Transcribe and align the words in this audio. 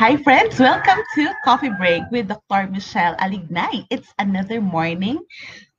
Hi, 0.00 0.16
friends. 0.16 0.56
Welcome 0.56 1.04
to 1.12 1.28
Coffee 1.44 1.68
Break 1.76 2.08
with 2.08 2.32
Dr. 2.32 2.72
Michelle 2.72 3.12
Alignay. 3.20 3.84
It's 3.92 4.08
another 4.16 4.56
morning 4.56 5.20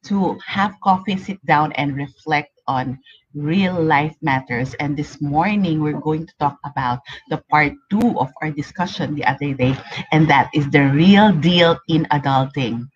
to 0.05 0.37
have 0.45 0.77
coffee, 0.85 1.17
sit 1.17 1.41
down, 1.49 1.73
and 1.73 1.97
reflect 1.97 2.53
on 2.69 3.01
real 3.33 3.73
life 3.73 4.13
matters. 4.21 4.77
And 4.77 4.93
this 4.93 5.17
morning, 5.25 5.81
we're 5.81 5.97
going 5.97 6.29
to 6.29 6.33
talk 6.37 6.61
about 6.69 7.01
the 7.33 7.41
part 7.49 7.73
two 7.89 8.13
of 8.21 8.29
our 8.45 8.53
discussion 8.53 9.17
the 9.17 9.25
other 9.25 9.57
day, 9.57 9.73
and 10.13 10.29
that 10.29 10.53
is 10.53 10.69
the 10.69 10.85
real 10.93 11.33
deal 11.33 11.81
in 11.89 12.05
adulting. 12.13 12.93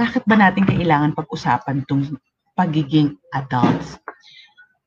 Bakit 0.00 0.24
ba 0.24 0.40
natin 0.40 0.64
kailangan 0.64 1.20
pag-usapan 1.20 1.84
itong 1.84 2.16
pagiging 2.56 3.20
adults? 3.36 4.00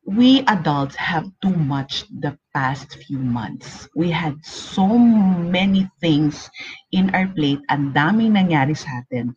We 0.05 0.41
adults 0.47 0.95
have 0.95 1.29
too 1.41 1.53
much 1.53 2.05
the 2.19 2.37
past 2.53 2.97
few 3.05 3.19
months. 3.19 3.87
We 3.95 4.09
had 4.09 4.43
so 4.43 4.87
many 4.87 5.89
things 6.01 6.49
in 6.91 7.13
our 7.13 7.27
plate 7.27 7.61
and 7.69 7.93
daming 7.93 8.33
nangyari 8.33 8.77
sa 8.77 9.05
atin 9.05 9.35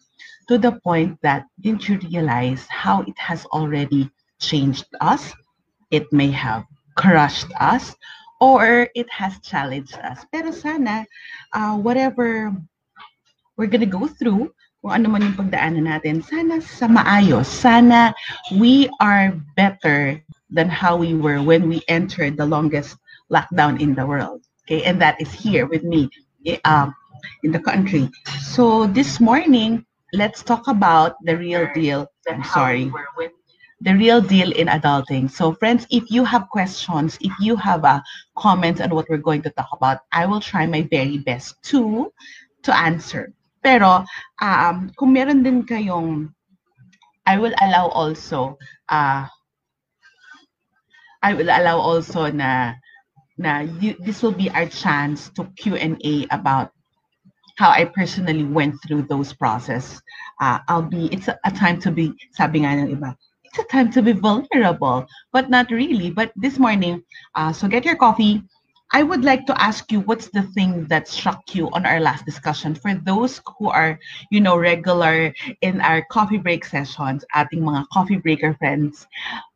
to 0.49 0.57
the 0.57 0.73
point 0.81 1.21
that 1.23 1.45
didn't 1.61 1.89
you 1.89 1.99
realize 2.09 2.65
how 2.73 3.03
it 3.05 3.19
has 3.19 3.45
already 3.53 4.09
changed 4.41 4.89
us? 5.01 5.33
It 5.91 6.09
may 6.13 6.31
have 6.33 6.65
crushed 6.97 7.53
us 7.61 7.95
or 8.41 8.89
it 8.97 9.07
has 9.13 9.39
challenged 9.45 9.99
us. 10.01 10.25
Pero 10.33 10.51
sana, 10.51 11.07
uh, 11.53 11.77
whatever 11.77 12.51
we're 13.57 13.71
gonna 13.71 13.87
go 13.87 14.09
through, 14.09 14.51
kung 14.83 14.93
ano 14.99 15.07
man 15.15 15.23
yung 15.23 15.39
pagdaanan 15.39 15.87
natin, 15.87 16.25
sana 16.27 16.59
sa 16.59 16.91
maayos. 16.91 17.47
Sana 17.47 18.11
we 18.59 18.91
are 18.99 19.31
better 19.55 20.19
than 20.53 20.69
how 20.69 20.97
we 20.97 21.15
were 21.15 21.43
when 21.43 21.69
we 21.69 21.83
entered 21.89 22.37
the 22.37 22.47
longest 22.47 22.97
lockdown 23.33 23.81
in 23.81 23.95
the 23.95 24.07
world. 24.07 24.45
Okay, 24.65 24.85
and 24.85 25.01
that 25.01 25.21
is 25.21 25.33
here 25.33 25.67
with 25.67 25.83
me 25.83 26.09
um, 26.65 26.95
in 27.43 27.51
the 27.51 27.59
country. 27.59 28.09
So 28.41 28.87
this 28.87 29.19
morning, 29.21 29.85
let's 30.13 30.43
talk 30.43 30.69
about 30.69 31.17
the 31.25 31.37
real 31.37 31.67
deal. 31.75 32.07
I'm 32.29 32.45
sorry. 32.45 32.93
The 33.83 33.97
real 33.97 34.21
deal 34.21 34.53
in 34.53 34.69
adulting. 34.69 35.29
So, 35.29 35.55
friends, 35.55 35.89
if 35.91 36.09
you 36.09 36.23
have 36.23 36.47
questions, 36.51 37.19
if 37.21 37.33
you 37.41 37.57
have 37.57 37.83
a 37.83 37.99
uh, 37.99 38.01
comments 38.39 38.81
on 38.81 38.95
what 38.95 39.11
we're 39.11 39.19
going 39.19 39.43
to 39.43 39.51
talk 39.51 39.67
about, 39.73 40.07
I 40.13 40.25
will 40.27 40.39
try 40.39 40.67
my 40.67 40.87
very 40.87 41.19
best 41.19 41.59
to 41.75 42.13
to 42.63 42.71
answer. 42.71 43.35
Pero, 43.59 44.07
um, 44.39 44.95
kung 44.95 45.11
meron 45.11 45.43
din 45.43 45.67
kayong, 45.67 46.31
I 47.27 47.39
will 47.43 47.55
allow 47.59 47.91
also 47.91 48.59
uh, 48.87 49.27
I 51.23 51.35
will 51.35 51.49
allow 51.49 51.79
also 51.79 52.31
na 52.31 52.75
na 53.39 53.61
you, 53.81 53.97
this 54.01 54.23
will 54.23 54.35
be 54.35 54.51
our 54.51 54.67
chance 54.67 55.31
to 55.31 55.45
Q&A 55.57 56.27
about 56.31 56.71
how 57.57 57.71
I 57.71 57.85
personally 57.85 58.45
went 58.45 58.77
through 58.83 59.03
those 59.03 59.33
process. 59.33 60.01
Uh, 60.41 60.59
I'll 60.69 60.83
be, 60.83 61.07
it's 61.13 61.29
a, 61.29 61.39
a 61.45 61.51
time 61.51 61.81
to 61.81 61.91
be, 61.91 62.13
sabi 62.33 62.61
nga 62.65 62.75
ng 62.75 62.97
iba, 62.97 63.17
it's 63.45 63.59
a 63.59 63.65
time 63.65 63.93
to 63.93 64.03
be 64.03 64.13
vulnerable, 64.13 65.07
but 65.33 65.51
not 65.51 65.71
really. 65.71 66.11
But 66.11 66.33
this 66.37 66.59
morning, 66.59 67.03
uh, 67.35 67.53
so 67.53 67.69
get 67.69 67.85
your 67.85 67.97
coffee. 67.97 68.43
I 68.95 69.03
would 69.03 69.25
like 69.25 69.47
to 69.47 69.57
ask 69.57 69.91
you 69.93 70.01
what's 70.01 70.29
the 70.29 70.43
thing 70.53 70.85
that 70.93 71.09
struck 71.09 71.55
you 71.55 71.71
on 71.73 71.87
our 71.87 72.01
last 72.01 72.27
discussion 72.27 72.75
for 72.75 72.95
those 72.95 73.41
who 73.57 73.71
are, 73.71 73.99
you 74.31 74.41
know, 74.41 74.57
regular 74.57 75.33
in 75.63 75.81
our 75.81 76.05
coffee 76.13 76.37
break 76.37 76.65
sessions, 76.65 77.25
ating 77.35 77.65
mga 77.65 77.89
coffee 77.93 78.21
breaker 78.21 78.53
friends, 78.61 79.07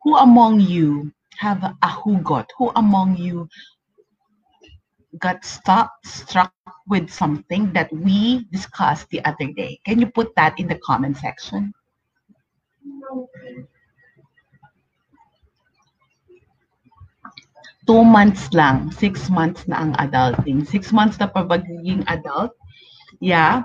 who 0.03 0.17
among 0.17 0.61
you 0.61 1.13
have 1.39 1.63
a 1.63 1.89
hugot? 1.89 2.47
Who 2.59 2.73
among 2.77 3.17
you 3.17 3.49
got 5.19 5.45
stuck, 5.45 5.93
struck 6.05 6.53
with 6.89 7.11
something 7.11 7.73
that 7.73 7.93
we 7.93 8.47
discussed 8.53 9.09
the 9.11 9.25
other 9.25 9.53
day? 9.53 9.81
Can 9.85 9.99
you 9.99 10.07
put 10.07 10.35
that 10.37 10.59
in 10.59 10.69
the 10.69 10.79
comment 10.85 11.17
section? 11.17 11.73
Two 17.87 18.03
months 18.03 18.51
lang, 18.53 18.91
six 18.91 19.31
months 19.31 19.69
na 19.71 19.79
ang 19.79 19.95
adulting. 20.03 20.67
Six 20.67 20.91
months 20.91 21.23
na 21.23 21.31
pa 21.31 21.47
pagiging 21.47 22.03
adult. 22.11 22.51
Yeah, 23.23 23.63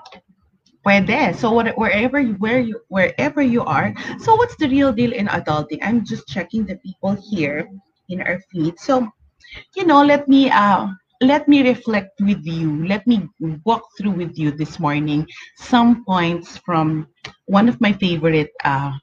Pwede. 0.85 1.35
So 1.35 1.51
what, 1.51 1.77
wherever 1.77 2.21
where 2.41 2.59
you 2.59 2.81
wherever 2.89 3.41
you 3.41 3.63
are. 3.63 3.93
So 4.19 4.35
what's 4.35 4.55
the 4.57 4.67
real 4.69 4.91
deal 4.91 5.13
in 5.13 5.27
adulting? 5.27 5.79
I'm 5.81 6.03
just 6.05 6.27
checking 6.27 6.65
the 6.65 6.75
people 6.77 7.15
here 7.29 7.69
in 8.09 8.21
our 8.21 8.39
feed. 8.51 8.79
So, 8.79 9.07
you 9.75 9.85
know, 9.85 10.03
let 10.03 10.27
me 10.27 10.49
uh 10.49 10.87
let 11.21 11.47
me 11.47 11.61
reflect 11.67 12.19
with 12.21 12.45
you. 12.45 12.85
Let 12.87 13.05
me 13.07 13.29
walk 13.65 13.83
through 13.97 14.11
with 14.17 14.37
you 14.37 14.51
this 14.51 14.79
morning 14.79 15.27
some 15.57 16.03
points 16.05 16.57
from 16.57 17.07
one 17.45 17.69
of 17.69 17.79
my 17.81 17.93
favorite 17.93 18.51
uh 18.65 18.93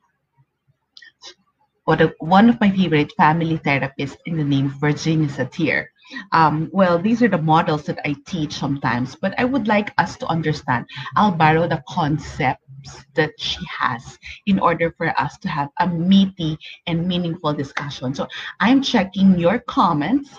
one 2.21 2.49
of 2.49 2.61
my 2.61 2.71
favorite 2.71 3.12
family 3.17 3.59
therapists 3.59 4.17
in 4.27 4.37
the 4.37 4.44
name 4.44 4.69
Virginia 4.78 5.28
Satir. 5.28 5.87
Um, 6.33 6.69
well, 6.73 6.99
these 6.99 7.23
are 7.23 7.29
the 7.29 7.41
models 7.41 7.85
that 7.85 8.01
I 8.05 8.17
teach 8.27 8.55
sometimes, 8.55 9.17
but 9.17 9.35
I 9.39 9.45
would 9.45 9.69
like 9.69 9.93
us 9.99 10.17
to 10.19 10.27
understand. 10.27 10.87
I'll 11.17 11.33
borrow 11.33 11.69
the 11.69 11.83
concepts 11.89 13.05
that 13.15 13.33
she 13.39 13.61
has 13.67 14.19
in 14.47 14.59
order 14.59 14.95
for 14.97 15.09
us 15.21 15.37
to 15.39 15.49
have 15.49 15.69
a 15.81 15.87
meaty 15.87 16.59
and 16.87 17.07
meaningful 17.07 17.53
discussion. 17.53 18.15
So 18.15 18.27
I'm 18.61 18.83
checking 18.83 19.39
your 19.39 19.59
comments. 19.59 20.31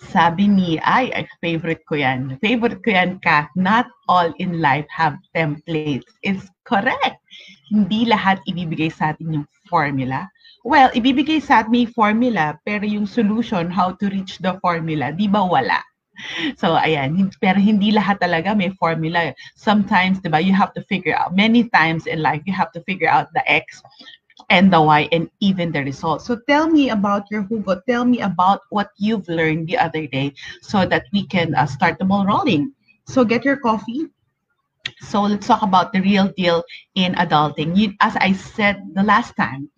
Sabi 0.00 0.48
ni, 0.48 0.80
ay, 0.80 1.12
ay, 1.12 1.28
favorite 1.44 1.84
ko 1.84 2.00
yan. 2.00 2.40
Favorite 2.40 2.80
ko 2.80 2.88
yan 2.88 3.20
ka. 3.20 3.52
Not 3.52 3.84
all 4.08 4.32
in 4.40 4.64
life 4.64 4.88
have 4.88 5.20
templates. 5.36 6.08
It's 6.24 6.48
correct. 6.64 7.20
Hindi 7.68 8.08
lahat 8.08 8.40
ibibigay 8.48 8.88
sa 8.88 9.12
atin 9.12 9.42
yung 9.42 9.46
formula 9.68 10.24
Well, 10.68 10.92
ibibigay 10.92 11.40
sa 11.40 11.64
atin 11.64 11.88
formula, 11.88 12.60
pero 12.60 12.84
yung 12.84 13.08
solution, 13.08 13.72
how 13.72 13.96
to 13.96 14.12
reach 14.12 14.36
the 14.44 14.60
formula, 14.60 15.16
di 15.16 15.24
ba 15.24 15.40
wala? 15.40 15.80
So, 16.60 16.76
ayan. 16.76 17.16
Pero 17.40 17.56
hindi 17.56 17.88
lahat 17.88 18.20
talaga 18.20 18.52
may 18.52 18.68
formula. 18.76 19.32
Sometimes, 19.56 20.20
di 20.20 20.28
ba, 20.28 20.44
you 20.44 20.52
have 20.52 20.76
to 20.76 20.84
figure 20.84 21.16
out, 21.16 21.32
many 21.32 21.72
times 21.72 22.04
in 22.04 22.20
life, 22.20 22.44
you 22.44 22.52
have 22.52 22.68
to 22.76 22.84
figure 22.84 23.08
out 23.08 23.32
the 23.32 23.40
X 23.48 23.80
and 24.52 24.68
the 24.68 24.76
Y 24.76 25.08
and 25.08 25.32
even 25.40 25.72
the 25.72 25.80
result. 25.80 26.20
So 26.20 26.36
tell 26.44 26.68
me 26.68 26.92
about 26.92 27.32
your 27.32 27.48
Hugo. 27.48 27.80
Tell 27.88 28.04
me 28.04 28.20
about 28.20 28.68
what 28.68 28.92
you've 29.00 29.24
learned 29.24 29.72
the 29.72 29.80
other 29.80 30.04
day 30.04 30.36
so 30.60 30.84
that 30.84 31.08
we 31.16 31.24
can 31.24 31.56
uh, 31.56 31.64
start 31.64 31.96
the 31.96 32.04
ball 32.04 32.28
rolling. 32.28 32.76
So 33.08 33.24
get 33.24 33.40
your 33.40 33.56
coffee. 33.56 34.12
So 35.00 35.22
let's 35.22 35.46
talk 35.46 35.62
about 35.62 35.92
the 35.92 36.00
real 36.00 36.28
deal 36.36 36.64
in 36.94 37.14
adulting. 37.16 37.76
You, 37.76 37.92
as 38.00 38.16
I 38.20 38.32
said 38.32 38.82
the 38.92 39.02
last 39.02 39.36
time, 39.36 39.70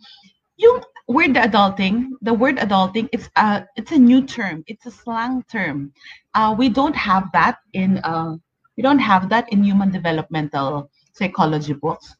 yung 0.60 0.84
word 1.08 1.34
adulting, 1.34 2.12
the 2.20 2.32
word 2.32 2.60
adulting, 2.60 3.08
it's 3.12 3.28
a 3.36 3.64
it's 3.76 3.92
a 3.92 3.98
new 3.98 4.22
term. 4.22 4.62
It's 4.68 4.86
a 4.86 4.92
slang 4.92 5.42
term. 5.50 5.92
Uh, 6.36 6.54
we 6.56 6.68
don't 6.68 6.94
have 6.94 7.32
that 7.32 7.58
in 7.72 7.98
uh, 8.04 8.36
we 8.76 8.82
don't 8.84 9.00
have 9.00 9.28
that 9.32 9.50
in 9.52 9.64
human 9.64 9.90
developmental 9.90 10.90
psychology 11.12 11.72
books. 11.72 12.14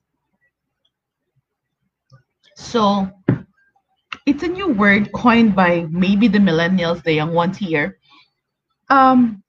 So 2.56 3.08
it's 4.26 4.42
a 4.42 4.48
new 4.48 4.68
word 4.68 5.12
coined 5.12 5.54
by 5.54 5.86
maybe 5.90 6.28
the 6.28 6.40
millennials, 6.40 7.02
the 7.04 7.12
young 7.12 7.32
ones 7.32 7.56
here. 7.56 7.98
Um, 8.88 9.42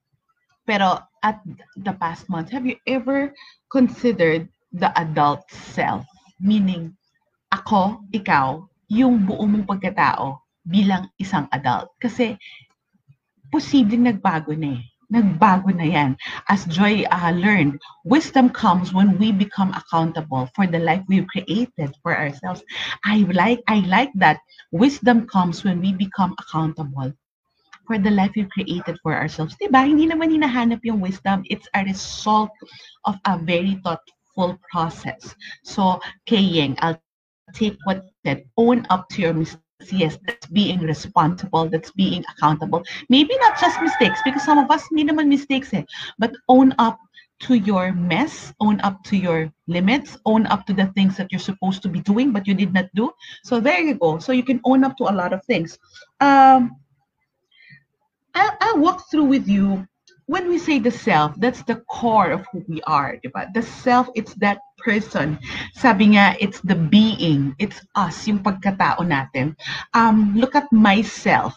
pero 0.67 0.99
at 1.23 1.41
the 1.75 1.93
past 1.93 2.29
month, 2.29 2.51
have 2.51 2.65
you 2.65 2.77
ever 2.87 3.33
considered 3.71 4.47
the 4.71 4.93
adult 4.99 5.43
self? 5.51 6.05
Meaning, 6.39 6.95
ako, 7.51 8.01
ikaw, 8.15 8.63
yung 8.91 9.23
buo 9.23 9.47
mong 9.47 9.63
pagkatao 9.63 10.43
bilang 10.67 11.07
isang 11.15 11.47
adult. 11.55 11.95
Kasi 12.03 12.35
posibleng 13.47 14.11
nagbago 14.11 14.51
na 14.51 14.75
eh. 14.75 14.83
Nagbago 15.11 15.71
na 15.75 15.83
yan. 15.83 16.15
As 16.47 16.63
Joy 16.71 17.03
uh, 17.11 17.35
learned, 17.35 17.79
wisdom 18.07 18.47
comes 18.47 18.95
when 18.95 19.19
we 19.19 19.31
become 19.31 19.75
accountable 19.75 20.47
for 20.55 20.67
the 20.67 20.79
life 20.79 21.03
we've 21.11 21.27
created 21.27 21.91
for 21.99 22.15
ourselves. 22.15 22.63
I 23.03 23.27
like 23.27 23.59
I 23.67 23.83
like 23.91 24.11
that. 24.23 24.39
Wisdom 24.71 25.27
comes 25.27 25.67
when 25.67 25.83
we 25.83 25.91
become 25.91 26.31
accountable 26.39 27.11
for 27.83 27.99
the 27.99 28.11
life 28.11 28.31
we've 28.39 28.51
created 28.55 28.95
for 29.03 29.11
ourselves. 29.11 29.59
Diba? 29.59 29.83
Hindi 29.83 30.07
naman 30.07 30.31
hinahanap 30.31 30.79
yung 30.87 31.03
wisdom. 31.03 31.43
It's 31.51 31.67
a 31.75 31.83
result 31.83 32.55
of 33.03 33.19
a 33.27 33.35
very 33.35 33.83
thoughtful 33.83 34.55
process. 34.71 35.35
So, 35.67 35.99
Kayeng, 36.23 36.79
I'll 36.79 37.03
take 37.53 37.77
what 37.83 38.05
that 38.23 38.43
own 38.57 38.85
up 38.89 39.09
to 39.09 39.21
your 39.21 39.33
mistakes 39.33 39.61
yes 39.89 40.17
that's 40.27 40.45
being 40.47 40.79
responsible 40.79 41.67
that's 41.69 41.91
being 41.91 42.23
accountable. 42.29 42.83
Maybe 43.09 43.35
not 43.39 43.59
just 43.59 43.81
mistakes 43.81 44.19
because 44.23 44.43
some 44.43 44.57
of 44.59 44.69
us 44.69 44.83
minimal 44.91 45.25
mistakes 45.25 45.73
eh, 45.73 45.83
but 46.19 46.33
own 46.47 46.73
up 46.77 46.99
to 47.41 47.55
your 47.55 47.91
mess 47.93 48.53
own 48.59 48.79
up 48.81 49.03
to 49.05 49.17
your 49.17 49.51
limits 49.67 50.17
own 50.25 50.45
up 50.47 50.67
to 50.67 50.73
the 50.73 50.85
things 50.93 51.17
that 51.17 51.31
you're 51.31 51.39
supposed 51.39 51.81
to 51.81 51.89
be 51.89 52.01
doing 52.01 52.31
but 52.31 52.47
you 52.47 52.53
did 52.53 52.73
not 52.73 52.85
do. 52.93 53.11
So 53.43 53.59
there 53.59 53.81
you 53.81 53.95
go. 53.95 54.19
So 54.19 54.31
you 54.31 54.43
can 54.43 54.61
own 54.63 54.83
up 54.83 54.97
to 54.97 55.05
a 55.05 55.15
lot 55.15 55.33
of 55.33 55.43
things. 55.45 55.79
Um 56.19 56.75
I'll, 58.33 58.57
I'll 58.61 58.79
walk 58.79 59.09
through 59.09 59.25
with 59.25 59.47
you 59.47 59.87
when 60.31 60.47
we 60.47 60.57
say 60.57 60.79
the 60.79 60.91
self, 60.91 61.35
that's 61.39 61.61
the 61.63 61.75
core 61.91 62.31
of 62.31 62.45
who 62.51 62.63
we 62.69 62.81
are, 62.83 63.17
diba? 63.21 63.53
The 63.53 63.61
self, 63.61 64.07
it's 64.15 64.33
that 64.35 64.59
person. 64.83 65.39
Sabi 65.77 66.17
nga, 66.17 66.35
it's 66.41 66.59
the 66.61 66.75
being. 66.75 67.55
It's 67.57 67.79
us, 67.95 68.27
yung 68.27 68.43
pagkatao 68.43 69.01
natin. 69.05 69.55
Um, 69.93 70.35
look 70.35 70.55
at 70.55 70.67
myself. 70.73 71.55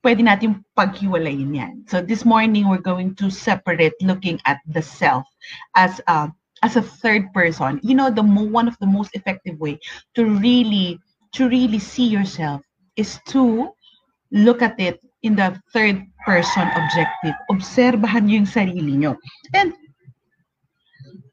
Pwede 0.00 0.24
natin 0.24 0.64
paghiwalayin 0.78 1.52
yan. 1.52 1.74
So 1.84 2.00
this 2.00 2.24
morning, 2.24 2.70
we're 2.70 2.80
going 2.80 3.14
to 3.20 3.28
separate 3.28 3.92
looking 4.00 4.40
at 4.48 4.64
the 4.64 4.80
self 4.80 5.28
as 5.76 6.00
a, 6.08 6.32
as 6.64 6.80
a 6.80 6.82
third 6.82 7.28
person. 7.36 7.80
You 7.84 7.94
know, 7.94 8.08
the 8.08 8.24
one 8.24 8.64
of 8.64 8.78
the 8.80 8.88
most 8.88 9.12
effective 9.12 9.60
way 9.60 9.76
to 10.16 10.24
really, 10.24 10.96
to 11.36 11.48
really 11.52 11.78
see 11.78 12.08
yourself 12.08 12.64
is 12.96 13.20
to 13.28 13.68
look 14.32 14.62
at 14.62 14.78
it 14.80 15.04
in 15.22 15.36
the 15.36 15.52
third 15.72 16.00
person 16.24 16.64
objective. 16.72 17.36
Obserbahan 17.52 18.24
yung 18.30 18.48
sarili 18.48 18.96
niyo. 18.96 19.20
And 19.52 19.76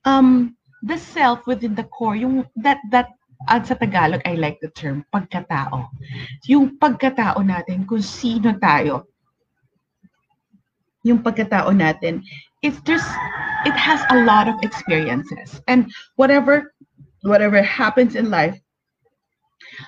um, 0.04 0.57
the 0.84 0.98
self 0.98 1.46
within 1.48 1.76
the 1.76 1.84
core, 1.84 2.16
yung 2.16 2.46
that 2.56 2.80
that 2.92 3.18
at 3.46 3.70
sa 3.70 3.78
Tagalog, 3.78 4.22
I 4.26 4.34
like 4.34 4.58
the 4.62 4.74
term 4.74 5.06
pagkatao. 5.14 5.86
Yung 6.50 6.82
pagkatao 6.82 7.38
natin, 7.46 7.86
kung 7.86 8.02
sino 8.02 8.58
tayo. 8.58 9.06
Yung 11.06 11.22
pagkatao 11.22 11.70
natin, 11.70 12.26
it's 12.66 12.82
just, 12.82 13.06
it 13.64 13.78
has 13.78 14.02
a 14.10 14.26
lot 14.26 14.50
of 14.50 14.58
experiences. 14.66 15.62
And 15.70 15.94
whatever, 16.18 16.74
whatever 17.22 17.62
happens 17.62 18.18
in 18.18 18.34
life, 18.34 18.58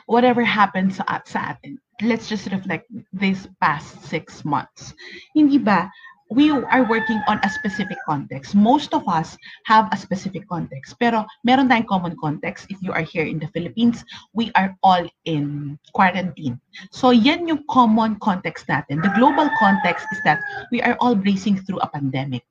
whatever 0.06 0.46
happens 0.46 1.02
sa, 1.02 1.26
sa 1.26 1.58
atin, 1.58 1.82
let's 2.06 2.30
just 2.30 2.48
reflect 2.54 2.88
this 3.12 3.50
past 3.60 4.06
six 4.06 4.46
months. 4.46 4.94
Hindi 5.34 5.58
ba, 5.58 5.90
we 6.30 6.52
are 6.52 6.86
working 6.86 7.22
on 7.28 7.40
a 7.44 7.50
specific 7.50 7.98
context. 8.06 8.54
Most 8.54 8.94
of 8.94 9.08
us 9.10 9.36
have 9.66 9.90
a 9.92 9.98
specific 9.98 10.48
context. 10.48 10.94
Pero 11.02 11.26
meron 11.42 11.74
tayong 11.74 11.90
common 11.90 12.14
context. 12.22 12.70
If 12.70 12.78
you 12.86 12.94
are 12.94 13.02
here 13.02 13.26
in 13.26 13.42
the 13.42 13.50
Philippines, 13.50 14.06
we 14.38 14.54
are 14.54 14.78
all 14.86 15.10
in 15.26 15.78
quarantine. 15.98 16.62
So 16.94 17.10
yan 17.10 17.50
yung 17.50 17.66
common 17.66 18.22
context 18.22 18.70
natin. 18.70 19.02
The 19.02 19.14
global 19.18 19.50
context 19.58 20.06
is 20.14 20.22
that 20.22 20.38
we 20.70 20.86
are 20.86 20.94
all 21.02 21.18
bracing 21.18 21.66
through 21.66 21.82
a 21.82 21.90
pandemic. 21.90 22.46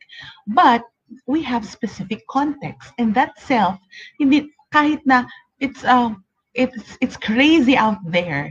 But 0.50 0.82
we 1.30 1.40
have 1.46 1.62
specific 1.62 2.26
context. 2.26 2.90
And 2.98 3.14
that 3.14 3.38
self, 3.38 3.78
hindi, 4.18 4.50
kahit 4.74 5.06
na 5.06 5.30
it's, 5.62 5.86
uh, 5.86 6.18
it's, 6.58 6.98
it's 6.98 7.16
crazy 7.16 7.78
out 7.78 8.02
there, 8.02 8.50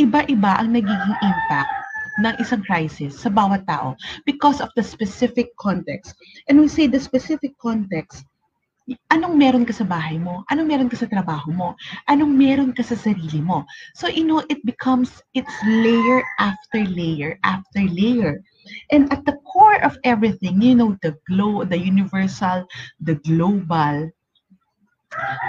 iba-iba 0.00 0.64
ang 0.64 0.72
nagiging 0.72 1.16
impact 1.20 1.83
ng 2.20 2.34
isang 2.38 2.62
crisis 2.62 3.18
sa 3.18 3.30
bawat 3.30 3.66
tao 3.66 3.98
because 4.28 4.60
of 4.60 4.70
the 4.78 4.84
specific 4.84 5.50
context. 5.58 6.14
And 6.46 6.60
we 6.60 6.68
say 6.68 6.86
the 6.86 7.00
specific 7.00 7.56
context, 7.58 8.26
anong 9.08 9.40
meron 9.40 9.64
ka 9.64 9.72
sa 9.72 9.88
bahay 9.88 10.20
mo? 10.20 10.44
Anong 10.52 10.68
meron 10.68 10.90
ka 10.92 10.96
sa 11.00 11.08
trabaho 11.08 11.48
mo? 11.50 11.68
Anong 12.06 12.36
meron 12.36 12.70
ka 12.76 12.84
sa 12.84 12.94
sarili 12.94 13.40
mo? 13.40 13.64
So, 13.96 14.12
you 14.12 14.28
know, 14.28 14.44
it 14.52 14.60
becomes, 14.68 15.24
it's 15.32 15.56
layer 15.64 16.20
after 16.36 16.84
layer 16.84 17.40
after 17.42 17.80
layer. 17.80 18.44
And 18.92 19.08
at 19.12 19.24
the 19.24 19.40
core 19.48 19.80
of 19.80 19.96
everything, 20.04 20.60
you 20.60 20.76
know, 20.76 20.96
the 21.00 21.16
glow, 21.28 21.64
the 21.64 21.80
universal, 21.80 22.68
the 23.00 23.16
global, 23.24 24.12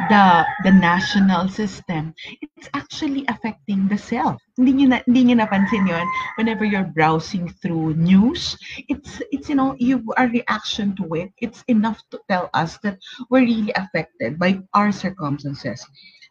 the 0.09 0.45
the 0.63 0.71
national 0.71 1.49
system, 1.49 2.13
it's 2.41 2.69
actually 2.73 3.25
affecting 3.27 3.87
the 3.87 3.97
self. 3.97 4.41
Hindi 4.57 4.71
niyo 4.73 4.87
na, 4.93 4.97
hindi 5.05 5.31
niyo 5.31 5.35
napansin 5.41 5.87
'yon 5.87 6.05
whenever 6.37 6.65
you're 6.65 6.87
browsing 6.87 7.49
through 7.61 7.95
news. 7.95 8.57
It's 8.89 9.21
it's 9.31 9.49
you 9.49 9.55
know, 9.55 9.75
you 9.77 10.03
a 10.17 10.27
reaction 10.27 10.95
to 11.01 11.05
it. 11.15 11.31
It's 11.41 11.63
enough 11.67 12.01
to 12.11 12.19
tell 12.29 12.49
us 12.53 12.77
that 12.83 12.97
we're 13.29 13.45
really 13.45 13.73
affected 13.75 14.37
by 14.39 14.61
our 14.73 14.91
circumstances. 14.91 15.81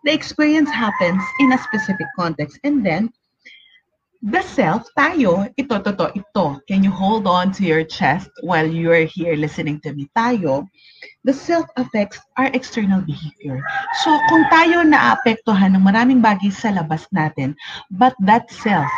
The 0.04 0.12
experience 0.12 0.68
happens 0.68 1.22
in 1.40 1.52
a 1.52 1.58
specific 1.58 2.06
context 2.16 2.60
and 2.64 2.84
then 2.84 3.08
the 4.24 4.40
self, 4.40 4.88
tayo, 4.96 5.52
ito, 5.52 5.76
to, 5.84 5.92
ito. 6.16 6.46
Can 6.64 6.80
you 6.80 6.88
hold 6.88 7.28
on 7.28 7.52
to 7.60 7.62
your 7.62 7.84
chest 7.84 8.32
while 8.40 8.64
you're 8.64 9.04
here 9.04 9.36
listening 9.36 9.84
to 9.84 9.92
me? 9.92 10.08
Tayo, 10.16 10.64
the 11.28 11.36
self 11.36 11.68
affects 11.76 12.16
our 12.40 12.48
external 12.56 13.04
behavior. 13.04 13.60
So, 14.00 14.16
kung 14.32 14.48
tayo 14.48 14.80
naapektuhan 14.80 15.76
ng 15.76 15.84
maraming 15.84 16.24
bagay 16.24 16.48
sa 16.48 16.72
labas 16.72 17.04
natin, 17.12 17.52
but 17.92 18.16
that 18.24 18.48
self 18.48 18.88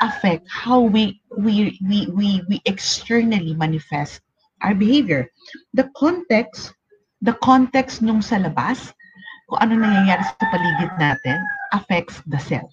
affect 0.00 0.48
how 0.48 0.80
we 0.80 1.20
we 1.36 1.76
we 1.84 2.08
we 2.08 2.40
we 2.48 2.56
externally 2.64 3.52
manifest 3.52 4.24
our 4.64 4.72
behavior. 4.72 5.28
The 5.76 5.92
context, 5.92 6.72
the 7.20 7.36
context 7.44 8.00
nung 8.00 8.24
sa 8.24 8.40
labas, 8.40 8.96
kung 9.52 9.60
ano 9.60 9.84
nangyayari 9.84 10.24
sa 10.24 10.48
paligid 10.48 10.92
natin, 10.96 11.36
affects 11.76 12.24
the 12.24 12.40
self 12.40 12.72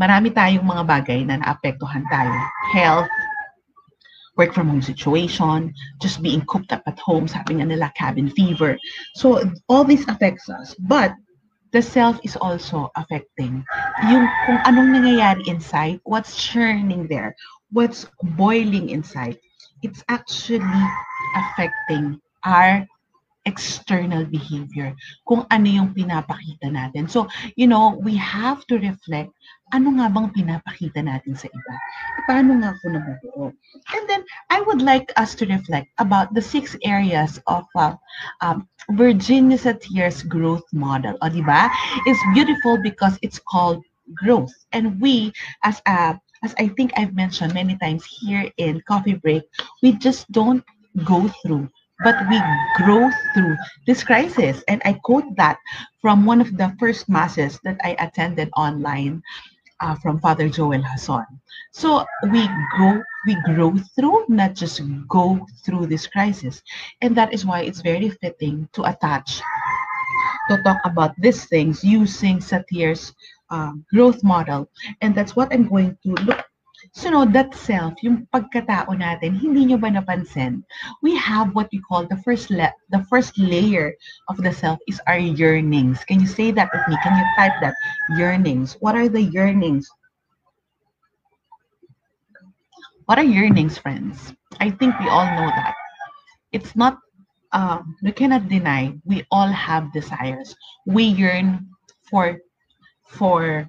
marami 0.00 0.34
tayong 0.34 0.66
mga 0.66 0.84
bagay 0.86 1.20
na 1.22 1.38
naapektuhan 1.38 2.02
tayo. 2.10 2.34
Health, 2.74 3.10
work 4.36 4.52
from 4.52 4.68
home 4.68 4.82
situation, 4.82 5.72
just 6.02 6.22
being 6.22 6.42
cooped 6.46 6.72
up 6.72 6.82
at 6.86 6.98
home, 6.98 7.26
sabi 7.30 7.58
nga 7.58 7.66
nila 7.66 7.92
cabin 7.94 8.30
fever. 8.30 8.78
So 9.14 9.42
all 9.70 9.84
this 9.86 10.06
affects 10.10 10.50
us. 10.50 10.74
But 10.78 11.14
the 11.70 11.82
self 11.82 12.18
is 12.22 12.38
also 12.38 12.90
affecting 12.94 13.62
yung 14.06 14.26
kung 14.46 14.58
anong 14.66 14.94
nangyayari 14.94 15.42
inside, 15.46 15.98
what's 16.06 16.38
churning 16.38 17.06
there, 17.10 17.34
what's 17.70 18.06
boiling 18.38 18.90
inside. 18.90 19.38
It's 19.82 20.02
actually 20.08 20.82
affecting 21.34 22.22
our 22.46 22.86
external 23.44 24.24
behavior, 24.24 24.96
kung 25.28 25.44
ano 25.52 25.68
yung 25.68 25.90
pinapakita 25.92 26.72
natin. 26.72 27.08
So, 27.08 27.28
you 27.56 27.68
know, 27.68 28.00
we 28.00 28.16
have 28.16 28.64
to 28.72 28.80
reflect, 28.80 29.30
ano 29.72 29.92
nga 30.00 30.08
bang 30.08 30.32
pinapakita 30.32 31.04
natin 31.04 31.36
sa 31.36 31.48
iba? 31.48 31.74
Paano 32.24 32.56
nga 32.60 32.72
ako 32.72 32.84
nabubuo? 32.88 33.46
And 33.92 34.04
then, 34.08 34.24
I 34.48 34.64
would 34.64 34.80
like 34.80 35.12
us 35.20 35.36
to 35.40 35.46
reflect 35.46 35.92
about 36.00 36.32
the 36.32 36.42
six 36.42 36.76
areas 36.84 37.40
of 37.46 37.64
uh, 37.76 37.96
um, 38.40 38.68
Virginia 38.96 39.56
Satir's 39.56 40.22
growth 40.24 40.64
model. 40.72 41.16
O, 41.20 41.28
di 41.28 41.44
ba? 41.44 41.68
It's 42.08 42.20
beautiful 42.32 42.80
because 42.80 43.16
it's 43.20 43.40
called 43.40 43.84
growth. 44.12 44.52
And 44.72 45.00
we, 45.00 45.32
as 45.64 45.80
a 45.88 46.20
as 46.44 46.54
I 46.60 46.68
think 46.76 46.92
I've 46.96 47.16
mentioned 47.16 47.54
many 47.56 47.76
times 47.80 48.04
here 48.04 48.52
in 48.60 48.84
Coffee 48.84 49.16
Break, 49.16 49.48
we 49.80 49.96
just 49.96 50.28
don't 50.30 50.60
go 51.08 51.26
through 51.40 51.72
but 52.02 52.16
we 52.28 52.40
grow 52.76 53.10
through 53.32 53.56
this 53.86 54.02
crisis. 54.02 54.62
And 54.68 54.82
I 54.84 54.94
quote 55.04 55.36
that 55.36 55.58
from 56.00 56.26
one 56.26 56.40
of 56.40 56.56
the 56.56 56.74
first 56.78 57.08
masses 57.08 57.60
that 57.64 57.78
I 57.84 57.96
attended 57.98 58.50
online 58.56 59.22
uh, 59.80 59.94
from 59.96 60.20
Father 60.20 60.48
Joel 60.48 60.82
Hassan. 60.82 61.26
So 61.72 62.04
we 62.30 62.48
go, 62.78 63.02
we 63.26 63.36
grow 63.44 63.76
through, 63.94 64.26
not 64.28 64.54
just 64.54 64.80
go 65.08 65.46
through 65.64 65.86
this 65.86 66.06
crisis. 66.06 66.62
And 67.00 67.16
that 67.16 67.32
is 67.32 67.44
why 67.44 67.62
it's 67.62 67.80
very 67.80 68.10
fitting 68.10 68.68
to 68.72 68.84
attach, 68.84 69.40
to 70.50 70.62
talk 70.62 70.78
about 70.84 71.14
these 71.18 71.46
things 71.46 71.84
using 71.84 72.40
Satir's 72.40 73.12
um, 73.50 73.84
growth 73.92 74.22
model. 74.22 74.68
And 75.00 75.14
that's 75.14 75.36
what 75.36 75.52
I'm 75.52 75.68
going 75.68 75.98
to 76.04 76.14
look 76.24 76.44
Sunod, 76.92 77.32
that 77.32 77.54
self, 77.54 77.94
yung 78.04 78.28
pagkatao 78.28 78.92
natin, 78.92 79.38
hindi 79.40 79.64
nyo 79.64 79.78
ba 79.80 79.88
napansin? 79.88 80.60
We 81.00 81.16
have 81.16 81.54
what 81.54 81.72
we 81.72 81.80
call 81.80 82.04
the 82.04 82.20
first 82.20 82.50
le- 82.50 82.74
the 82.92 83.00
first 83.08 83.38
layer 83.40 83.96
of 84.28 84.36
the 84.36 84.52
self 84.52 84.78
is 84.84 85.00
our 85.08 85.18
yearnings. 85.18 86.04
Can 86.04 86.20
you 86.20 86.28
say 86.28 86.50
that 86.52 86.68
with 86.74 86.84
me? 86.86 86.96
Can 87.00 87.16
you 87.16 87.26
type 87.38 87.56
that? 87.64 87.74
Yearnings. 88.18 88.76
What 88.84 88.94
are 88.94 89.08
the 89.08 89.22
yearnings? 89.22 89.88
What 93.06 93.18
are 93.18 93.24
yearnings, 93.24 93.76
friends? 93.78 94.32
I 94.60 94.70
think 94.70 94.98
we 95.00 95.08
all 95.08 95.26
know 95.36 95.48
that. 95.48 95.74
It's 96.52 96.74
not, 96.76 96.98
um, 97.52 97.96
we 98.02 98.12
cannot 98.12 98.48
deny, 98.48 98.96
we 99.04 99.24
all 99.30 99.48
have 99.48 99.92
desires. 99.92 100.54
We 100.86 101.04
yearn 101.04 101.68
for, 102.08 102.40
for 103.04 103.68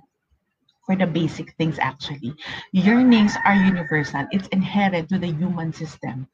for 0.86 0.96
the 0.96 1.08
basic 1.08 1.54
things 1.58 1.80
actually. 1.80 2.34
Yearnings 2.72 3.36
are 3.46 3.56
universal. 3.56 4.26
It's 4.32 4.48
inherent 4.50 5.10
to 5.10 5.20
the 5.20 5.34
human 5.34 5.74
system. 5.74 6.28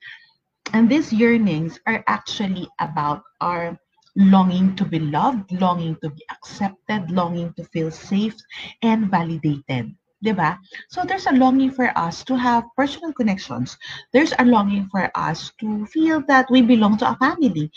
And 0.73 0.89
these 0.89 1.11
yearnings 1.11 1.79
are 1.87 2.03
actually 2.07 2.67
about 2.79 3.23
our 3.41 3.77
longing 4.15 4.75
to 4.75 4.85
be 4.85 4.99
loved, 4.99 5.51
longing 5.51 5.97
to 6.03 6.09
be 6.09 6.23
accepted, 6.31 7.11
longing 7.11 7.53
to 7.55 7.63
feel 7.71 7.91
safe 7.91 8.35
and 8.81 9.09
validated. 9.09 9.95
Diba? 10.23 10.59
So 10.89 11.01
there's 11.03 11.25
a 11.25 11.33
longing 11.33 11.71
for 11.71 11.89
us 11.97 12.23
to 12.25 12.37
have 12.37 12.69
personal 12.77 13.11
connections. 13.13 13.77
There's 14.13 14.33
a 14.37 14.45
longing 14.45 14.87
for 14.91 15.09
us 15.15 15.51
to 15.59 15.85
feel 15.87 16.21
that 16.27 16.45
we 16.51 16.61
belong 16.61 16.97
to 17.01 17.09
a 17.09 17.17
family. 17.17 17.71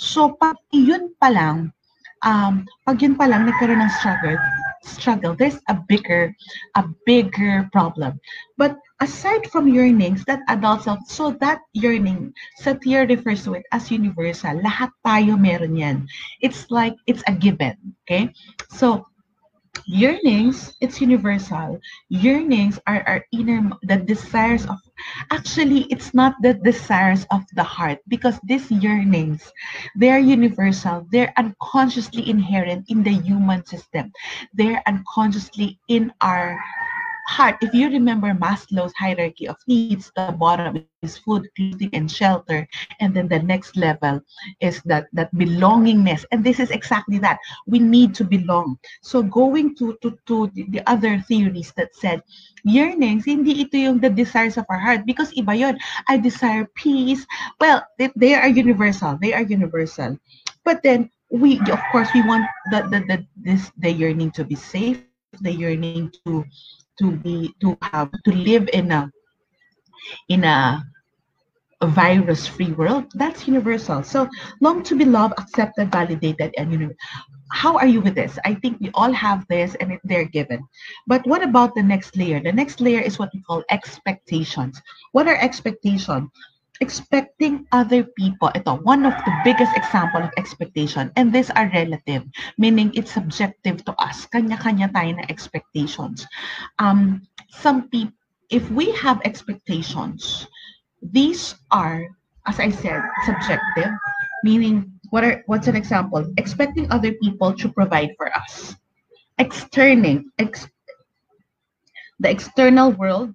So 0.00 0.32
pag 0.40 0.56
yun 0.72 1.12
pa 1.20 1.28
lang, 1.28 1.76
um, 2.24 2.64
pag 2.88 3.04
yun 3.04 3.20
pa 3.20 3.28
lang 3.28 3.44
nagkaroon 3.44 3.84
ng 3.84 3.92
struggle, 4.00 4.38
struggle. 4.84 5.34
There's 5.34 5.58
a 5.68 5.76
bigger, 5.88 6.34
a 6.76 6.84
bigger 7.06 7.68
problem. 7.72 8.20
But 8.56 8.76
aside 9.00 9.50
from 9.50 9.68
yearnings, 9.68 10.24
that 10.24 10.40
adult 10.48 10.82
self, 10.82 11.00
so 11.08 11.32
that 11.40 11.60
yearning, 11.72 12.32
Satya 12.58 13.06
refers 13.06 13.44
to 13.44 13.54
it 13.54 13.64
as 13.72 13.90
universal. 13.90 14.60
Lahat 14.60 14.90
tayo 15.04 15.40
meron 15.40 15.76
yan. 15.76 16.06
It's 16.40 16.70
like, 16.70 16.94
it's 17.06 17.22
a 17.26 17.32
given. 17.32 17.76
Okay? 18.04 18.30
So, 18.70 19.06
yearnings, 19.86 20.74
it's 20.80 21.00
universal. 21.00 21.78
Yearnings 22.08 22.78
are 22.86 23.02
our 23.06 23.24
inner, 23.32 23.70
the 23.82 23.96
desires 23.96 24.66
of, 24.66 24.78
actually, 25.30 25.82
it's 25.90 26.14
not 26.14 26.36
the 26.42 26.54
desires 26.54 27.26
of 27.30 27.42
the 27.54 27.62
heart 27.62 27.98
because 28.08 28.38
these 28.44 28.70
yearnings, 28.70 29.52
they're 29.96 30.18
universal. 30.18 31.06
They're 31.10 31.32
unconsciously 31.36 32.28
inherent 32.28 32.86
in 32.88 33.02
the 33.02 33.12
human 33.12 33.64
system. 33.66 34.12
They're 34.52 34.82
unconsciously 34.86 35.78
in 35.88 36.12
our 36.20 36.58
heart, 37.26 37.56
if 37.62 37.72
you 37.74 37.88
remember 37.88 38.32
Maslow's 38.34 38.92
hierarchy 38.94 39.48
of 39.48 39.56
needs, 39.66 40.10
the 40.16 40.32
bottom 40.32 40.84
is 41.02 41.18
food, 41.18 41.48
clothing, 41.56 41.90
and 41.92 42.10
shelter. 42.10 42.66
And 43.00 43.14
then 43.14 43.28
the 43.28 43.40
next 43.40 43.76
level 43.76 44.20
is 44.60 44.82
that, 44.84 45.06
that 45.12 45.34
belongingness. 45.34 46.24
And 46.32 46.44
this 46.44 46.60
is 46.60 46.70
exactly 46.70 47.18
that. 47.18 47.38
We 47.66 47.78
need 47.78 48.14
to 48.16 48.24
belong. 48.24 48.78
So 49.02 49.22
going 49.22 49.76
to, 49.76 49.96
to, 50.02 50.18
to 50.26 50.50
the 50.54 50.82
other 50.86 51.20
theories 51.20 51.72
that 51.76 51.94
said, 51.94 52.22
yearnings, 52.64 53.24
hindi 53.24 53.60
ito 53.60 53.76
yung 53.76 54.00
the 54.00 54.10
desires 54.10 54.56
of 54.56 54.66
our 54.68 54.78
heart. 54.78 55.06
Because 55.06 55.32
iba 55.32 55.56
yun. 55.58 55.78
I 56.08 56.18
desire 56.18 56.68
peace. 56.74 57.26
Well, 57.60 57.84
they, 57.98 58.10
they 58.16 58.34
are 58.34 58.48
universal. 58.48 59.18
They 59.20 59.32
are 59.32 59.42
universal. 59.42 60.18
But 60.64 60.82
then, 60.82 61.10
we, 61.30 61.58
of 61.60 61.80
course, 61.90 62.08
we 62.14 62.22
want 62.22 62.46
the, 62.70 62.82
the, 62.88 63.00
the, 63.08 63.26
this, 63.36 63.72
the 63.78 63.90
yearning 63.90 64.30
to 64.32 64.44
be 64.44 64.54
safe, 64.54 65.02
the 65.40 65.52
yearning 65.52 66.12
to 66.24 66.44
to 66.98 67.12
be 67.12 67.54
to 67.60 67.76
have 67.82 68.10
to 68.24 68.32
live 68.32 68.68
in 68.72 68.90
a 68.92 69.10
in 70.28 70.44
a, 70.44 70.84
virus 71.84 72.46
free 72.46 72.72
world 72.72 73.04
that's 73.12 73.46
universal. 73.46 74.02
So 74.02 74.26
long 74.62 74.82
to 74.84 74.96
be 74.96 75.04
loved 75.04 75.34
accepted 75.36 75.92
validated 75.92 76.54
and 76.56 76.72
you 76.72 76.78
know 76.78 76.90
how 77.52 77.76
are 77.76 77.86
you 77.86 78.00
with 78.00 78.14
this? 78.14 78.38
I 78.44 78.54
think 78.54 78.80
we 78.80 78.90
all 78.94 79.12
have 79.12 79.46
this 79.48 79.74
and 79.76 79.98
they're 80.04 80.24
given. 80.24 80.66
But 81.06 81.26
what 81.26 81.42
about 81.42 81.74
the 81.74 81.82
next 81.82 82.16
layer? 82.16 82.40
The 82.40 82.52
next 82.52 82.80
layer 82.80 83.00
is 83.00 83.18
what 83.18 83.30
we 83.34 83.42
call 83.42 83.62
expectations. 83.70 84.80
What 85.12 85.28
are 85.28 85.36
expectations 85.36 86.30
expecting 86.80 87.66
other 87.70 88.02
people, 88.18 88.50
ito, 88.54 88.74
one 88.82 89.06
of 89.06 89.14
the 89.24 89.34
biggest 89.44 89.70
example 89.76 90.22
of 90.22 90.30
expectation, 90.36 91.12
and 91.14 91.32
these 91.32 91.50
are 91.54 91.70
relative, 91.74 92.26
meaning 92.58 92.90
it's 92.94 93.12
subjective 93.14 93.84
to 93.84 93.94
us. 94.02 94.26
Kanya-kanya 94.26 94.90
tayo 94.90 95.14
na 95.14 95.24
expectations. 95.30 96.26
Um, 96.78 97.22
some 97.50 97.88
people, 97.88 98.14
if 98.50 98.66
we 98.70 98.90
have 98.98 99.22
expectations, 99.24 100.46
these 101.00 101.54
are, 101.70 102.06
as 102.46 102.58
I 102.58 102.70
said, 102.70 103.02
subjective, 103.24 103.92
meaning, 104.42 104.90
what 105.10 105.24
are, 105.24 105.42
what's 105.46 105.68
an 105.68 105.76
example? 105.76 106.26
Expecting 106.36 106.90
other 106.90 107.12
people 107.22 107.54
to 107.54 107.68
provide 107.70 108.10
for 108.18 108.34
us. 108.36 108.74
Externing, 109.38 110.30
ex, 110.38 110.68
the 112.20 112.30
external 112.30 112.92
world 112.92 113.34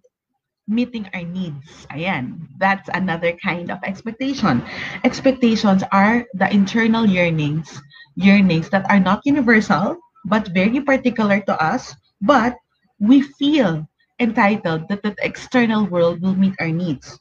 meeting 0.69 1.09
our 1.13 1.23
needs. 1.23 1.87
Ayan, 1.91 2.47
that's 2.59 2.89
another 2.93 3.33
kind 3.41 3.71
of 3.71 3.79
expectation. 3.83 4.63
Expectations 5.03 5.83
are 5.91 6.25
the 6.33 6.47
internal 6.53 7.05
yearnings, 7.05 7.81
yearnings 8.15 8.69
that 8.69 8.85
are 8.89 8.99
not 8.99 9.25
universal, 9.25 9.97
but 10.25 10.47
very 10.53 10.79
particular 10.81 11.41
to 11.41 11.53
us, 11.61 11.95
but 12.21 12.55
we 12.99 13.21
feel 13.21 13.87
entitled 14.19 14.87
that 14.89 15.03
the 15.03 15.15
external 15.21 15.85
world 15.87 16.21
will 16.21 16.35
meet 16.35 16.53
our 16.59 16.71
needs. 16.71 17.19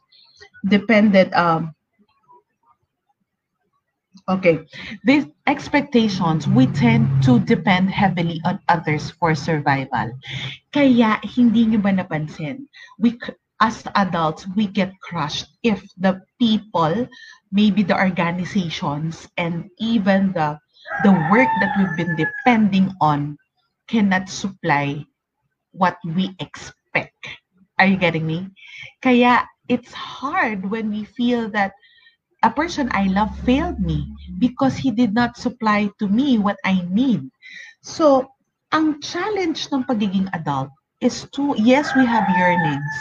Dependent, 0.68 1.32
um, 1.34 1.74
Okay. 4.28 4.60
These 5.04 5.24
expectations, 5.46 6.46
we 6.46 6.66
tend 6.66 7.08
to 7.24 7.40
depend 7.40 7.88
heavily 7.88 8.40
on 8.44 8.60
others 8.68 9.10
for 9.16 9.34
survival. 9.34 10.12
Kaya, 10.68 11.16
hindi 11.24 11.64
nyo 11.64 11.80
ba 11.80 11.96
napansin? 11.96 12.68
We, 13.00 13.16
as 13.64 13.88
adults, 13.96 14.44
we 14.52 14.68
get 14.68 14.92
crushed 15.00 15.48
if 15.64 15.80
the 15.96 16.20
people, 16.36 17.08
maybe 17.56 17.80
the 17.80 17.96
organizations, 17.96 19.24
and 19.40 19.72
even 19.80 20.36
the, 20.36 20.60
the 21.08 21.12
work 21.32 21.48
that 21.64 21.72
we've 21.80 21.96
been 21.96 22.12
depending 22.20 22.92
on 23.00 23.40
cannot 23.88 24.28
supply 24.28 25.08
what 25.72 25.96
we 26.04 26.36
expect. 26.36 27.16
Are 27.80 27.88
you 27.88 27.96
getting 27.96 28.28
me? 28.28 28.52
Kaya, 29.00 29.48
it's 29.72 29.96
hard 29.96 30.68
when 30.68 30.92
we 30.92 31.08
feel 31.08 31.48
that 31.56 31.72
a 32.42 32.50
person 32.50 32.88
I 32.92 33.08
love 33.08 33.32
failed 33.42 33.80
me 33.80 34.06
because 34.38 34.76
he 34.76 34.90
did 34.90 35.14
not 35.14 35.36
supply 35.36 35.88
to 35.98 36.08
me 36.08 36.38
what 36.38 36.56
I 36.64 36.84
need. 36.90 37.30
So, 37.80 38.28
ang 38.72 39.00
challenge 39.00 39.68
ng 39.72 39.84
pagiging 39.88 40.28
adult 40.36 40.68
is 41.00 41.24
to, 41.32 41.54
yes, 41.56 41.94
we 41.96 42.04
have 42.04 42.28
yearnings. 42.28 42.92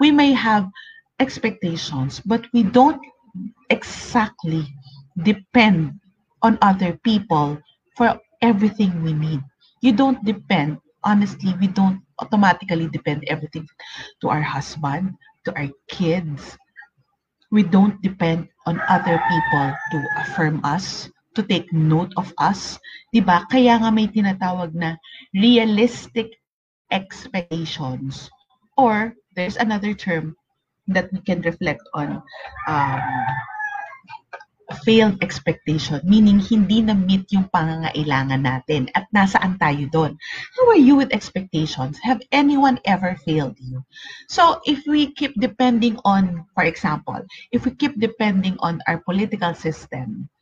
We 0.00 0.10
may 0.10 0.32
have 0.32 0.66
expectations, 1.20 2.20
but 2.24 2.46
we 2.52 2.62
don't 2.64 2.98
exactly 3.70 4.66
depend 5.22 6.00
on 6.42 6.58
other 6.60 6.98
people 7.04 7.58
for 7.96 8.18
everything 8.42 9.02
we 9.02 9.12
need. 9.12 9.40
You 9.80 9.92
don't 9.92 10.24
depend, 10.24 10.78
honestly, 11.04 11.54
we 11.60 11.68
don't 11.68 12.02
automatically 12.18 12.88
depend 12.88 13.24
everything 13.28 13.68
to 14.20 14.28
our 14.28 14.42
husband, 14.42 15.14
to 15.44 15.54
our 15.56 15.70
kids, 15.88 16.58
we 17.54 17.62
don't 17.62 18.02
depend 18.02 18.50
on 18.66 18.82
other 18.90 19.22
people 19.30 19.70
to 19.94 19.98
affirm 20.18 20.58
us, 20.66 21.06
to 21.38 21.42
take 21.46 21.70
note 21.70 22.10
of 22.18 22.34
us. 22.42 22.82
Diba? 23.14 23.46
Kaya 23.46 23.78
nga 23.78 23.94
may 23.94 24.10
tinatawag 24.10 24.74
na 24.74 24.98
realistic 25.30 26.34
expectations. 26.90 28.26
Or 28.74 29.14
there's 29.38 29.54
another 29.54 29.94
term 29.94 30.34
that 30.90 31.14
we 31.14 31.22
can 31.22 31.46
reflect 31.46 31.86
on 31.94 32.18
um, 32.66 33.02
failed 34.84 35.20
expectation, 35.20 36.00
meaning 36.04 36.40
hindi 36.40 36.80
na-meet 36.80 37.28
yung 37.36 37.52
pangangailangan 37.52 38.40
natin 38.40 38.88
at 38.96 39.04
nasaan 39.12 39.60
tayo 39.60 39.84
doon. 39.92 40.16
How 40.56 40.64
are 40.72 40.80
you 40.80 40.96
with 40.96 41.12
expectations? 41.12 42.00
Have 42.00 42.24
anyone 42.32 42.80
ever 42.88 43.16
failed 43.28 43.60
you? 43.60 43.84
So 44.32 44.64
if 44.64 44.88
we 44.88 45.12
keep 45.12 45.36
depending 45.36 46.00
on, 46.08 46.48
for 46.56 46.64
example, 46.64 47.20
if 47.52 47.68
we 47.68 47.76
keep 47.76 48.00
depending 48.00 48.56
on 48.64 48.80
our 48.88 49.04
political 49.04 49.52
system 49.52 50.32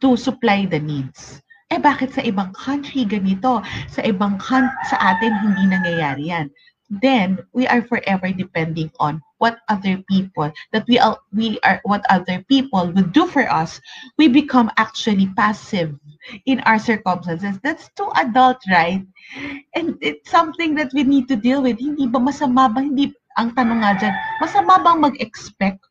to 0.00 0.16
supply 0.16 0.64
the 0.64 0.80
needs, 0.80 1.44
eh 1.68 1.82
bakit 1.82 2.14
sa 2.14 2.22
ibang 2.24 2.54
country 2.56 3.04
ganito? 3.04 3.60
Sa 3.92 4.00
ibang 4.06 4.40
country, 4.40 4.72
sa 4.88 4.96
atin 5.14 5.34
hindi 5.42 5.64
nangyayari 5.68 6.32
yan. 6.32 6.46
Then 6.88 7.42
we 7.52 7.66
are 7.66 7.82
forever 7.82 8.30
depending 8.30 8.94
on 9.02 9.18
what 9.42 9.58
other 9.68 9.98
people 10.06 10.54
that 10.70 10.86
we 10.86 11.02
are 11.02 11.18
we 11.34 11.58
are 11.66 11.82
what 11.82 12.06
other 12.06 12.46
people 12.46 12.94
will 12.94 13.10
do 13.10 13.26
for 13.26 13.42
us. 13.50 13.82
We 14.18 14.30
become 14.30 14.70
actually 14.78 15.26
passive 15.34 15.98
in 16.46 16.62
our 16.62 16.78
circumstances. 16.78 17.58
That's 17.66 17.90
too 17.98 18.06
adult 18.14 18.62
right? 18.70 19.02
And 19.74 19.98
it's 19.98 20.30
something 20.30 20.78
that 20.78 20.94
we 20.94 21.02
need 21.02 21.26
to 21.28 21.36
deal 21.36 21.58
with. 21.58 21.82
Hindi 21.82 22.06
ba 22.06 22.22
masama 22.22 22.70
ba? 22.70 22.86
Hindi 22.86 23.10
ang 23.34 23.52
tanong 23.58 23.82
nga 23.82 23.98
dyan 23.98 24.14
masama 24.38 24.78
bang 24.80 25.02
mag-expect 25.02 25.82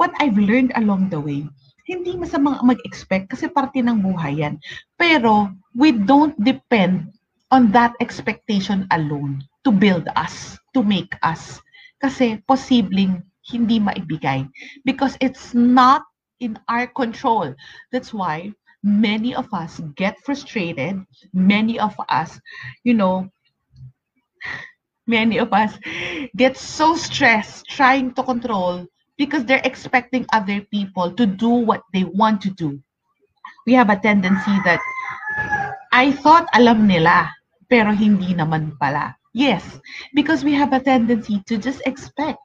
what 0.00 0.16
I've 0.16 0.40
learned 0.40 0.72
along 0.80 1.12
the 1.12 1.20
way? 1.20 1.44
Hindi 1.84 2.16
masama 2.16 2.56
mag-expect 2.64 3.36
kasi 3.36 3.52
parte 3.52 3.84
ng 3.84 4.00
buhay 4.00 4.40
yan. 4.40 4.56
Pero 4.96 5.52
we 5.76 5.92
don't 5.92 6.32
depend 6.40 7.12
on 7.52 7.68
that 7.72 7.92
expectation 8.00 8.88
alone 8.96 9.44
to 9.68 9.72
build 9.76 10.08
us 10.16 10.56
to 10.72 10.80
make 10.80 11.12
us 11.20 11.60
kasi 12.00 12.40
posibleng 12.48 13.20
hindi 13.44 13.76
maibigay 13.76 14.48
because 14.88 15.20
it's 15.20 15.52
not 15.52 16.08
in 16.40 16.56
our 16.72 16.88
control. 16.88 17.52
That's 17.92 18.16
why 18.16 18.56
many 18.80 19.36
of 19.36 19.44
us 19.52 19.76
get 19.92 20.16
frustrated. 20.24 21.04
Many 21.36 21.76
of 21.76 21.92
us, 22.08 22.40
you 22.80 22.96
know, 22.96 23.28
many 25.04 25.36
of 25.36 25.52
us 25.52 25.76
get 26.32 26.56
so 26.56 26.96
stressed 26.96 27.68
trying 27.68 28.16
to 28.16 28.24
control 28.24 28.88
because 29.20 29.44
they're 29.44 29.64
expecting 29.68 30.24
other 30.32 30.64
people 30.72 31.12
to 31.12 31.28
do 31.28 31.52
what 31.60 31.84
they 31.92 32.08
want 32.08 32.40
to 32.48 32.50
do. 32.56 32.80
We 33.68 33.76
have 33.76 33.92
a 33.92 34.00
tendency 34.00 34.56
that 34.64 34.80
I 35.92 36.12
thought 36.12 36.48
alam 36.56 36.88
nila, 36.88 37.28
pero 37.68 37.92
hindi 37.92 38.32
naman 38.32 38.72
pala. 38.80 39.17
Yes, 39.34 39.80
because 40.14 40.44
we 40.44 40.54
have 40.54 40.72
a 40.72 40.80
tendency 40.80 41.42
to 41.46 41.58
just 41.58 41.82
expect. 41.86 42.38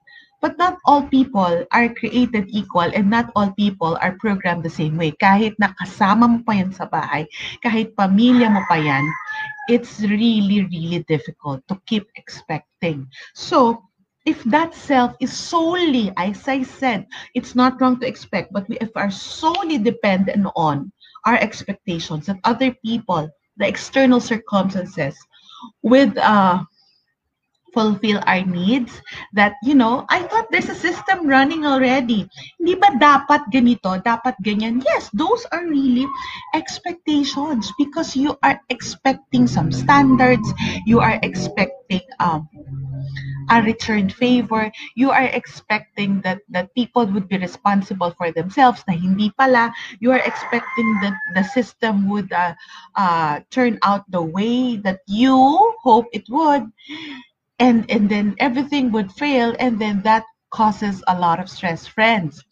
But 0.44 0.58
not 0.58 0.76
all 0.84 1.08
people 1.08 1.64
are 1.72 1.88
created 1.96 2.52
equal 2.52 2.92
and 2.92 3.10
not 3.10 3.32
all 3.34 3.56
people 3.56 3.98
are 4.02 4.20
programmed 4.20 4.64
the 4.64 4.70
same 4.70 5.00
way. 5.00 5.16
Kahit 5.16 5.56
nakasama 5.56 6.28
mo 6.28 6.40
pa 6.44 6.60
yan 6.60 6.76
sa 6.76 6.84
bahay, 6.84 7.24
kahit 7.64 7.96
pamilya 7.96 8.52
mo 8.52 8.60
pa 8.68 8.76
yan, 8.76 9.08
it's 9.72 10.04
really, 10.04 10.68
really 10.68 11.00
difficult 11.08 11.64
to 11.72 11.80
keep 11.88 12.12
expecting. 12.20 13.08
So, 13.32 13.88
if 14.28 14.44
that 14.52 14.76
self 14.76 15.16
is 15.24 15.32
solely, 15.32 16.12
as 16.20 16.44
I 16.48 16.68
said, 16.68 17.08
it's 17.32 17.56
not 17.56 17.80
wrong 17.80 18.04
to 18.04 18.08
expect, 18.08 18.52
but 18.52 18.68
we, 18.68 18.76
are 19.00 19.12
solely 19.12 19.80
dependent 19.80 20.48
on 20.60 20.92
our 21.24 21.40
expectations 21.40 22.28
that 22.28 22.44
other 22.44 22.76
people, 22.84 23.32
the 23.56 23.68
external 23.68 24.20
circumstances, 24.20 25.16
with 25.84 26.18
uh, 26.20 26.64
fulfill 27.74 28.22
our 28.26 28.46
needs 28.46 29.02
that 29.34 29.56
you 29.64 29.76
know 29.76 30.06
I 30.10 30.24
thought 30.24 30.48
there's 30.52 30.70
a 30.70 30.78
system 30.78 31.28
running 31.28 31.66
already. 31.66 32.30
Hindi 32.62 32.74
ba 32.80 32.94
dapat 32.98 33.50
ganito? 33.52 33.98
Dapat 34.02 34.38
ganyan? 34.46 34.80
Yes 34.86 35.10
those 35.14 35.44
are 35.52 35.66
really 35.66 36.08
expectations 36.56 37.70
because 37.78 38.16
you 38.16 38.38
are 38.44 38.60
expecting 38.70 39.48
some 39.48 39.72
standards. 39.74 40.46
You 40.86 41.00
are 41.02 41.20
expecting 41.22 42.04
um 42.22 42.48
a 43.50 43.62
return 43.62 44.10
favor. 44.10 44.72
You 44.96 45.12
are 45.12 45.28
expecting 45.32 46.22
that 46.22 46.40
that 46.50 46.74
people 46.76 47.06
would 47.08 47.28
be 47.28 47.38
responsible 47.38 48.12
for 48.18 48.32
themselves 48.32 48.84
na 48.88 48.96
hindi 48.96 49.32
pala. 49.36 49.72
You 50.00 50.12
are 50.16 50.24
expecting 50.24 50.88
that 51.04 51.16
the 51.36 51.44
system 51.44 52.08
would 52.10 52.32
uh, 52.32 52.54
uh, 52.96 53.42
turn 53.52 53.80
out 53.84 54.08
the 54.10 54.22
way 54.24 54.78
that 54.84 55.02
you 55.08 55.36
hope 55.84 56.08
it 56.14 56.24
would 56.30 56.72
and 57.64 57.90
and 57.90 58.10
then 58.10 58.36
everything 58.40 58.92
would 58.92 59.12
fail 59.14 59.56
and 59.60 59.80
then 59.80 60.02
that 60.04 60.24
causes 60.52 61.04
a 61.08 61.18
lot 61.20 61.40
of 61.40 61.50
stress. 61.50 61.88
Friends 61.88 62.44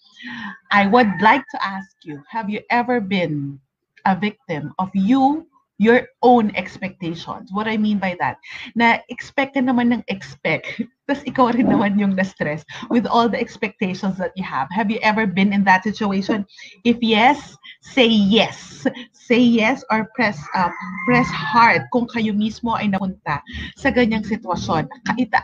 i 0.72 0.86
would 0.88 1.10
like 1.22 1.44
to 1.52 1.64
ask 1.64 1.90
you 2.04 2.22
have 2.30 2.50
you 2.50 2.62
ever 2.70 3.00
been 3.02 3.60
a 4.06 4.16
victim 4.16 4.74
of 4.80 4.90
you 4.94 5.48
your 5.82 6.06
own 6.22 6.54
expectations. 6.54 7.50
What 7.50 7.66
I 7.66 7.76
mean 7.76 7.98
by 7.98 8.14
that, 8.22 8.38
na 8.78 9.02
expect 9.10 9.58
ka 9.58 9.66
naman 9.66 9.90
ng 9.90 10.06
expect, 10.14 10.78
tapos 11.10 11.26
ikaw 11.26 11.50
rin 11.58 11.66
naman 11.74 11.98
yung 11.98 12.14
na-stress 12.14 12.62
with 12.94 13.10
all 13.10 13.26
the 13.26 13.42
expectations 13.42 14.22
that 14.22 14.30
you 14.38 14.46
have. 14.46 14.70
Have 14.70 14.94
you 14.94 15.02
ever 15.02 15.26
been 15.26 15.50
in 15.50 15.66
that 15.66 15.82
situation? 15.82 16.46
If 16.86 17.02
yes, 17.02 17.58
say 17.82 18.06
yes. 18.06 18.86
Say 19.18 19.42
yes 19.42 19.82
or 19.90 20.06
press 20.14 20.38
uh, 20.54 20.70
press 21.10 21.30
hard 21.34 21.90
kung 21.90 22.06
kayo 22.14 22.36
mismo 22.36 22.78
ay 22.78 22.94
napunta 22.94 23.42
sa 23.74 23.90
ganyang 23.90 24.28
sitwasyon. 24.28 24.86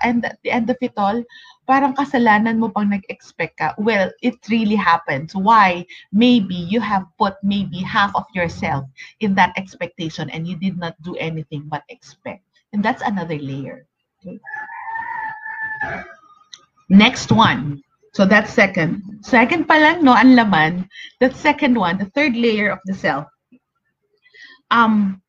And 0.03 0.22
at 0.22 0.38
the 0.44 0.51
end 0.53 0.70
of 0.70 0.77
it 0.86 0.94
all, 1.01 1.24
parang 1.67 1.91
kasalanan 1.93 2.57
mo 2.57 2.71
pang 2.71 2.88
nag-expect 2.88 3.59
ka. 3.59 3.75
Well, 3.77 4.09
it 4.24 4.39
really 4.47 4.79
happens. 4.79 5.36
Why? 5.36 5.86
Maybe 6.15 6.55
you 6.55 6.79
have 6.79 7.03
put 7.19 7.36
maybe 7.43 7.83
half 7.83 8.15
of 8.15 8.24
yourself 8.31 8.88
in 9.19 9.36
that 9.36 9.51
expectation 9.59 10.31
and 10.31 10.47
you 10.47 10.55
did 10.55 10.79
not 10.79 10.95
do 11.03 11.13
anything 11.19 11.67
but 11.67 11.83
expect. 11.91 12.47
And 12.71 12.79
that's 12.79 13.03
another 13.03 13.38
layer. 13.38 13.86
Okay? 14.24 14.39
Next 16.89 17.36
one. 17.36 17.83
So 18.15 18.25
that's 18.25 18.50
second. 18.50 19.03
Second 19.21 19.67
pa 19.67 19.77
lang, 19.77 20.01
no, 20.01 20.15
ang 20.15 20.33
laman. 20.33 20.89
That 21.19 21.36
second 21.36 21.75
one, 21.75 22.00
the 22.00 22.09
third 22.15 22.33
layer 22.33 22.71
of 22.71 22.79
the 22.88 22.95
self. 22.95 23.27
Um, 24.71 25.21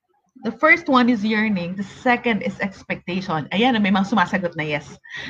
The 0.44 0.52
first 0.52 0.88
one 0.88 1.08
is 1.10 1.24
yearning. 1.24 1.74
The 1.74 1.82
second 1.82 2.42
is 2.42 2.58
expectation. 2.60 3.48
Ayan, 3.50 3.74
may 3.82 3.90
mga 3.90 4.14
sumasagot 4.14 4.54
na 4.54 4.62
yes. 4.62 4.86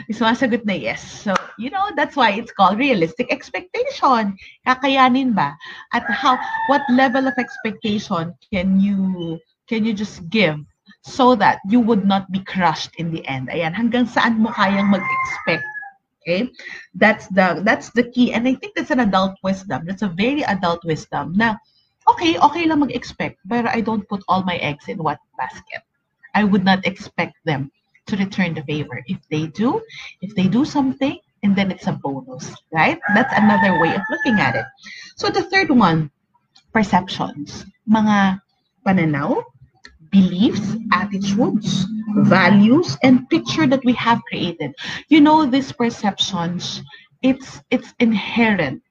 May 0.09 0.15
sumasagot 0.15 0.65
na 0.69 0.77
yes. 0.77 1.01
So, 1.01 1.33
you 1.57 1.71
know, 1.71 1.89
that's 1.97 2.17
why 2.17 2.37
it's 2.37 2.53
called 2.53 2.79
realistic 2.79 3.33
expectation. 3.33 4.37
Kakayanin 4.67 5.33
ba? 5.35 5.57
At 5.97 6.05
how, 6.11 6.37
what 6.69 6.83
level 6.93 7.27
of 7.27 7.35
expectation 7.39 8.35
can 8.53 8.81
you, 8.81 9.41
can 9.69 9.85
you 9.85 9.97
just 9.97 10.29
give 10.29 10.61
so 11.03 11.35
that 11.37 11.61
you 11.69 11.81
would 11.81 12.05
not 12.05 12.29
be 12.31 12.45
crushed 12.45 12.93
in 13.01 13.11
the 13.11 13.25
end? 13.25 13.49
Ayan, 13.49 13.73
hanggang 13.73 14.05
saan 14.05 14.45
mo 14.45 14.53
kayang 14.53 14.93
mag-expect 14.93 15.65
Okay? 16.29 16.53
That's 16.93 17.27
the 17.33 17.65
that's 17.65 17.89
the 17.97 18.05
key 18.05 18.37
and 18.37 18.45
I 18.45 18.55
think 18.55 18.77
that's 18.77 18.93
an 18.93 19.01
adult 19.01 19.41
wisdom. 19.43 19.89
That's 19.89 20.05
a 20.05 20.13
very 20.13 20.45
adult 20.45 20.85
wisdom. 20.85 21.33
Now, 21.33 21.57
okay, 22.09 22.39
okay 22.39 22.65
lang 22.67 22.81
mag-expect, 22.81 23.39
but 23.45 23.67
I 23.67 23.81
don't 23.81 24.09
put 24.09 24.23
all 24.29 24.43
my 24.43 24.57
eggs 24.57 24.89
in 24.89 24.99
one 24.99 25.19
basket. 25.37 25.83
I 26.35 26.45
would 26.45 26.65
not 26.65 26.87
expect 26.87 27.37
them 27.45 27.71
to 28.07 28.17
return 28.17 28.55
the 28.55 28.63
favor. 28.65 29.03
If 29.07 29.19
they 29.31 29.47
do, 29.47 29.83
if 30.23 30.35
they 30.35 30.49
do 30.49 30.65
something, 30.65 31.19
and 31.43 31.55
then 31.55 31.71
it's 31.71 31.87
a 31.87 31.93
bonus, 31.93 32.55
right? 32.73 32.99
That's 33.15 33.33
another 33.37 33.81
way 33.81 33.95
of 33.95 34.03
looking 34.11 34.41
at 34.41 34.57
it. 34.57 34.67
So 35.17 35.31
the 35.31 35.43
third 35.45 35.71
one, 35.71 36.11
perceptions. 36.73 37.65
Mga 37.89 38.41
pananaw, 38.87 39.45
beliefs, 40.11 40.77
attitudes, 40.93 41.87
values, 42.27 42.97
and 43.03 43.29
picture 43.31 43.67
that 43.67 43.85
we 43.85 43.93
have 43.95 44.21
created. 44.29 44.75
You 45.09 45.21
know, 45.21 45.47
these 45.47 45.73
perceptions, 45.73 46.83
it's 47.23 47.61
it's 47.71 47.95
inherent. 48.01 48.83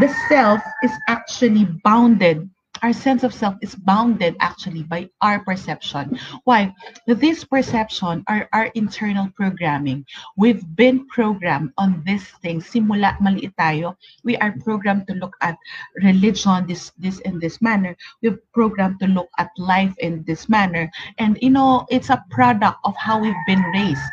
The 0.00 0.08
self 0.28 0.62
is 0.82 0.92
actually 1.08 1.66
bounded 1.84 2.50
our 2.82 2.92
sense 2.92 3.22
of 3.22 3.32
self 3.32 3.54
is 3.62 3.74
bounded 3.74 4.36
actually 4.40 4.82
by 4.82 5.08
our 5.20 5.40
perception. 5.44 6.18
Why? 6.44 6.74
This 7.06 7.44
perception 7.44 8.24
are 8.28 8.48
our 8.52 8.66
internal 8.74 9.28
programming. 9.36 10.04
We've 10.36 10.64
been 10.76 11.06
programmed 11.08 11.72
on 11.78 12.02
this 12.06 12.24
thing. 12.42 12.60
Simula 12.60 13.16
maliit 13.18 13.54
tayo, 13.56 13.96
we 14.24 14.36
are 14.38 14.52
programmed 14.64 15.06
to 15.08 15.14
look 15.14 15.36
at 15.40 15.56
religion 16.02 16.66
this 16.66 16.92
this 16.98 17.20
in 17.20 17.38
this 17.38 17.62
manner. 17.62 17.96
We've 18.22 18.38
programmed 18.52 19.00
to 19.00 19.06
look 19.06 19.28
at 19.38 19.50
life 19.58 19.94
in 19.98 20.24
this 20.24 20.48
manner. 20.48 20.90
And 21.18 21.38
you 21.40 21.50
know, 21.50 21.86
it's 21.90 22.10
a 22.10 22.24
product 22.30 22.78
of 22.84 22.94
how 22.96 23.20
we've 23.20 23.44
been 23.46 23.62
raised. 23.72 24.10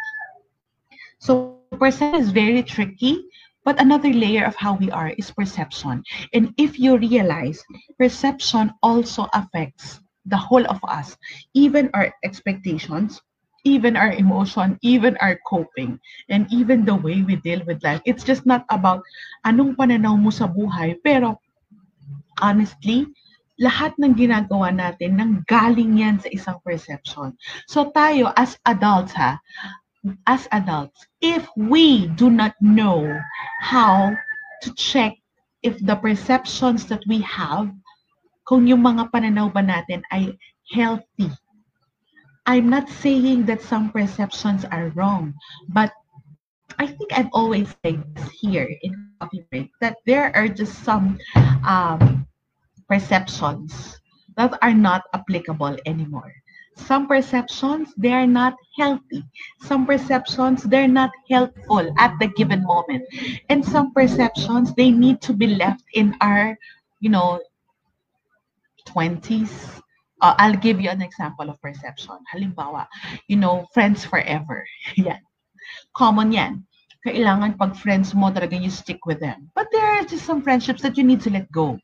So 1.19 1.57
perception 1.77 2.21
is 2.21 2.31
very 2.31 2.63
tricky 2.63 3.30
but 3.63 3.79
another 3.79 4.11
layer 4.11 4.45
of 4.45 4.55
how 4.55 4.75
we 4.75 4.89
are 4.91 5.13
is 5.17 5.31
perception. 5.31 6.03
And 6.33 6.53
if 6.57 6.79
you 6.79 6.97
realize, 6.97 7.61
perception 7.97 8.73
also 8.81 9.27
affects 9.33 9.99
the 10.25 10.37
whole 10.37 10.65
of 10.67 10.79
us, 10.87 11.17
even 11.53 11.89
our 11.93 12.13
expectations, 12.23 13.21
even 13.63 13.95
our 13.95 14.13
emotion, 14.13 14.77
even 14.81 15.17
our 15.21 15.37
coping, 15.45 15.99
and 16.29 16.47
even 16.51 16.85
the 16.85 16.95
way 16.95 17.21
we 17.21 17.35
deal 17.37 17.61
with 17.65 17.83
life. 17.83 18.01
It's 18.05 18.23
just 18.23 18.45
not 18.45 18.65
about 18.69 19.05
anong 19.45 19.77
pananaw 19.77 20.17
mo 20.17 20.33
sa 20.33 20.49
buhay, 20.49 20.97
pero 21.05 21.37
honestly, 22.41 23.05
lahat 23.61 23.93
ng 24.01 24.17
ginagawa 24.17 24.73
natin 24.73 25.21
nang 25.21 25.45
galing 25.45 26.01
yan 26.01 26.17
sa 26.17 26.29
isang 26.33 26.57
perception. 26.65 27.37
So 27.69 27.93
tayo 27.93 28.33
as 28.33 28.57
adults 28.65 29.13
ha, 29.13 29.37
as 30.25 30.47
adults, 30.51 31.05
if 31.21 31.47
we 31.55 32.07
do 32.07 32.29
not 32.29 32.53
know 32.61 33.19
how 33.59 34.15
to 34.63 34.73
check 34.73 35.13
if 35.61 35.77
the 35.85 35.95
perceptions 35.95 36.85
that 36.87 37.01
we 37.07 37.21
have, 37.21 37.69
kung 38.45 38.65
yung 38.65 38.81
mga 38.81 39.13
pananaw 39.13 39.53
ba 39.53 39.61
natin 39.61 40.01
ay 40.09 40.33
healthy. 40.73 41.29
I'm 42.49 42.69
not 42.69 42.89
saying 42.89 43.45
that 43.45 43.61
some 43.61 43.93
perceptions 43.93 44.65
are 44.65 44.89
wrong, 44.97 45.37
but 45.69 45.93
I 46.81 46.89
think 46.89 47.13
I've 47.13 47.29
always 47.33 47.69
said 47.85 48.01
this 48.15 48.29
here 48.41 48.65
in 48.81 49.13
Break 49.53 49.69
that 49.79 50.01
there 50.09 50.33
are 50.35 50.49
just 50.49 50.81
some 50.81 51.21
um, 51.61 52.25
perceptions 52.89 54.01
that 54.35 54.57
are 54.65 54.73
not 54.73 55.05
applicable 55.13 55.77
anymore. 55.85 56.33
Some 56.85 57.07
perceptions, 57.07 57.93
they 57.97 58.11
are 58.11 58.27
not 58.27 58.55
healthy. 58.77 59.23
Some 59.61 59.85
perceptions, 59.85 60.63
they're 60.63 60.87
not 60.87 61.11
helpful 61.29 61.93
at 61.97 62.17
the 62.19 62.27
given 62.27 62.63
moment. 62.63 63.05
And 63.49 63.63
some 63.63 63.93
perceptions, 63.93 64.73
they 64.75 64.91
need 64.91 65.21
to 65.21 65.33
be 65.33 65.47
left 65.47 65.83
in 65.93 66.15
our, 66.21 66.57
you 66.99 67.09
know, 67.09 67.39
20s. 68.87 69.81
Uh, 70.21 70.35
I'll 70.37 70.57
give 70.57 70.81
you 70.81 70.89
an 70.89 71.01
example 71.01 71.49
of 71.49 71.61
perception. 71.61 72.17
Halimbawa, 72.33 72.87
you 73.27 73.37
know, 73.37 73.67
friends 73.73 74.05
forever. 74.05 74.65
yeah. 74.95 75.17
Common 75.95 76.31
yan. 76.31 76.65
Kailangan 77.05 77.57
pag 77.57 77.73
friends 77.77 78.13
mo, 78.13 78.29
talaga 78.29 78.53
you 78.61 78.69
stick 78.69 79.05
with 79.05 79.19
them. 79.19 79.49
But 79.55 79.67
there 79.71 79.85
are 79.85 80.05
just 80.05 80.25
some 80.25 80.41
friendships 80.41 80.81
that 80.85 80.97
you 80.97 81.03
need 81.03 81.21
to 81.25 81.33
let 81.33 81.49
go. 81.51 81.79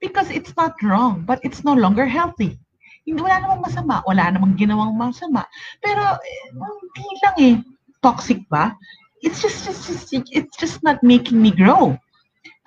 Because 0.00 0.28
it's 0.30 0.54
not 0.56 0.76
wrong, 0.82 1.24
but 1.24 1.40
it's 1.42 1.64
no 1.64 1.72
longer 1.72 2.04
healthy. 2.04 2.60
Hindi, 3.08 3.24
wala 3.24 3.40
namang 3.40 3.64
masama. 3.64 3.96
Wala 4.04 4.24
namang 4.36 4.52
ginawang 4.60 4.92
masama. 4.92 5.48
Pero, 5.80 6.20
hindi 6.92 7.16
lang 7.24 7.36
eh. 7.40 7.56
Toxic 8.04 8.44
ba? 8.52 8.76
It's 9.24 9.40
just, 9.40 9.64
just, 9.64 9.88
just, 9.88 10.12
it's 10.12 10.56
just 10.60 10.84
not 10.84 11.00
making 11.00 11.40
me 11.40 11.50
grow. 11.50 11.96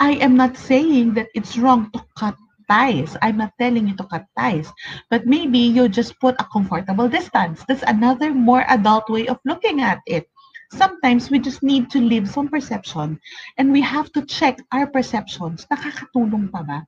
I 0.01 0.17
am 0.17 0.33
not 0.33 0.57
saying 0.57 1.13
that 1.13 1.29
it's 1.37 1.61
wrong 1.61 1.93
to 1.93 2.01
cut 2.17 2.33
ties. 2.65 3.13
I'm 3.21 3.37
not 3.37 3.53
telling 3.61 3.85
you 3.85 3.95
to 4.01 4.07
cut 4.09 4.25
ties. 4.33 4.73
But 5.13 5.29
maybe 5.29 5.61
you 5.61 5.85
just 5.87 6.17
put 6.17 6.33
a 6.41 6.49
comfortable 6.49 7.07
distance. 7.07 7.61
That's 7.69 7.85
another 7.85 8.33
more 8.33 8.65
adult 8.65 9.13
way 9.13 9.29
of 9.29 9.37
looking 9.45 9.85
at 9.85 10.01
it. 10.09 10.25
Sometimes 10.73 11.29
we 11.29 11.37
just 11.37 11.61
need 11.61 11.91
to 11.91 11.99
leave 11.99 12.31
some 12.31 12.47
perception 12.47 13.19
and 13.59 13.71
we 13.71 13.81
have 13.83 14.11
to 14.15 14.25
check 14.25 14.57
our 14.71 14.87
perceptions. 14.87 15.67
Nakakatulong 15.69 16.49
pa 16.49 16.63
ba? 16.63 16.79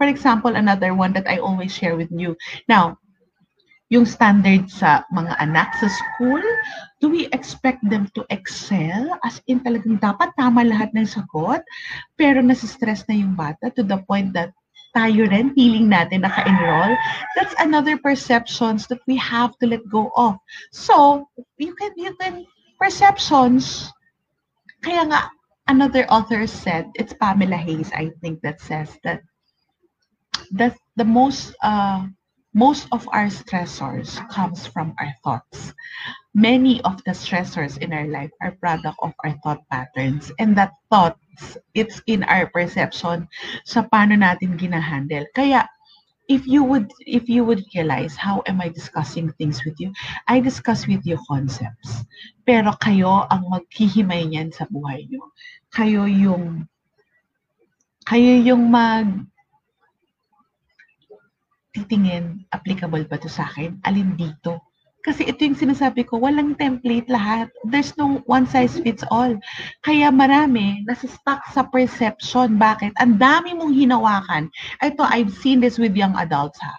For 0.00 0.08
example, 0.08 0.56
another 0.56 0.96
one 0.96 1.12
that 1.12 1.28
I 1.28 1.44
always 1.44 1.76
share 1.76 1.92
with 1.92 2.08
you. 2.08 2.40
Now, 2.64 2.96
yung 3.90 4.06
standard 4.06 4.70
sa 4.70 5.04
mga 5.10 5.34
anak 5.42 5.74
sa 5.76 5.90
school? 5.90 6.40
Do 7.02 7.10
we 7.10 7.26
expect 7.34 7.82
them 7.84 8.06
to 8.14 8.22
excel? 8.30 9.18
As 9.26 9.42
in 9.50 9.60
talagang 9.60 9.98
dapat 9.98 10.30
tama 10.38 10.62
lahat 10.62 10.94
ng 10.94 11.04
sagot? 11.04 11.60
Pero 12.14 12.38
nasistress 12.38 13.02
na 13.10 13.18
yung 13.18 13.34
bata 13.34 13.68
to 13.74 13.82
the 13.82 13.98
point 14.06 14.30
that 14.32 14.54
tayo 14.94 15.26
rin, 15.26 15.54
feeling 15.54 15.86
natin 15.90 16.22
naka-enroll, 16.26 16.94
that's 17.38 17.54
another 17.62 17.94
perceptions 17.98 18.90
that 18.90 18.98
we 19.06 19.14
have 19.14 19.54
to 19.58 19.66
let 19.66 19.82
go 19.86 20.10
of. 20.18 20.34
So, 20.74 21.26
you 21.58 21.74
can, 21.78 21.94
you 21.94 22.14
can, 22.18 22.46
perceptions, 22.78 23.86
kaya 24.82 25.06
nga, 25.06 25.30
another 25.70 26.10
author 26.10 26.46
said, 26.46 26.90
it's 26.98 27.14
Pamela 27.14 27.54
Hayes, 27.54 27.94
I 27.94 28.10
think, 28.18 28.42
that 28.42 28.58
says 28.58 28.90
that 29.06 29.22
the, 30.50 30.74
the 30.96 31.04
most, 31.04 31.54
uh, 31.62 32.06
most 32.54 32.88
of 32.90 33.08
our 33.12 33.26
stressors 33.26 34.18
comes 34.28 34.66
from 34.66 34.94
our 34.98 35.14
thoughts. 35.22 35.72
Many 36.34 36.80
of 36.82 37.02
the 37.04 37.12
stressors 37.12 37.78
in 37.78 37.92
our 37.92 38.06
life 38.06 38.30
are 38.42 38.52
product 38.52 38.98
of 39.02 39.12
our 39.24 39.34
thought 39.42 39.62
patterns. 39.70 40.32
And 40.38 40.56
that 40.56 40.72
thoughts, 40.90 41.58
it's 41.74 42.02
in 42.06 42.22
our 42.24 42.46
perception 42.50 43.28
sa 43.64 43.82
paano 43.86 44.18
natin 44.18 44.58
ginahandle. 44.58 45.26
Kaya, 45.34 45.66
if 46.30 46.46
you 46.46 46.62
would 46.62 46.86
if 47.10 47.26
you 47.26 47.42
would 47.42 47.62
realize 47.74 48.14
how 48.14 48.42
am 48.46 48.62
I 48.62 48.70
discussing 48.70 49.34
things 49.34 49.66
with 49.66 49.74
you, 49.82 49.90
I 50.30 50.38
discuss 50.38 50.86
with 50.86 51.02
you 51.02 51.18
concepts. 51.26 52.06
Pero 52.46 52.70
kayo 52.78 53.26
ang 53.26 53.50
maghihimay 53.50 54.30
niyan 54.30 54.54
sa 54.54 54.70
buhay 54.70 55.10
niyo. 55.10 55.34
Kayo 55.74 56.06
yung 56.06 56.70
kayo 58.06 58.32
yung 58.42 58.70
mag 58.70 59.06
titingin, 61.74 62.46
applicable 62.50 63.06
ba 63.06 63.16
to 63.18 63.30
sa 63.30 63.46
akin? 63.46 63.78
Alin 63.86 64.18
dito? 64.18 64.58
Kasi 65.00 65.24
ito 65.24 65.40
yung 65.48 65.56
sinasabi 65.56 66.04
ko, 66.04 66.20
walang 66.20 66.52
template 66.60 67.08
lahat. 67.08 67.48
There's 67.64 67.96
no 67.96 68.20
one 68.28 68.44
size 68.44 68.76
fits 68.84 69.00
all. 69.08 69.32
Kaya 69.80 70.12
marami, 70.12 70.84
nasa 70.84 71.08
stuck 71.08 71.40
sa 71.56 71.64
perception. 71.64 72.60
Bakit? 72.60 72.92
Ang 73.00 73.16
dami 73.16 73.56
mong 73.56 73.72
hinawakan. 73.72 74.52
Ito, 74.84 75.00
I've 75.00 75.32
seen 75.32 75.64
this 75.64 75.80
with 75.80 75.96
young 75.96 76.12
adults. 76.20 76.60
Ha? 76.60 76.72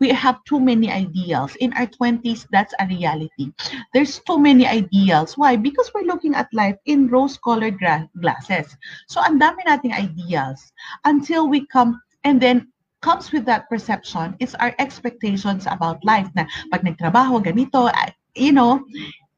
We 0.00 0.08
have 0.08 0.40
too 0.48 0.56
many 0.56 0.88
ideals. 0.88 1.52
In 1.60 1.76
our 1.76 1.84
20s, 1.84 2.48
that's 2.48 2.72
a 2.80 2.88
reality. 2.88 3.52
There's 3.92 4.24
too 4.24 4.40
many 4.40 4.64
ideals. 4.64 5.36
Why? 5.36 5.60
Because 5.60 5.92
we're 5.92 6.08
looking 6.08 6.32
at 6.32 6.48
life 6.56 6.80
in 6.88 7.12
rose-colored 7.12 7.76
glasses. 8.16 8.72
So, 9.04 9.20
ang 9.20 9.36
dami 9.36 9.68
nating 9.68 9.92
ideals 9.92 10.64
until 11.04 11.44
we 11.44 11.68
come 11.68 12.00
and 12.24 12.40
then 12.40 12.72
comes 13.06 13.30
with 13.30 13.46
that 13.46 13.70
perception 13.70 14.34
is 14.42 14.58
our 14.58 14.74
expectations 14.82 15.70
about 15.70 16.02
life 16.02 16.26
na 16.34 16.42
pag 16.74 16.82
nagtrabaho, 16.82 17.38
ganito, 17.38 17.86
you 18.34 18.50
know, 18.50 18.82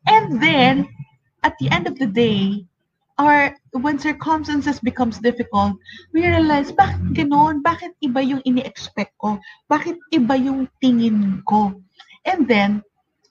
and 0.09 0.41
then 0.41 0.89
at 1.45 1.53
the 1.61 1.69
end 1.69 1.85
of 1.85 2.01
the 2.01 2.09
day, 2.09 2.65
or 3.21 3.53
when 3.77 4.01
circumstances 4.01 4.81
becomes 4.81 5.21
difficult, 5.21 5.77
we 6.17 6.25
realize, 6.25 6.73
bakit 6.73 7.13
ganon? 7.13 7.61
Bakit 7.61 7.93
iba 8.01 8.25
yung 8.25 8.41
ini-expect 8.49 9.13
ko? 9.21 9.37
Bakit 9.69 10.01
iba 10.17 10.39
yung 10.39 10.65
tingin 10.81 11.45
ko? 11.45 11.77
And 12.25 12.49
then, 12.49 12.81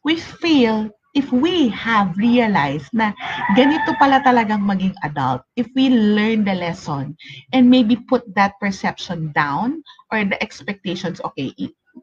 we 0.06 0.22
feel 0.22 0.94
if 1.18 1.34
we 1.34 1.66
have 1.74 2.14
realized 2.14 2.94
na 2.94 3.10
ganito 3.58 3.98
pala 3.98 4.22
talagang 4.22 4.62
maging 4.62 4.94
adult, 5.02 5.42
if 5.58 5.66
we 5.74 5.90
learn 5.90 6.46
the 6.46 6.54
lesson 6.54 7.18
and 7.58 7.66
maybe 7.66 7.98
put 8.06 8.22
that 8.38 8.54
perception 8.62 9.34
down 9.34 9.82
or 10.14 10.22
the 10.22 10.38
expectations, 10.46 11.18
okay, 11.26 11.50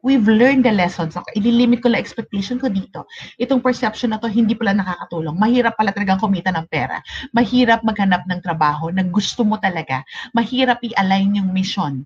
we've 0.03 0.27
learned 0.27 0.67
the 0.67 0.75
lessons. 0.75 1.15
Okay, 1.15 1.39
ililimit 1.39 1.79
ko 1.79 1.95
la 1.95 2.01
expectation 2.01 2.59
ko 2.59 2.67
dito. 2.67 3.07
Itong 3.39 3.63
perception 3.63 4.11
na 4.11 4.19
to, 4.19 4.27
hindi 4.27 4.51
pala 4.51 4.75
nakakatulong. 4.75 5.39
Mahirap 5.39 5.79
pala 5.79 5.95
talagang 5.95 6.19
kumita 6.19 6.51
ng 6.51 6.67
pera. 6.67 6.99
Mahirap 7.31 7.87
maghanap 7.87 8.27
ng 8.27 8.43
trabaho 8.43 8.91
na 8.91 9.07
gusto 9.07 9.47
mo 9.47 9.55
talaga. 9.55 10.03
Mahirap 10.35 10.83
i-align 10.83 11.39
yung 11.39 11.55
mission 11.55 12.03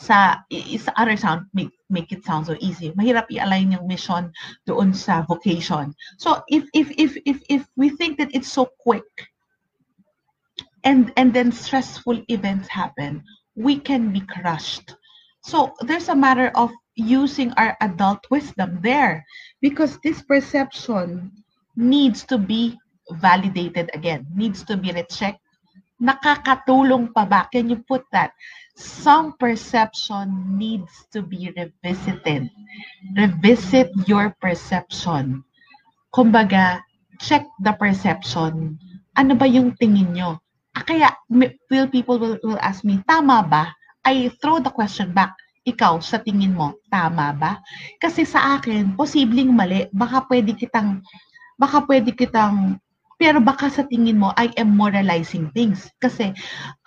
sa, 0.00 0.40
sa 0.48 0.92
other 0.96 1.16
sound, 1.16 1.44
make, 1.52 1.70
make 1.90 2.10
it 2.10 2.24
sound 2.24 2.46
so 2.46 2.56
easy. 2.60 2.90
Mahirap 2.96 3.28
i-align 3.28 3.76
yung 3.76 3.86
mission 3.86 4.32
doon 4.64 4.96
sa 4.96 5.20
vocation. 5.28 5.92
So 6.16 6.40
if 6.48 6.64
if 6.72 6.88
if 6.96 7.20
if 7.28 7.44
if 7.52 7.62
we 7.76 7.92
think 7.92 8.16
that 8.16 8.32
it's 8.32 8.48
so 8.48 8.72
quick 8.80 9.04
and 10.88 11.12
and 11.20 11.36
then 11.36 11.52
stressful 11.52 12.24
events 12.32 12.68
happen, 12.68 13.20
we 13.54 13.76
can 13.76 14.08
be 14.08 14.24
crushed. 14.24 14.96
So 15.44 15.76
there's 15.84 16.08
a 16.08 16.16
matter 16.16 16.48
of 16.56 16.72
using 16.96 17.52
our 17.60 17.76
adult 17.80 18.24
wisdom 18.30 18.80
there 18.80 19.24
because 19.60 20.00
this 20.00 20.24
perception 20.24 21.32
needs 21.76 22.24
to 22.24 22.38
be 22.38 22.80
validated 23.20 23.90
again, 23.92 24.26
needs 24.34 24.64
to 24.64 24.76
be 24.76 24.92
rechecked. 24.92 25.44
Nakakatulong 26.00 27.12
pa 27.12 27.28
ba? 27.28 27.46
Can 27.52 27.68
you 27.68 27.84
put 27.84 28.08
that? 28.10 28.32
some 28.80 29.36
perception 29.36 30.56
needs 30.56 31.04
to 31.12 31.20
be 31.20 31.52
revisited. 31.52 32.48
Revisit 33.12 33.92
your 34.08 34.32
perception. 34.40 35.44
Kumbaga, 36.10 36.80
check 37.20 37.44
the 37.60 37.76
perception. 37.76 38.80
Ano 39.14 39.36
ba 39.36 39.44
yung 39.44 39.76
tingin 39.76 40.16
nyo? 40.16 40.40
Ah, 40.72 40.82
kaya, 40.82 41.12
will 41.68 41.90
people 41.92 42.16
will, 42.16 42.40
will 42.40 42.60
ask 42.64 42.82
me, 42.82 43.04
tama 43.04 43.44
ba? 43.44 43.68
I 44.02 44.32
throw 44.40 44.58
the 44.58 44.72
question 44.72 45.12
back. 45.12 45.36
Ikaw, 45.68 46.00
sa 46.00 46.16
tingin 46.24 46.56
mo, 46.56 46.80
tama 46.88 47.36
ba? 47.36 47.60
Kasi 48.00 48.24
sa 48.24 48.56
akin, 48.56 48.96
posibleng 48.96 49.52
mali. 49.52 49.92
Baka 49.92 50.24
pwede 50.24 50.56
kitang, 50.56 51.04
baka 51.60 51.84
pwede 51.84 52.16
kitang 52.16 52.80
pero 53.20 53.36
baka 53.36 53.68
sa 53.68 53.84
tingin 53.84 54.16
mo, 54.16 54.32
I 54.40 54.48
am 54.56 54.72
moralizing 54.72 55.52
things. 55.52 55.92
Kasi 56.00 56.32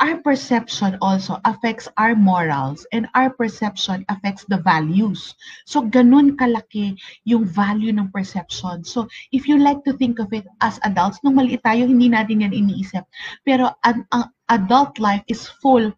our 0.02 0.18
perception 0.26 0.98
also 0.98 1.38
affects 1.46 1.86
our 2.02 2.18
morals 2.18 2.90
and 2.90 3.06
our 3.14 3.30
perception 3.30 4.02
affects 4.10 4.42
the 4.50 4.58
values. 4.66 5.38
So, 5.70 5.86
ganun 5.86 6.34
kalaki 6.42 6.98
yung 7.30 7.46
value 7.46 7.94
ng 7.94 8.10
perception. 8.10 8.82
So, 8.82 9.06
if 9.30 9.46
you 9.46 9.62
like 9.62 9.86
to 9.86 9.94
think 9.94 10.18
of 10.18 10.34
it 10.34 10.50
as 10.66 10.82
adults, 10.82 11.22
nung 11.22 11.38
maliit 11.38 11.62
tayo, 11.62 11.86
hindi 11.86 12.10
natin 12.10 12.42
yan 12.42 12.58
iniisip. 12.58 13.06
Pero 13.46 13.70
an, 13.86 14.02
an 14.10 14.34
adult 14.50 14.98
life 14.98 15.22
is 15.30 15.46
full 15.62 15.94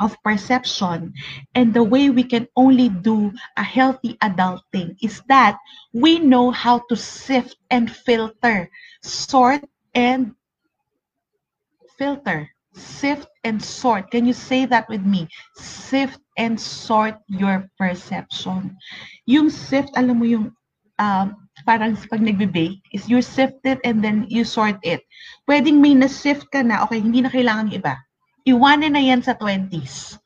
of 0.00 0.16
perception. 0.24 1.12
And 1.54 1.72
the 1.72 1.84
way 1.84 2.10
we 2.10 2.24
can 2.24 2.48
only 2.56 2.88
do 2.88 3.30
a 3.56 3.62
healthy 3.62 4.16
adulting 4.24 4.96
is 5.04 5.22
that 5.28 5.60
we 5.92 6.18
know 6.18 6.50
how 6.50 6.82
to 6.88 6.96
sift 6.96 7.56
and 7.70 7.86
filter, 7.92 8.68
sort 9.04 9.62
and 9.94 10.34
filter. 11.96 12.48
Sift 12.72 13.28
and 13.44 13.60
sort. 13.60 14.10
Can 14.10 14.24
you 14.24 14.32
say 14.32 14.64
that 14.64 14.88
with 14.88 15.04
me? 15.04 15.28
Sift 15.58 16.18
and 16.38 16.58
sort 16.58 17.18
your 17.26 17.68
perception. 17.76 18.78
Yung 19.26 19.50
sift, 19.50 19.90
alam 19.98 20.22
mo 20.22 20.24
yung 20.24 20.54
um, 21.02 21.26
parang 21.66 21.98
pag 22.08 22.22
nagbe-bake, 22.22 22.78
is 22.94 23.10
you 23.10 23.20
sift 23.20 23.58
it 23.66 23.82
and 23.82 24.00
then 24.00 24.24
you 24.30 24.46
sort 24.46 24.78
it. 24.86 25.02
Pwedeng 25.50 25.82
may 25.82 25.98
na-sift 25.98 26.46
ka 26.54 26.62
na, 26.62 26.86
okay, 26.86 27.02
hindi 27.02 27.20
na 27.20 27.28
kailangan 27.28 27.74
yung 27.74 27.82
iba 27.82 27.98
Iwanan 28.50 28.98
na 28.98 29.02
yan 29.02 29.22
sa 29.22 29.38
20s. 29.38 30.18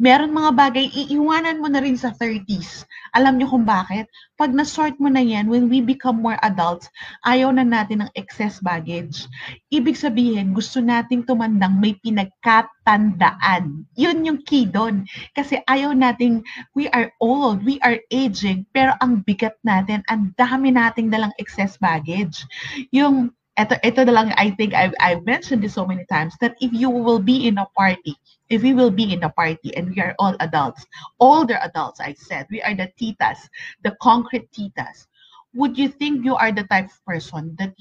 Meron 0.00 0.32
mga 0.32 0.56
bagay, 0.56 0.88
iiwanan 0.92 1.60
mo 1.60 1.68
na 1.68 1.80
rin 1.80 1.96
sa 1.96 2.12
30s. 2.12 2.88
Alam 3.12 3.36
niyo 3.36 3.52
kung 3.52 3.68
bakit? 3.68 4.08
Pag 4.40 4.56
na-sort 4.56 4.96
mo 4.96 5.12
na 5.12 5.20
yan, 5.20 5.44
when 5.48 5.68
we 5.68 5.84
become 5.84 6.24
more 6.24 6.40
adults, 6.40 6.88
ayaw 7.28 7.52
na 7.52 7.64
natin 7.64 8.04
ng 8.04 8.10
excess 8.16 8.60
baggage. 8.64 9.28
Ibig 9.68 9.96
sabihin, 9.96 10.56
gusto 10.56 10.80
nating 10.80 11.28
tumandang 11.28 11.76
may 11.76 11.96
pinagkatandaan. 12.00 13.84
Yun 13.96 14.24
yung 14.24 14.40
key 14.44 14.64
doon. 14.64 15.04
Kasi 15.36 15.60
ayaw 15.68 15.92
nating, 15.92 16.40
we 16.72 16.88
are 16.96 17.12
old, 17.20 17.60
we 17.64 17.76
are 17.84 18.00
aging, 18.08 18.64
pero 18.72 18.96
ang 19.04 19.20
bigat 19.24 19.56
natin, 19.64 20.00
ang 20.08 20.32
dami 20.36 20.72
nating 20.72 21.12
dalang 21.12 21.32
excess 21.36 21.76
baggage. 21.76 22.40
Yung 22.88 23.36
ito, 23.60 23.76
ito 23.84 24.00
na 24.04 24.12
lang, 24.12 24.32
I 24.36 24.50
think 24.56 24.74
I've, 24.74 24.94
I've 25.00 25.24
mentioned 25.24 25.62
this 25.62 25.74
so 25.74 25.84
many 25.86 26.04
times, 26.06 26.34
that 26.40 26.56
if 26.60 26.72
you 26.72 26.88
will 26.88 27.20
be 27.20 27.46
in 27.46 27.58
a 27.58 27.66
party, 27.76 28.16
if 28.48 28.62
we 28.62 28.72
will 28.72 28.90
be 28.90 29.12
in 29.12 29.22
a 29.24 29.30
party 29.30 29.76
and 29.76 29.92
we 29.92 30.00
are 30.00 30.14
all 30.18 30.34
adults, 30.40 30.86
older 31.20 31.58
adults, 31.62 32.00
I 32.00 32.14
said, 32.14 32.46
we 32.50 32.62
are 32.62 32.74
the 32.74 32.90
titas, 33.00 33.38
the 33.84 33.96
concrete 34.00 34.50
titas, 34.52 35.06
would 35.54 35.76
you 35.76 35.88
think 35.88 36.24
you 36.24 36.36
are 36.36 36.52
the 36.52 36.64
type 36.64 36.86
of 36.86 37.04
person 37.04 37.56
that 37.58 37.74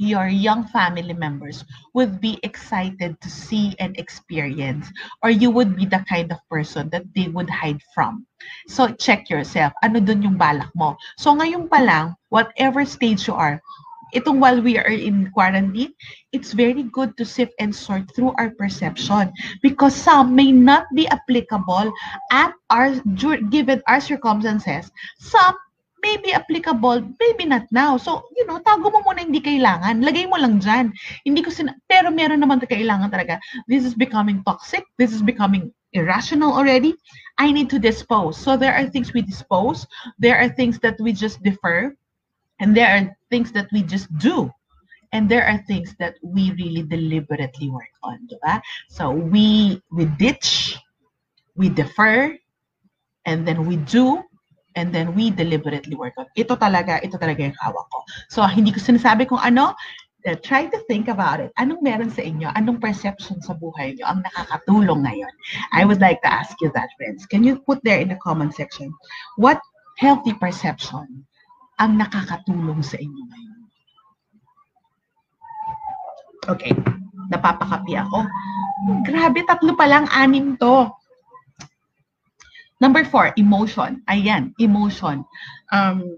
your 0.00 0.28
young 0.28 0.64
family 0.64 1.12
members 1.12 1.62
would 1.92 2.24
be 2.24 2.40
excited 2.42 3.20
to 3.20 3.28
see 3.28 3.76
and 3.78 3.92
experience 4.00 4.88
or 5.22 5.28
you 5.28 5.50
would 5.50 5.76
be 5.76 5.84
the 5.84 6.02
kind 6.08 6.32
of 6.32 6.38
person 6.48 6.88
that 6.88 7.04
they 7.14 7.28
would 7.28 7.50
hide 7.50 7.82
from. 7.92 8.24
So 8.66 8.88
check 8.96 9.28
yourself. 9.28 9.76
Ano 9.84 10.00
dun 10.00 10.24
yung 10.24 10.40
balak 10.40 10.72
mo? 10.72 10.96
So 11.20 11.36
ngayon 11.36 11.68
pa 11.68 11.84
lang, 11.84 12.16
whatever 12.32 12.88
stage 12.88 13.28
you 13.28 13.36
are, 13.36 13.60
itong 14.14 14.38
while 14.40 14.60
we 14.60 14.78
are 14.78 14.90
in 14.90 15.30
quarantine, 15.32 15.92
it's 16.32 16.52
very 16.52 16.82
good 16.82 17.16
to 17.16 17.24
sift 17.24 17.52
and 17.58 17.74
sort 17.74 18.08
through 18.14 18.34
our 18.38 18.50
perception 18.54 19.32
because 19.62 19.94
some 19.94 20.34
may 20.34 20.52
not 20.52 20.86
be 20.94 21.08
applicable 21.08 21.92
at 22.32 22.52
our 22.70 22.94
given 23.50 23.82
our 23.86 24.00
circumstances. 24.00 24.90
Some 25.18 25.54
maybe 26.02 26.32
applicable, 26.32 27.04
maybe 27.20 27.44
not 27.44 27.68
now. 27.70 27.96
So, 27.96 28.24
you 28.36 28.46
know, 28.46 28.58
tago 28.60 28.92
mo 28.92 29.04
muna 29.04 29.20
hindi 29.20 29.40
kailangan. 29.40 30.00
Lagay 30.00 30.28
mo 30.28 30.36
lang 30.40 30.58
dyan. 30.58 30.92
Hindi 31.24 31.40
ko 31.44 31.50
sin 31.52 31.72
pero 31.88 32.08
meron 32.10 32.40
naman 32.40 32.60
kailangan 32.60 33.12
talaga. 33.12 33.38
This 33.68 33.84
is 33.84 33.94
becoming 33.94 34.42
toxic. 34.44 34.84
This 34.96 35.12
is 35.12 35.22
becoming 35.22 35.72
irrational 35.92 36.52
already. 36.52 36.96
I 37.38 37.52
need 37.52 37.70
to 37.70 37.78
dispose. 37.78 38.36
So 38.36 38.56
there 38.56 38.74
are 38.74 38.88
things 38.88 39.12
we 39.12 39.22
dispose. 39.22 39.86
There 40.18 40.36
are 40.36 40.48
things 40.48 40.78
that 40.80 40.96
we 41.00 41.12
just 41.12 41.42
defer. 41.42 41.94
And 42.60 42.76
there 42.76 42.88
are 42.88 43.16
things 43.30 43.52
that 43.52 43.68
we 43.72 43.82
just 43.82 44.06
do. 44.18 44.52
And 45.12 45.28
there 45.28 45.42
are 45.42 45.58
things 45.66 45.96
that 45.98 46.14
we 46.22 46.52
really 46.52 46.82
deliberately 46.82 47.68
work 47.68 47.90
on. 48.04 48.28
Diba? 48.30 48.62
So 48.88 49.10
we, 49.10 49.82
we 49.90 50.04
ditch, 50.04 50.78
we 51.56 51.68
defer, 51.68 52.38
and 53.26 53.46
then 53.46 53.66
we 53.66 53.76
do, 53.76 54.22
and 54.76 54.94
then 54.94 55.14
we 55.14 55.30
deliberately 55.30 55.96
work 55.96 56.14
on. 56.16 56.26
Ito 56.38 56.54
talaga, 56.54 57.02
ito 57.02 57.18
talaga 57.18 57.42
yung 57.42 57.58
hawak 57.58 57.86
ko. 57.90 57.98
So, 58.30 58.46
hindi 58.46 58.70
ko 58.70 58.78
sinasabi 58.78 59.26
kung 59.26 59.42
ano, 59.42 59.74
uh, 60.26 60.36
try 60.46 60.70
to 60.70 60.78
think 60.86 61.08
about 61.08 61.40
it. 61.40 61.50
Anong 61.58 61.82
meron 61.82 62.10
sa 62.12 62.22
inyo? 62.22 62.52
Anong 62.54 62.78
perception 62.78 63.42
sa 63.42 63.56
buhay 63.58 63.98
niyo 63.98 64.06
ang 64.06 64.22
nakakatulong 64.22 65.02
ngayon? 65.04 65.34
I 65.74 65.82
would 65.82 65.98
like 65.98 66.22
to 66.22 66.30
ask 66.30 66.54
you 66.62 66.70
that, 66.78 66.88
friends. 66.96 67.26
Can 67.26 67.42
you 67.42 67.58
put 67.66 67.82
there 67.82 67.98
in 67.98 68.14
the 68.14 68.20
comment 68.22 68.54
section, 68.54 68.94
what 69.36 69.58
healthy 69.98 70.32
perception 70.38 71.26
ang 71.80 71.96
nakakatulong 71.96 72.84
sa 72.84 73.00
inyo 73.00 73.22
ngayon? 73.24 73.60
Okay, 76.48 76.72
napapakapi 77.32 77.96
ako. 77.96 78.28
Grabe, 79.04 79.44
tatlo 79.44 79.72
pa 79.76 79.88
lang, 79.88 80.08
anim 80.12 80.56
to. 80.60 80.88
Number 82.80 83.04
four, 83.04 83.32
emotion. 83.36 84.00
Ayan, 84.08 84.56
emotion. 84.56 85.24
Um, 85.68 86.16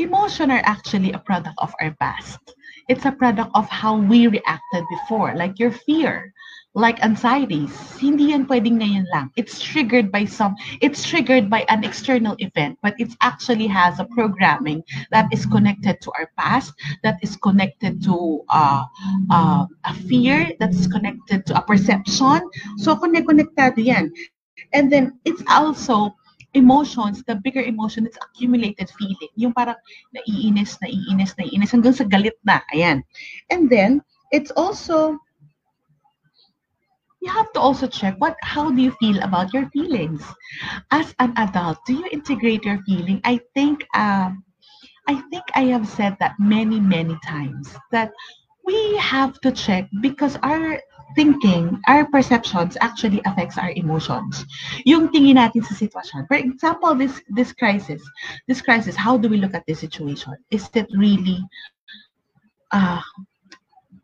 emotion 0.00 0.48
are 0.48 0.64
actually 0.64 1.12
a 1.12 1.20
product 1.20 1.56
of 1.60 1.72
our 1.80 1.92
past. 2.00 2.40
It's 2.88 3.04
a 3.04 3.12
product 3.12 3.52
of 3.52 3.68
how 3.68 4.00
we 4.00 4.26
reacted 4.26 4.84
before, 4.88 5.36
like 5.36 5.60
your 5.60 5.72
fear, 5.72 6.32
like 6.74 7.02
anxieties. 7.02 7.74
Hindi 7.98 8.30
yan 8.30 8.46
pwedeng 8.46 8.78
ngayon 8.78 9.06
lang. 9.10 9.30
It's 9.34 9.58
triggered 9.58 10.12
by 10.12 10.24
some, 10.24 10.54
it's 10.80 11.02
triggered 11.02 11.50
by 11.50 11.66
an 11.66 11.82
external 11.82 12.36
event, 12.38 12.78
but 12.82 12.94
it 12.98 13.10
actually 13.20 13.66
has 13.66 13.98
a 13.98 14.06
programming 14.06 14.82
that 15.10 15.26
is 15.32 15.46
connected 15.46 16.00
to 16.02 16.12
our 16.14 16.30
past, 16.38 16.72
that 17.02 17.18
is 17.22 17.34
connected 17.36 18.02
to 18.06 18.46
uh, 18.50 18.84
uh, 19.30 19.66
a 19.84 19.94
fear, 20.06 20.52
that 20.60 20.70
is 20.70 20.86
connected 20.86 21.44
to 21.46 21.58
a 21.58 21.62
perception. 21.62 22.38
So, 22.78 22.94
connect-connectado 22.94 23.82
yan. 23.82 24.12
And 24.72 24.92
then 24.92 25.18
it's 25.24 25.42
also 25.50 26.14
emotions, 26.54 27.22
the 27.26 27.34
bigger 27.34 27.62
emotion, 27.62 28.06
it's 28.06 28.18
accumulated 28.22 28.90
feeling. 28.94 29.30
Yung 29.34 29.52
parang 29.52 29.78
naiinis, 30.14 30.78
naiinis, 30.78 31.34
naiinis, 31.34 31.74
hanggang 31.74 31.94
sa 31.94 32.04
galit 32.06 32.38
na. 32.46 32.62
Ayan. 32.74 33.02
And 33.50 33.70
then, 33.70 34.02
it's 34.30 34.50
also, 34.54 35.18
you 37.20 37.30
have 37.30 37.52
to 37.52 37.60
also 37.60 37.86
check 37.86 38.16
what, 38.18 38.36
how 38.42 38.70
do 38.70 38.80
you 38.80 38.92
feel 38.92 39.22
about 39.22 39.52
your 39.52 39.68
feelings? 39.70 40.22
As 40.90 41.14
an 41.18 41.32
adult, 41.36 41.78
do 41.86 41.94
you 41.94 42.06
integrate 42.10 42.64
your 42.64 42.80
feeling? 42.84 43.20
I 43.24 43.40
think, 43.54 43.86
um, 43.94 44.44
I 45.06 45.20
think 45.30 45.44
I 45.54 45.64
have 45.64 45.88
said 45.88 46.16
that 46.20 46.34
many, 46.38 46.80
many 46.80 47.18
times 47.26 47.74
that 47.92 48.12
we 48.64 48.96
have 48.96 49.40
to 49.40 49.52
check 49.52 49.88
because 50.00 50.36
our 50.42 50.80
thinking, 51.16 51.80
our 51.88 52.06
perceptions 52.06 52.76
actually 52.80 53.20
affects 53.24 53.58
our 53.58 53.72
emotions. 53.74 54.44
Yung 54.84 55.08
tingin 55.10 55.36
natin 55.36 55.64
sa 55.64 55.74
sitwasyon. 55.74 56.26
For 56.28 56.38
example, 56.38 56.94
this 56.94 57.20
this 57.34 57.52
crisis, 57.52 58.02
this 58.46 58.62
crisis, 58.62 58.94
how 58.94 59.18
do 59.18 59.28
we 59.28 59.38
look 59.38 59.54
at 59.54 59.66
this 59.66 59.80
situation? 59.80 60.36
Is 60.50 60.68
it 60.74 60.86
really 60.94 61.42
uh 62.70 63.02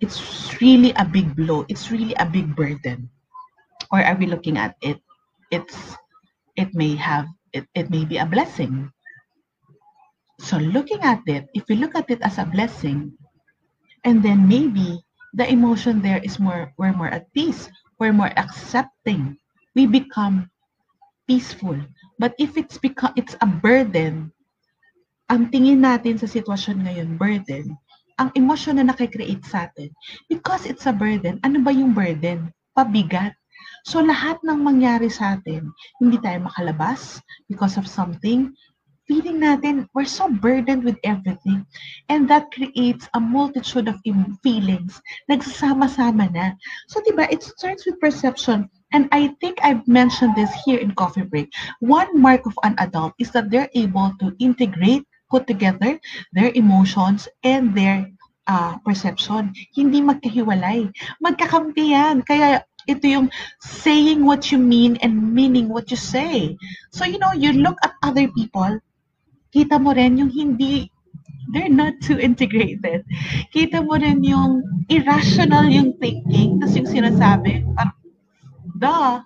it's 0.00 0.20
really 0.60 0.92
a 0.96 1.04
big 1.04 1.34
blow. 1.36 1.64
It's 1.68 1.90
really 1.90 2.14
a 2.18 2.26
big 2.26 2.54
burden. 2.56 3.10
Or 3.90 4.02
are 4.02 4.16
we 4.16 4.26
looking 4.26 4.58
at 4.58 4.76
it 4.82 5.00
it's 5.50 5.96
it 6.56 6.74
may 6.74 6.96
have 6.96 7.26
it, 7.52 7.66
it 7.74 7.90
may 7.90 8.04
be 8.04 8.18
a 8.18 8.26
blessing. 8.26 8.90
So 10.40 10.58
looking 10.58 11.00
at 11.00 11.22
it, 11.26 11.48
if 11.54 11.64
we 11.68 11.76
look 11.76 11.94
at 11.94 12.10
it 12.10 12.20
as 12.20 12.38
a 12.38 12.44
blessing, 12.44 13.16
and 14.04 14.22
then 14.22 14.48
maybe 14.48 15.00
the 15.32 15.48
emotion 15.48 16.02
there 16.02 16.20
is 16.20 16.38
more, 16.38 16.72
we're 16.76 16.92
more 16.92 17.08
at 17.08 17.32
peace. 17.32 17.68
We're 17.98 18.12
more 18.12 18.32
accepting. 18.36 19.38
We 19.74 19.86
become 19.86 20.50
peaceful. 21.26 21.80
But 22.18 22.34
if 22.38 22.56
it's 22.56 22.76
become, 22.76 23.16
it's 23.16 23.36
a 23.40 23.46
burden, 23.48 24.32
ang 25.32 25.48
tingin 25.48 25.80
natin 25.80 26.20
sa 26.20 26.28
sitwasyon 26.28 26.84
ngayon, 26.84 27.16
burden, 27.16 27.72
ang 28.16 28.32
emosyon 28.34 28.80
na 28.80 28.88
nakikreate 28.92 29.44
sa 29.44 29.68
atin, 29.68 29.92
because 30.28 30.64
it's 30.64 30.88
a 30.88 30.92
burden, 30.92 31.40
ano 31.44 31.60
ba 31.60 31.72
yung 31.72 31.92
burden? 31.92 32.52
Pabigat. 32.76 33.36
So 33.86 34.02
lahat 34.02 34.42
ng 34.42 34.60
mangyari 34.60 35.12
sa 35.12 35.38
atin, 35.38 35.70
hindi 36.02 36.18
tayo 36.18 36.48
makalabas 36.48 37.22
because 37.46 37.78
of 37.78 37.86
something, 37.86 38.50
feeling 39.06 39.38
natin, 39.38 39.86
we're 39.94 40.08
so 40.08 40.26
burdened 40.28 40.82
with 40.82 40.98
everything. 41.06 41.64
And 42.10 42.26
that 42.28 42.50
creates 42.50 43.08
a 43.14 43.20
multitude 43.22 43.86
of 43.86 44.02
feelings. 44.42 44.98
Nagsasama-sama 45.30 46.34
na. 46.34 46.58
So, 46.90 46.98
diba, 47.06 47.30
it 47.30 47.42
starts 47.42 47.86
with 47.86 48.02
perception. 48.02 48.68
And 48.90 49.06
I 49.10 49.34
think 49.38 49.58
I've 49.62 49.86
mentioned 49.86 50.34
this 50.34 50.50
here 50.66 50.78
in 50.78 50.94
Coffee 50.94 51.22
Break. 51.22 51.50
One 51.78 52.18
mark 52.18 52.46
of 52.46 52.58
an 52.62 52.74
adult 52.78 53.14
is 53.18 53.30
that 53.30 53.50
they're 53.50 53.70
able 53.74 54.10
to 54.18 54.34
integrate, 54.38 55.06
put 55.30 55.46
together 55.46 55.98
their 56.32 56.50
emotions 56.54 57.28
and 57.42 57.74
their 57.74 58.06
uh, 58.46 58.78
perception. 58.82 59.54
Hindi 59.74 60.02
magkahiwalay. 60.02 60.90
Magkakampi 61.22 61.94
yan. 61.94 62.22
Kaya 62.22 62.62
ito 62.86 63.04
yung 63.06 63.28
saying 63.58 64.22
what 64.22 64.54
you 64.54 64.58
mean 64.62 64.94
and 65.02 65.34
meaning 65.34 65.66
what 65.66 65.90
you 65.90 65.98
say. 65.98 66.54
So, 66.94 67.02
you 67.02 67.18
know, 67.18 67.34
you 67.34 67.50
look 67.52 67.76
at 67.82 67.98
other 68.02 68.30
people 68.30 68.78
kita 69.56 69.80
mo 69.80 69.96
rin 69.96 70.20
yung 70.20 70.28
hindi, 70.28 70.92
they're 71.56 71.72
not 71.72 71.96
too 72.04 72.20
integrated. 72.20 73.08
Kita 73.48 73.80
mo 73.80 73.96
rin 73.96 74.20
yung 74.20 74.60
irrational 74.92 75.64
yung 75.72 75.96
thinking, 75.96 76.60
tapos 76.60 76.76
yung 76.76 76.90
sinasabi, 76.92 77.64
parang, 77.72 77.96
duh, 78.76 79.24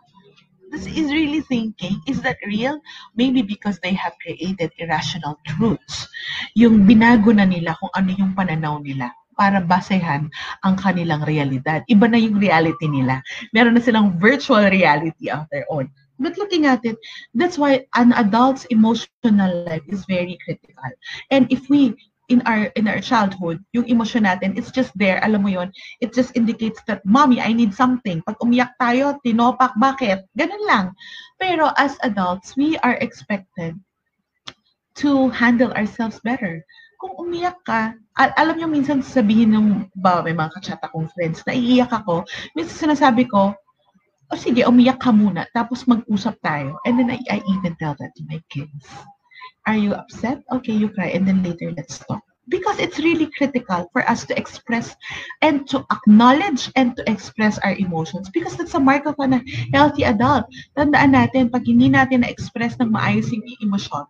this 0.71 0.87
is 0.87 1.11
really 1.11 1.43
thinking. 1.43 2.01
Is 2.07 2.23
that 2.23 2.39
real? 2.47 2.81
Maybe 3.15 3.43
because 3.43 3.79
they 3.83 3.93
have 3.95 4.15
created 4.23 4.71
irrational 4.79 5.39
truths. 5.47 6.07
Yung 6.55 6.87
binago 6.87 7.35
na 7.35 7.45
nila 7.45 7.77
kung 7.83 7.91
ano 7.95 8.11
yung 8.15 8.33
pananaw 8.39 8.79
nila 8.81 9.11
para 9.35 9.61
basehan 9.61 10.29
ang 10.63 10.75
kanilang 10.77 11.25
realidad. 11.25 11.83
Iba 11.89 12.07
na 12.07 12.21
yung 12.21 12.37
reality 12.37 12.87
nila. 12.87 13.25
Meron 13.57 13.75
na 13.75 13.83
silang 13.83 14.21
virtual 14.21 14.69
reality 14.69 15.33
of 15.33 15.49
their 15.49 15.65
own. 15.73 15.89
But 16.21 16.37
looking 16.37 16.69
at 16.69 16.85
it, 16.85 17.01
that's 17.33 17.57
why 17.57 17.89
an 17.97 18.13
adult's 18.13 18.69
emotional 18.69 19.65
life 19.65 19.83
is 19.89 20.05
very 20.05 20.37
critical. 20.45 20.93
And 21.33 21.49
if 21.49 21.65
we 21.73 21.97
in 22.31 22.41
our 22.47 22.71
in 22.79 22.87
our 22.87 23.03
childhood, 23.03 23.59
yung 23.75 23.91
emotion 23.91 24.25
natin, 24.25 24.55
it's 24.55 24.71
just 24.71 24.95
there, 24.95 25.19
alam 25.27 25.43
mo 25.43 25.51
yon, 25.51 25.69
it 25.99 26.15
just 26.15 26.31
indicates 26.39 26.79
that, 26.87 27.03
mommy, 27.03 27.43
I 27.43 27.51
need 27.53 27.75
something. 27.75 28.23
Pag 28.23 28.39
umiyak 28.39 28.79
tayo, 28.79 29.19
tinopak, 29.27 29.75
bakit? 29.77 30.25
Ganun 30.39 30.63
lang. 30.65 30.87
Pero 31.43 31.75
as 31.75 31.99
adults, 32.07 32.55
we 32.55 32.79
are 32.87 32.97
expected 33.03 33.75
to 35.03 35.29
handle 35.35 35.75
ourselves 35.75 36.23
better. 36.23 36.63
Kung 37.03 37.19
umiyak 37.19 37.59
ka, 37.67 37.99
al- 38.17 38.37
alam 38.39 38.57
nyo 38.63 38.69
minsan 38.71 39.03
sabihin 39.03 39.51
ng 39.51 39.67
ba, 39.99 40.23
may 40.23 40.37
mga 40.37 40.55
kachat 40.61 40.81
akong 40.87 41.11
friends, 41.13 41.43
na 41.45 41.57
iiyak 41.57 41.91
ako, 41.91 42.23
minsan 42.55 42.89
sinasabi 42.89 43.27
ko, 43.27 43.57
o 44.31 44.39
sige, 44.39 44.63
umiyak 44.63 45.03
ka 45.03 45.11
muna, 45.11 45.43
tapos 45.51 45.83
mag-usap 45.91 46.39
tayo. 46.39 46.79
And 46.87 46.95
then 47.01 47.11
I, 47.11 47.19
I 47.27 47.39
even 47.59 47.75
tell 47.81 47.99
that 47.99 48.15
to 48.15 48.23
my 48.31 48.39
kids. 48.47 48.87
Are 49.67 49.77
you 49.77 49.95
upset? 49.95 50.43
Okay, 50.53 50.73
you 50.73 50.89
cry, 50.89 51.09
and 51.15 51.27
then 51.27 51.43
later 51.43 51.73
let's 51.77 51.99
talk. 51.99 52.23
because 52.51 52.79
it's 52.79 52.99
really 52.99 53.31
critical 53.39 53.89
for 53.93 54.03
us 54.11 54.27
to 54.27 54.37
express 54.37 54.97
and 55.41 55.67
to 55.71 55.87
acknowledge 55.91 56.71
and 56.77 56.97
to 56.97 57.03
express 57.09 57.59
our 57.61 57.75
emotions 57.77 58.29
because 58.29 58.57
that's 58.57 58.75
a 58.75 58.81
mark 58.81 59.07
of 59.07 59.15
a 59.19 59.41
healthy 59.73 60.03
adult. 60.05 60.45
Tandaan 60.77 61.15
natin, 61.15 61.49
pag 61.49 61.65
hindi 61.65 61.89
natin 61.89 62.27
na-express 62.27 62.77
ng 62.83 62.91
maayos 62.91 63.31
yung 63.31 63.47
emosyon, 63.63 64.05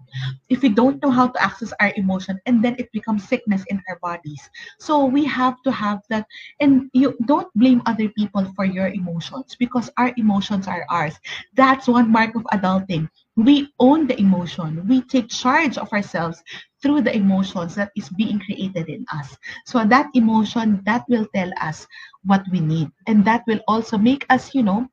if 0.48 0.64
we 0.64 0.72
don't 0.72 0.98
know 1.04 1.12
how 1.12 1.28
to 1.28 1.38
access 1.42 1.70
our 1.78 1.92
emotion, 1.94 2.40
and 2.48 2.64
then 2.64 2.74
it 2.80 2.88
becomes 2.96 3.28
sickness 3.28 3.62
in 3.68 3.78
our 3.88 4.00
bodies. 4.00 4.40
So 4.80 5.04
we 5.04 5.22
have 5.28 5.60
to 5.68 5.70
have 5.70 6.00
that, 6.08 6.24
and 6.58 6.88
you 6.96 7.14
don't 7.28 7.52
blame 7.54 7.84
other 7.84 8.08
people 8.16 8.48
for 8.56 8.64
your 8.64 8.88
emotions 8.88 9.54
because 9.60 9.92
our 10.00 10.12
emotions 10.16 10.66
are 10.66 10.88
ours. 10.88 11.14
That's 11.54 11.86
one 11.86 12.10
mark 12.10 12.34
of 12.34 12.48
adulting 12.56 13.06
we 13.36 13.72
own 13.78 14.06
the 14.06 14.18
emotion. 14.20 14.86
We 14.88 15.02
take 15.02 15.28
charge 15.28 15.78
of 15.78 15.92
ourselves 15.92 16.42
through 16.82 17.02
the 17.02 17.14
emotions 17.14 17.74
that 17.76 17.90
is 17.96 18.08
being 18.10 18.40
created 18.40 18.88
in 18.88 19.04
us. 19.12 19.36
So 19.66 19.84
that 19.84 20.10
emotion, 20.14 20.82
that 20.86 21.04
will 21.08 21.26
tell 21.34 21.50
us 21.60 21.86
what 22.24 22.42
we 22.50 22.60
need. 22.60 22.90
And 23.06 23.24
that 23.24 23.44
will 23.46 23.60
also 23.68 23.98
make 23.98 24.26
us, 24.30 24.54
you 24.54 24.62
know, 24.62 24.88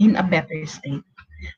in 0.00 0.16
a 0.16 0.22
better 0.22 0.66
state. 0.66 1.02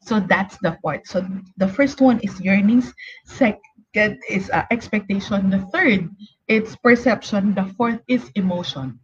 So 0.03 0.21
that's 0.21 0.57
the 0.59 0.77
fourth. 0.83 1.07
So 1.07 1.27
the 1.57 1.69
first 1.69 2.01
one 2.01 2.21
is 2.21 2.41
yearnings. 2.41 2.93
Sec 3.25 3.61
Second 3.97 4.21
is 4.29 4.51
uh, 4.51 4.65
expectation. 4.71 5.49
The 5.49 5.61
third, 5.73 6.11
it's 6.49 6.77
perception. 6.77 7.55
The 7.55 7.65
fourth 7.79 8.01
is 8.09 8.31
emotion. 8.35 9.01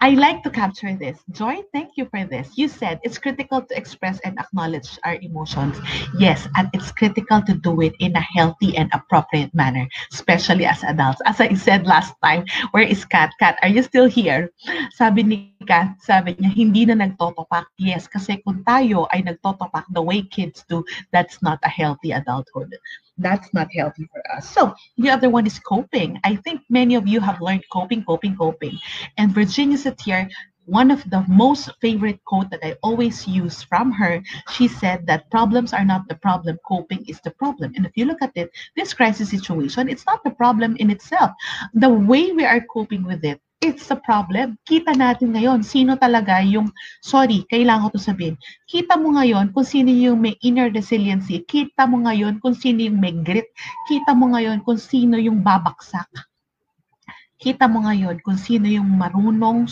I 0.00 0.10
like 0.10 0.42
to 0.44 0.50
capture 0.50 0.94
this. 0.94 1.18
Joy, 1.30 1.62
thank 1.72 1.96
you 1.96 2.06
for 2.10 2.24
this. 2.24 2.56
You 2.56 2.68
said 2.68 3.00
it's 3.02 3.18
critical 3.18 3.62
to 3.62 3.76
express 3.76 4.20
and 4.20 4.38
acknowledge 4.38 4.98
our 5.04 5.16
emotions. 5.20 5.78
Yes, 6.18 6.48
and 6.56 6.68
it's 6.72 6.92
critical 6.92 7.42
to 7.42 7.54
do 7.54 7.80
it 7.80 7.94
in 8.00 8.14
a 8.16 8.20
healthy 8.20 8.76
and 8.76 8.90
appropriate 8.92 9.54
manner, 9.54 9.88
especially 10.12 10.64
as 10.66 10.82
adults. 10.84 11.20
As 11.26 11.40
I 11.40 11.54
said 11.54 11.86
last 11.86 12.14
time, 12.22 12.44
where 12.72 12.84
is 12.84 13.04
Kat? 13.04 13.32
Kat, 13.38 13.58
are 13.62 13.68
you 13.68 13.82
still 13.82 14.06
here? 14.06 14.50
Sabi 14.92 15.22
ni 15.22 15.53
Kat, 15.64 15.96
sabi 16.04 16.36
niya, 16.36 16.52
hindi 16.52 16.84
na 16.86 17.00
nagtotopak. 17.00 17.66
Yes, 17.80 18.06
kasi 18.06 18.38
kung 18.44 18.62
tayo 18.62 19.08
ay 19.10 19.24
nagtotopak 19.24 19.88
the 19.90 20.02
way 20.02 20.22
kids 20.22 20.62
do, 20.68 20.84
that's 21.10 21.40
not 21.40 21.58
a 21.64 21.72
healthy 21.72 22.12
adulthood 22.12 22.70
that's 23.18 23.52
not 23.54 23.68
healthy 23.72 24.08
for 24.10 24.22
us. 24.36 24.48
So 24.50 24.74
the 24.98 25.10
other 25.10 25.30
one 25.30 25.46
is 25.46 25.58
coping. 25.58 26.18
I 26.24 26.36
think 26.36 26.62
many 26.68 26.94
of 26.94 27.06
you 27.06 27.20
have 27.20 27.40
learned 27.40 27.64
coping, 27.72 28.04
coping, 28.04 28.36
coping. 28.36 28.78
And 29.18 29.32
Virginia 29.32 29.78
Satir, 29.78 30.28
one 30.66 30.90
of 30.90 31.08
the 31.10 31.24
most 31.28 31.70
favorite 31.80 32.24
quote 32.24 32.50
that 32.50 32.64
I 32.64 32.76
always 32.82 33.28
use 33.28 33.62
from 33.62 33.92
her, 33.92 34.22
she 34.50 34.66
said 34.66 35.06
that 35.06 35.30
problems 35.30 35.72
are 35.72 35.84
not 35.84 36.08
the 36.08 36.14
problem, 36.16 36.58
coping 36.66 37.04
is 37.06 37.20
the 37.20 37.30
problem. 37.32 37.72
And 37.76 37.84
if 37.84 37.92
you 37.96 38.06
look 38.06 38.22
at 38.22 38.32
it, 38.34 38.50
this 38.76 38.94
crisis 38.94 39.30
situation, 39.30 39.88
it's 39.88 40.06
not 40.06 40.24
the 40.24 40.30
problem 40.30 40.76
in 40.78 40.90
itself. 40.90 41.32
The 41.74 41.90
way 41.90 42.32
we 42.32 42.44
are 42.44 42.64
coping 42.72 43.04
with 43.04 43.24
it 43.24 43.40
it's 43.64 43.88
a 43.88 43.96
problem. 43.96 44.60
Kita 44.68 44.92
natin 44.92 45.32
ngayon, 45.32 45.64
sino 45.64 45.96
talaga 45.96 46.44
yung, 46.44 46.68
sorry, 47.00 47.48
kailangan 47.48 47.88
ko 47.88 47.96
to 47.96 48.04
sabihin, 48.04 48.36
kita 48.68 49.00
mo 49.00 49.16
ngayon 49.16 49.56
kung 49.56 49.64
sino 49.64 49.88
yung 49.88 50.20
may 50.20 50.36
inner 50.44 50.68
resiliency, 50.68 51.40
kita 51.48 51.88
mo 51.88 52.04
ngayon 52.04 52.44
kung 52.44 52.52
sino 52.52 52.84
yung 52.84 53.00
may 53.00 53.16
grit, 53.16 53.48
kita 53.88 54.12
mo 54.12 54.36
ngayon 54.36 54.60
kung 54.60 54.76
sino 54.76 55.16
yung 55.16 55.40
babaksak. 55.40 56.06
Kita 57.40 57.64
mo 57.64 57.88
ngayon 57.88 58.20
kung 58.20 58.36
sino 58.36 58.68
yung 58.68 58.86
marunong 59.00 59.64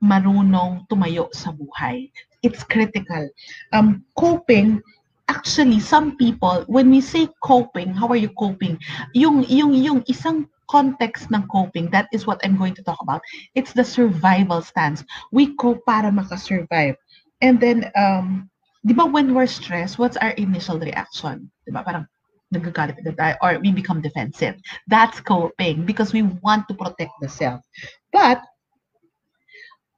marunong 0.00 0.88
tumayo 0.88 1.28
sa 1.34 1.52
buhay. 1.52 2.08
It's 2.40 2.64
critical. 2.64 3.28
Um, 3.74 4.06
coping 4.16 4.80
actually 5.28 5.78
some 5.78 6.16
people 6.16 6.64
when 6.66 6.90
we 6.90 6.98
say 6.98 7.30
coping 7.46 7.94
how 7.94 8.10
are 8.10 8.18
you 8.18 8.34
coping 8.34 8.74
yung 9.14 9.46
yung 9.46 9.70
yung 9.78 10.02
isang 10.10 10.50
context 10.70 11.26
ng 11.34 11.42
coping, 11.50 11.90
that 11.90 12.06
is 12.14 12.26
what 12.26 12.38
I'm 12.46 12.56
going 12.56 12.74
to 12.78 12.82
talk 12.86 13.02
about. 13.02 13.20
It's 13.58 13.74
the 13.74 13.84
survival 13.84 14.62
stance. 14.62 15.02
We 15.34 15.56
cope 15.58 15.82
para 15.86 16.14
makasurvive. 16.14 16.94
And 17.42 17.58
then, 17.58 17.90
um, 17.98 18.48
di 18.86 18.94
ba 18.94 19.04
when 19.04 19.34
we're 19.34 19.50
stressed, 19.50 19.98
what's 19.98 20.16
our 20.22 20.30
initial 20.38 20.78
reaction? 20.78 21.50
Di 21.66 21.74
ba? 21.74 21.82
Parang 21.82 22.06
tayo 22.54 23.36
or 23.42 23.58
we 23.60 23.72
become 23.72 24.00
defensive. 24.00 24.56
That's 24.88 25.20
coping 25.20 25.86
because 25.86 26.12
we 26.12 26.22
want 26.22 26.66
to 26.68 26.74
protect 26.74 27.12
the 27.20 27.28
self. 27.28 27.60
But 28.12 28.42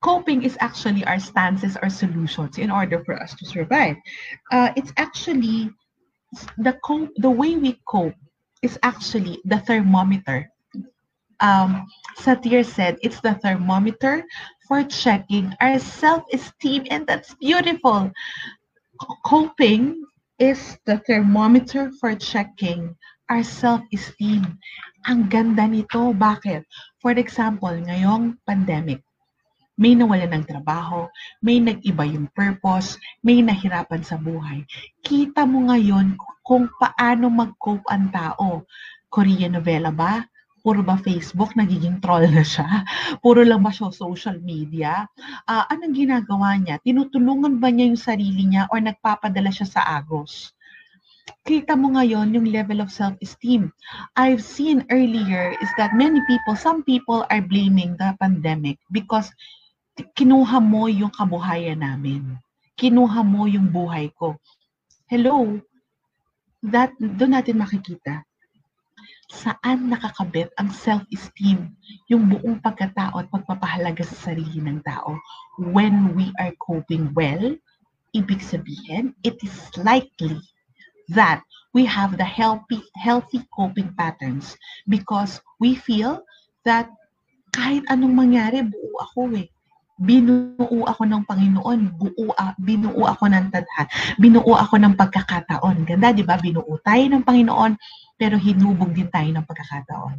coping 0.03 0.43
is 0.43 0.57
actually 0.61 1.05
our 1.05 1.19
stances 1.19 1.77
or 1.83 1.89
solutions 1.89 2.59
in 2.59 2.71
order 2.71 3.03
for 3.05 3.17
us 3.17 3.35
to 3.37 3.47
survive. 3.47 3.97
Uh, 4.51 4.73
it's 4.77 4.93
actually 4.97 5.71
the 6.59 6.77
co- 6.85 7.13
the 7.17 7.31
way 7.31 7.57
we 7.57 7.81
cope 7.89 8.17
is 8.63 8.79
actually 8.83 9.41
the 9.45 9.59
thermometer 9.61 10.52
um, 11.43 11.85
Satir 12.17 12.65
said 12.65 12.97
it's 13.03 13.21
the 13.21 13.35
thermometer 13.43 14.23
for 14.71 14.87
checking 14.87 15.53
our 15.61 15.77
self-esteem 15.83 16.87
and 16.89 17.05
that's 17.05 17.35
beautiful. 17.43 18.09
Coping 19.27 20.07
is 20.39 20.79
the 20.87 21.03
thermometer 21.05 21.91
for 21.99 22.15
checking 22.15 22.95
our 23.29 23.43
self-esteem. 23.43 24.47
Ang 25.11 25.27
ganda 25.27 25.67
nito. 25.67 26.15
Bakit? 26.15 26.63
For 27.03 27.19
example, 27.19 27.75
ngayong 27.75 28.39
pandemic, 28.47 29.03
may 29.75 29.99
nawala 29.99 30.31
ng 30.31 30.47
trabaho, 30.47 31.11
may 31.43 31.59
nag-iba 31.59 32.07
yung 32.07 32.31
purpose, 32.31 32.95
may 33.27 33.43
nahirapan 33.43 34.07
sa 34.07 34.15
buhay. 34.15 34.63
Kita 35.03 35.43
mo 35.43 35.67
ngayon 35.67 36.15
kung 36.47 36.71
paano 36.79 37.27
mag-cope 37.27 37.83
ang 37.91 38.15
tao. 38.15 38.63
Korean 39.11 39.59
novela 39.59 39.91
ba? 39.91 40.23
Puro 40.63 40.81
ba 40.81 40.95
Facebook, 40.95 41.59
nagiging 41.59 41.99
troll 41.99 42.31
na 42.31 42.47
siya? 42.47 42.87
Puro 43.23 43.43
lang 43.43 43.67
ba 43.67 43.75
siya 43.75 43.91
social 43.91 44.39
media? 44.39 45.11
Uh, 45.51 45.67
anong 45.75 45.99
ginagawa 45.99 46.55
niya? 46.55 46.79
Tinutulungan 46.87 47.59
ba 47.59 47.69
niya 47.69 47.91
yung 47.91 48.01
sarili 48.01 48.47
niya 48.47 48.71
or 48.71 48.79
nagpapadala 48.79 49.51
siya 49.51 49.67
sa 49.67 49.83
agos? 49.99 50.55
Kita 51.43 51.75
mo 51.75 51.99
ngayon 51.99 52.31
yung 52.35 52.47
level 52.47 52.79
of 52.79 52.95
self-esteem. 52.95 53.75
I've 54.15 54.43
seen 54.43 54.87
earlier 54.95 55.55
is 55.59 55.71
that 55.79 55.99
many 55.99 56.23
people, 56.31 56.55
some 56.55 56.87
people 56.87 57.27
are 57.27 57.43
blaming 57.43 57.99
the 57.99 58.15
pandemic 58.23 58.79
because 58.95 59.31
kinuha 60.15 60.63
mo 60.63 60.87
yung 60.87 61.11
kabuhayan 61.11 61.83
namin. 61.83 62.39
Kinuha 62.79 63.27
mo 63.27 63.51
yung 63.51 63.71
buhay 63.71 64.15
ko. 64.15 64.39
Hello? 65.11 65.59
That, 66.63 66.95
doon 66.99 67.35
natin 67.35 67.59
makikita 67.59 68.23
saan 69.33 69.89
nakakabit 69.89 70.53
ang 70.61 70.69
self-esteem, 70.69 71.73
yung 72.13 72.29
buong 72.29 72.61
pagkatao 72.61 73.17
at 73.17 73.33
pagpapahalaga 73.33 74.05
sa 74.05 74.29
sarili 74.29 74.61
ng 74.61 74.85
tao. 74.85 75.17
When 75.57 76.13
we 76.13 76.29
are 76.37 76.53
coping 76.61 77.17
well, 77.17 77.57
ibig 78.13 78.45
sabihin, 78.45 79.17
it 79.25 79.41
is 79.41 79.57
likely 79.81 80.37
that 81.17 81.41
we 81.73 81.89
have 81.89 82.21
the 82.21 82.29
healthy, 82.29 82.85
healthy 83.01 83.41
coping 83.57 83.97
patterns 83.97 84.57
because 84.85 85.41
we 85.57 85.77
feel 85.77 86.21
that 86.69 86.93
kahit 87.53 87.85
anong 87.93 88.17
mangyari, 88.17 88.65
buo 88.65 88.97
ako 89.01 89.33
eh. 89.37 89.52
Binuo 90.03 90.83
ako 90.91 91.07
ng 91.07 91.23
Panginoon, 91.31 91.81
buo, 91.95 92.35
binuo 92.59 93.07
ako 93.07 93.31
ng 93.31 93.55
tadhan, 93.55 93.87
binuo 94.19 94.59
ako 94.59 94.83
ng 94.83 94.99
pagkakataon. 94.99 95.87
Ganda, 95.87 96.11
di 96.11 96.27
ba? 96.27 96.43
Binuo 96.43 96.75
tayo 96.83 97.07
ng 97.07 97.23
Panginoon, 97.23 97.79
pero 98.19 98.35
hinubog 98.35 98.91
din 98.91 99.07
tayo 99.15 99.31
ng 99.31 99.47
pagkakataon. 99.47 100.19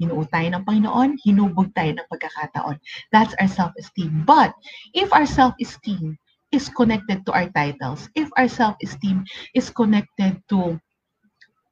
Hinuo 0.00 0.24
tayo 0.32 0.48
ng 0.48 0.64
Panginoon, 0.64 1.20
hinubog 1.20 1.68
tayo 1.76 1.92
ng 1.92 2.08
pagkakataon. 2.08 2.80
That's 3.12 3.36
our 3.36 3.50
self-esteem. 3.52 4.24
But 4.24 4.56
if 4.96 5.12
our 5.12 5.28
self-esteem 5.28 6.16
is 6.48 6.72
connected 6.72 7.28
to 7.28 7.30
our 7.36 7.52
titles, 7.52 8.08
if 8.16 8.32
our 8.40 8.48
self-esteem 8.48 9.28
is 9.52 9.68
connected 9.68 10.40
to 10.48 10.80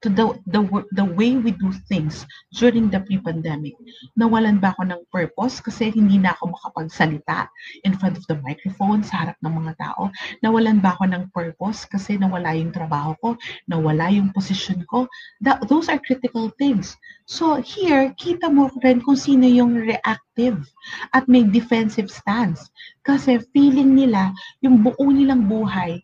to 0.06 0.14
the, 0.14 0.26
the, 0.46 0.62
the 0.94 1.04
way 1.04 1.34
we 1.34 1.50
do 1.50 1.74
things 1.90 2.22
during 2.54 2.86
the 2.94 3.02
pre-pandemic. 3.02 3.74
Nawalan 4.14 4.62
ba 4.62 4.70
ako 4.70 4.86
ng 4.86 5.02
purpose 5.10 5.58
kasi 5.58 5.90
hindi 5.90 6.22
na 6.22 6.30
ako 6.38 6.54
makapagsalita 6.54 7.50
in 7.82 7.98
front 7.98 8.14
of 8.14 8.22
the 8.30 8.38
microphone 8.46 9.02
sa 9.02 9.26
harap 9.26 9.36
ng 9.42 9.50
mga 9.50 9.74
tao? 9.82 10.14
Nawalan 10.46 10.78
ba 10.78 10.94
ako 10.94 11.10
ng 11.10 11.24
purpose 11.34 11.82
kasi 11.90 12.14
nawala 12.14 12.54
yung 12.54 12.70
trabaho 12.70 13.18
ko, 13.18 13.28
nawala 13.66 14.06
yung 14.14 14.30
position 14.30 14.86
ko? 14.86 15.10
That, 15.42 15.66
those 15.66 15.90
are 15.90 15.98
critical 15.98 16.54
things. 16.54 16.94
So 17.26 17.58
here, 17.58 18.14
kita 18.14 18.46
mo 18.46 18.70
rin 18.86 19.02
kung 19.02 19.18
sino 19.18 19.50
yung 19.50 19.74
reactive 19.74 20.62
at 21.10 21.26
may 21.26 21.42
defensive 21.42 22.14
stance. 22.14 22.70
Kasi 23.02 23.42
feeling 23.50 23.98
nila, 23.98 24.30
yung 24.62 24.86
buo 24.86 25.10
nilang 25.10 25.50
buhay, 25.50 25.98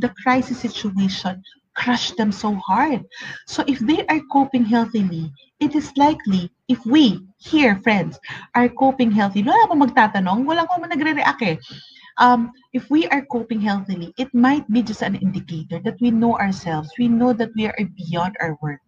the 0.00 0.08
crisis 0.24 0.64
situation 0.64 1.44
crush 1.74 2.12
them 2.12 2.32
so 2.32 2.54
hard. 2.54 3.02
So 3.46 3.64
if 3.66 3.78
they 3.78 4.06
are 4.06 4.20
coping 4.32 4.64
healthily, 4.64 5.30
it 5.60 5.74
is 5.74 5.92
likely 5.96 6.50
if 6.68 6.84
we, 6.86 7.20
here, 7.38 7.76
friends, 7.82 8.18
are 8.54 8.68
coping 8.68 9.10
healthy, 9.10 9.42
wala 9.42 9.68
pa 9.68 9.76
magtatanong, 9.76 10.46
walang 10.46 10.66
ko 10.70 10.80
nagre-react 10.80 11.42
eh. 11.42 11.56
Um, 12.16 12.52
if 12.72 12.86
we 12.90 13.06
are 13.10 13.26
coping 13.26 13.60
healthily, 13.60 14.14
it 14.18 14.30
might 14.32 14.62
be 14.70 14.82
just 14.82 15.02
an 15.02 15.16
indicator 15.18 15.82
that 15.82 15.98
we 16.00 16.10
know 16.14 16.38
ourselves. 16.38 16.88
We 16.98 17.08
know 17.08 17.32
that 17.34 17.50
we 17.56 17.66
are 17.66 17.74
beyond 17.74 18.38
our 18.40 18.56
work. 18.62 18.78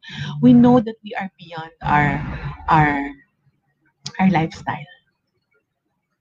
We 0.40 0.54
know 0.54 0.78
that 0.78 0.94
we 1.02 1.10
are 1.18 1.26
beyond 1.34 1.74
our 1.82 2.22
our 2.70 3.10
our 4.22 4.30
lifestyle. 4.30 4.92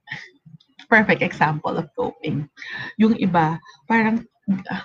Perfect 0.90 1.22
example 1.22 1.78
of 1.78 1.94
coping. 1.94 2.50
Yung 2.98 3.14
iba, 3.22 3.62
parang 3.86 4.26
uh, 4.50 4.82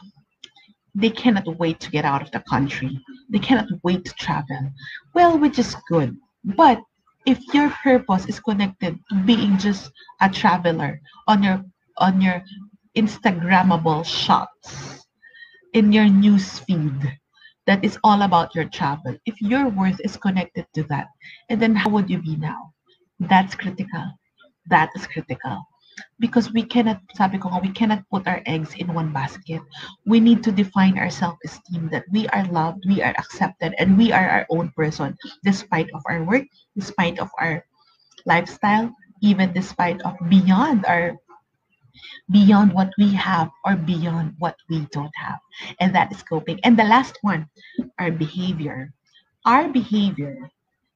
they 0.94 1.10
cannot 1.10 1.58
wait 1.58 1.80
to 1.80 1.90
get 1.90 2.04
out 2.04 2.22
of 2.22 2.30
the 2.30 2.40
country. 2.40 2.98
They 3.30 3.38
cannot 3.38 3.68
wait 3.82 4.04
to 4.04 4.14
travel. 4.14 4.72
Well, 5.14 5.38
which 5.38 5.58
is 5.58 5.76
good. 5.88 6.16
But 6.44 6.80
if 7.26 7.38
your 7.52 7.70
purpose 7.82 8.26
is 8.26 8.40
connected 8.40 8.98
to 9.10 9.14
being 9.24 9.58
just 9.58 9.90
a 10.20 10.28
traveler 10.28 11.00
on 11.28 11.42
your 11.42 11.64
on 11.98 12.20
your 12.20 12.42
Instagrammable 12.96 14.04
shots 14.04 15.06
in 15.74 15.92
your 15.92 16.08
news 16.08 16.58
feed 16.60 17.18
that 17.66 17.84
is 17.84 17.98
all 18.02 18.22
about 18.22 18.54
your 18.54 18.64
travel. 18.64 19.16
If 19.26 19.40
your 19.40 19.68
worth 19.68 20.00
is 20.02 20.16
connected 20.16 20.66
to 20.74 20.82
that, 20.84 21.06
and 21.48 21.62
then 21.62 21.76
how 21.76 21.90
would 21.90 22.10
you 22.10 22.20
be 22.20 22.36
now? 22.36 22.72
That's 23.20 23.54
critical. 23.54 24.06
That 24.68 24.90
is 24.96 25.06
critical. 25.06 25.62
Because 26.18 26.52
we 26.52 26.62
cannot, 26.62 27.00
sabi 27.14 27.38
ko 27.38 27.48
nga, 27.48 27.60
we 27.60 27.72
cannot 27.72 28.02
put 28.10 28.26
our 28.26 28.42
eggs 28.46 28.74
in 28.76 28.92
one 28.92 29.12
basket. 29.12 29.60
We 30.06 30.20
need 30.20 30.42
to 30.44 30.52
define 30.52 30.98
our 30.98 31.10
self-esteem 31.10 31.88
that 31.92 32.04
we 32.12 32.28
are 32.28 32.44
loved, 32.48 32.84
we 32.86 33.02
are 33.02 33.14
accepted, 33.18 33.74
and 33.78 33.98
we 33.98 34.12
are 34.12 34.28
our 34.28 34.46
own 34.50 34.72
person 34.76 35.16
despite 35.44 35.88
of 35.94 36.02
our 36.08 36.22
work, 36.24 36.44
despite 36.76 37.18
of 37.18 37.28
our 37.38 37.64
lifestyle, 38.26 38.92
even 39.22 39.52
despite 39.52 40.00
of 40.02 40.16
beyond 40.28 40.84
our 40.86 41.16
beyond 42.30 42.72
what 42.72 42.90
we 42.96 43.12
have 43.12 43.50
or 43.64 43.76
beyond 43.76 44.34
what 44.38 44.56
we 44.68 44.86
don't 44.92 45.12
have. 45.16 45.38
And 45.80 45.94
that 45.94 46.12
is 46.12 46.22
coping. 46.22 46.60
And 46.64 46.78
the 46.78 46.84
last 46.86 47.18
one, 47.20 47.46
our 47.98 48.10
behavior. 48.10 48.92
Our 49.44 49.68
behavior, 49.68 50.36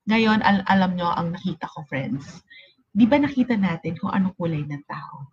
ngayon, 0.05 0.45
al 0.45 0.61
alam 0.69 1.01
nyo, 1.01 1.09
ang 1.17 1.33
nakita 1.33 1.65
ko, 1.73 1.81
friends, 1.89 2.45
di 2.95 3.05
ba 3.11 3.19
nakita 3.19 3.59
natin 3.59 3.99
kung 3.99 4.15
anong 4.15 4.39
kulay 4.39 4.63
ng 4.63 4.87
tao? 4.87 5.27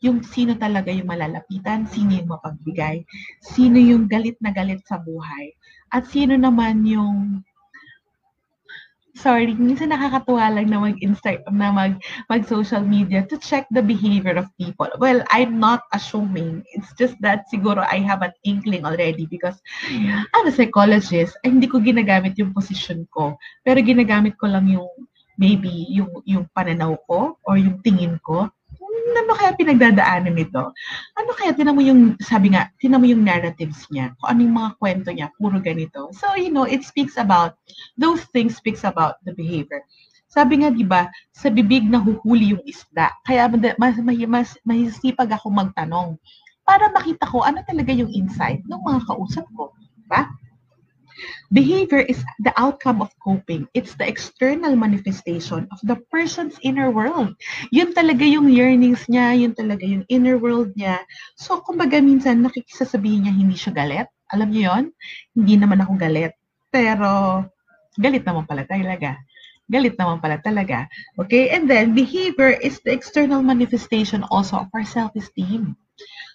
Yung 0.00 0.22
sino 0.22 0.56
talaga 0.56 0.94
yung 0.94 1.10
malalapitan, 1.10 1.84
sino 1.90 2.16
yung 2.16 2.30
mapagbigay, 2.30 3.04
sino 3.42 3.76
yung 3.76 4.06
galit 4.06 4.38
na 4.40 4.54
galit 4.54 4.80
sa 4.86 4.96
buhay, 4.96 5.52
at 5.90 6.06
sino 6.08 6.38
naman 6.38 6.86
yung 6.86 7.42
sorry, 9.20 9.52
minsan 9.52 9.92
nakakatuwa 9.92 10.48
lang 10.48 10.72
na 10.72 10.80
mag-insta, 10.80 11.36
na 11.52 11.68
mag, 11.68 12.00
mag-social 12.32 12.80
media 12.80 13.20
to 13.28 13.36
check 13.36 13.68
the 13.68 13.84
behavior 13.84 14.32
of 14.38 14.48
people. 14.56 14.88
Well, 14.96 15.20
I'm 15.28 15.60
not 15.60 15.84
assuming. 15.92 16.64
It's 16.72 16.94
just 16.96 17.20
that 17.20 17.44
siguro 17.52 17.84
I 17.84 18.00
have 18.00 18.24
an 18.24 18.32
inkling 18.48 18.88
already 18.88 19.28
because 19.28 19.60
I'm 20.32 20.48
a 20.48 20.54
psychologist. 20.54 21.36
Ay, 21.44 21.52
hindi 21.52 21.68
ko 21.68 21.84
ginagamit 21.84 22.40
yung 22.40 22.56
position 22.56 23.04
ko. 23.12 23.36
Pero 23.66 23.84
ginagamit 23.84 24.40
ko 24.40 24.48
lang 24.48 24.72
yung 24.72 24.88
maybe 25.40 25.88
yung 25.88 26.20
yung 26.28 26.44
pananaw 26.52 27.00
ko 27.08 27.40
or 27.48 27.56
yung 27.56 27.80
tingin 27.80 28.20
ko 28.20 28.52
ano 29.10 29.32
kaya 29.34 29.52
pinagdadaanan 29.58 30.34
nito? 30.34 30.70
Ano 31.18 31.30
kaya, 31.34 31.54
tinan 31.54 31.74
mo 31.74 31.82
yung, 31.82 32.14
sabi 32.22 32.54
nga, 32.54 32.70
tinan 32.78 33.02
mo 33.02 33.06
yung 33.06 33.26
narratives 33.26 33.86
niya, 33.90 34.14
kung 34.18 34.28
ano 34.30 34.40
yung 34.46 34.56
mga 34.56 34.70
kwento 34.78 35.08
niya, 35.10 35.28
puro 35.38 35.58
ganito. 35.58 36.10
So, 36.14 36.34
you 36.38 36.50
know, 36.50 36.66
it 36.66 36.86
speaks 36.86 37.18
about, 37.18 37.58
those 37.98 38.22
things 38.30 38.58
speaks 38.58 38.86
about 38.86 39.18
the 39.26 39.34
behavior. 39.34 39.82
Sabi 40.30 40.62
nga, 40.62 40.70
di 40.70 40.86
ba, 40.86 41.10
sa 41.34 41.50
bibig 41.50 41.90
na 41.90 41.98
huhuli 41.98 42.54
yung 42.54 42.62
isda. 42.62 43.10
Kaya 43.26 43.50
mas, 43.50 43.98
mas, 43.98 44.14
mas 44.30 44.48
mahisipag 44.62 45.30
ako 45.34 45.50
magtanong 45.50 46.14
para 46.62 46.86
makita 46.94 47.26
ko 47.26 47.42
ano 47.42 47.66
talaga 47.66 47.90
yung 47.90 48.10
insight 48.14 48.62
ng 48.70 48.78
mga 48.78 49.10
kausap 49.10 49.42
ko. 49.58 49.74
Diba? 50.06 50.30
Behavior 51.52 52.00
is 52.00 52.22
the 52.40 52.54
outcome 52.56 53.02
of 53.02 53.10
coping. 53.18 53.66
It's 53.74 53.94
the 53.98 54.06
external 54.06 54.76
manifestation 54.76 55.66
of 55.70 55.78
the 55.82 55.98
person's 56.08 56.56
inner 56.62 56.90
world. 56.90 57.34
Yun 57.74 57.92
talaga 57.92 58.22
yung 58.22 58.48
yearnings 58.48 59.06
niya, 59.10 59.34
yun 59.34 59.52
talaga 59.54 59.82
yung 59.82 60.06
inner 60.08 60.38
world 60.38 60.72
niya. 60.78 61.02
So, 61.36 61.60
kumbaga 61.60 61.98
minsan 61.98 62.46
nakikisasabihin 62.46 63.26
niya 63.26 63.34
hindi 63.34 63.56
siya 63.58 63.72
galit. 63.74 64.08
Alam 64.30 64.54
niyo 64.54 64.70
yon? 64.70 64.84
Hindi 65.34 65.54
naman 65.58 65.82
ako 65.82 65.98
galit. 65.98 66.32
Pero, 66.70 67.42
galit 67.98 68.22
naman 68.22 68.46
pala 68.46 68.62
talaga. 68.64 69.18
Galit 69.70 69.94
naman 69.98 70.18
pala 70.22 70.38
talaga. 70.38 70.86
Okay? 71.18 71.50
And 71.50 71.66
then, 71.66 71.94
behavior 71.94 72.50
is 72.50 72.78
the 72.86 72.94
external 72.94 73.42
manifestation 73.42 74.22
also 74.30 74.66
of 74.66 74.68
our 74.74 74.86
self-esteem. 74.86 75.74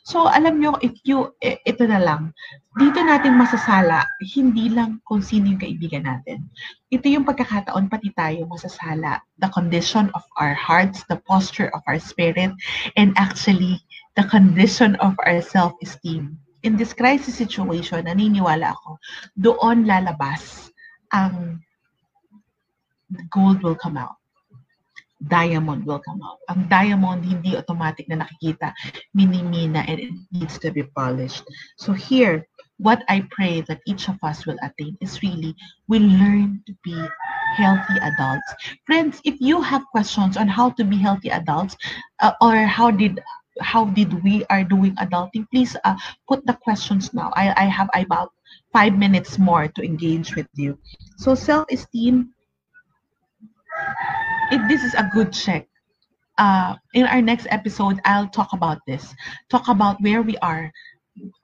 So, 0.05 0.29
alam 0.29 0.61
nyo, 0.61 0.77
if 0.85 0.93
you, 1.01 1.33
ito 1.41 1.81
na 1.89 1.97
lang, 1.97 2.29
dito 2.77 3.01
natin 3.01 3.41
masasala, 3.41 4.05
hindi 4.21 4.69
lang 4.69 5.01
kung 5.01 5.25
sino 5.25 5.49
yung 5.49 5.57
kaibigan 5.57 6.05
natin. 6.05 6.45
Ito 6.93 7.09
yung 7.09 7.25
pagkakataon, 7.25 7.89
pati 7.89 8.13
tayo 8.13 8.45
masasala. 8.45 9.25
The 9.41 9.49
condition 9.49 10.13
of 10.13 10.21
our 10.37 10.53
hearts, 10.53 11.01
the 11.09 11.17
posture 11.25 11.73
of 11.73 11.81
our 11.89 11.97
spirit, 11.97 12.53
and 12.93 13.17
actually, 13.17 13.81
the 14.13 14.29
condition 14.29 14.93
of 15.01 15.17
our 15.25 15.41
self-esteem. 15.41 16.37
In 16.61 16.77
this 16.77 16.93
crisis 16.93 17.41
situation, 17.41 18.05
naniniwala 18.05 18.77
ako, 18.77 19.01
doon 19.41 19.89
lalabas 19.89 20.69
ang 21.09 21.65
gold 23.33 23.65
will 23.65 23.77
come 23.77 23.97
out 23.97 24.21
diamond 25.27 25.85
will 25.85 25.99
come 25.99 26.21
out. 26.21 26.39
Ang 26.49 26.67
diamond, 26.67 27.23
hindi 27.23 27.55
automatic 27.55 28.07
na 28.09 28.25
nakikita. 28.25 28.73
Minimina 29.15 29.87
and 29.87 29.99
it 29.99 30.13
needs 30.31 30.59
to 30.59 30.71
be 30.71 30.83
polished. 30.83 31.43
So 31.77 31.93
here, 31.93 32.45
what 32.77 33.03
I 33.07 33.23
pray 33.31 33.61
that 33.71 33.79
each 33.87 34.09
of 34.09 34.19
us 34.23 34.45
will 34.45 34.59
attain 34.61 34.97
is 34.99 35.23
really, 35.23 35.55
we 35.87 35.99
learn 35.99 36.61
to 36.67 36.75
be 36.83 36.95
healthy 37.55 37.97
adults. 38.01 38.49
Friends, 38.85 39.21
if 39.23 39.39
you 39.39 39.61
have 39.61 39.83
questions 39.91 40.35
on 40.35 40.47
how 40.47 40.71
to 40.75 40.83
be 40.83 40.97
healthy 40.97 41.31
adults 41.31 41.77
uh, 42.19 42.33
or 42.41 42.55
how 42.67 42.91
did 42.91 43.23
how 43.61 43.85
did 43.85 44.11
we 44.21 44.43
are 44.51 44.65
doing 44.67 44.91
adulting, 44.99 45.47
please 45.49 45.77
uh, 45.85 45.95
put 46.27 46.45
the 46.45 46.59
questions 46.59 47.13
now. 47.13 47.31
I, 47.39 47.55
I 47.55 47.65
have 47.71 47.87
about 47.95 48.35
five 48.73 48.97
minutes 48.97 49.39
more 49.39 49.69
to 49.69 49.81
engage 49.81 50.35
with 50.35 50.51
you. 50.55 50.77
So 51.15 51.35
self-esteem, 51.35 52.34
if 54.51 54.61
this 54.67 54.83
is 54.83 54.93
a 54.93 55.09
good 55.13 55.33
check, 55.33 55.67
uh, 56.37 56.75
in 56.93 57.05
our 57.05 57.21
next 57.21 57.47
episode, 57.49 57.99
I'll 58.05 58.27
talk 58.27 58.53
about 58.53 58.79
this. 58.87 59.13
Talk 59.49 59.67
about 59.67 60.01
where 60.01 60.21
we 60.21 60.37
are. 60.39 60.71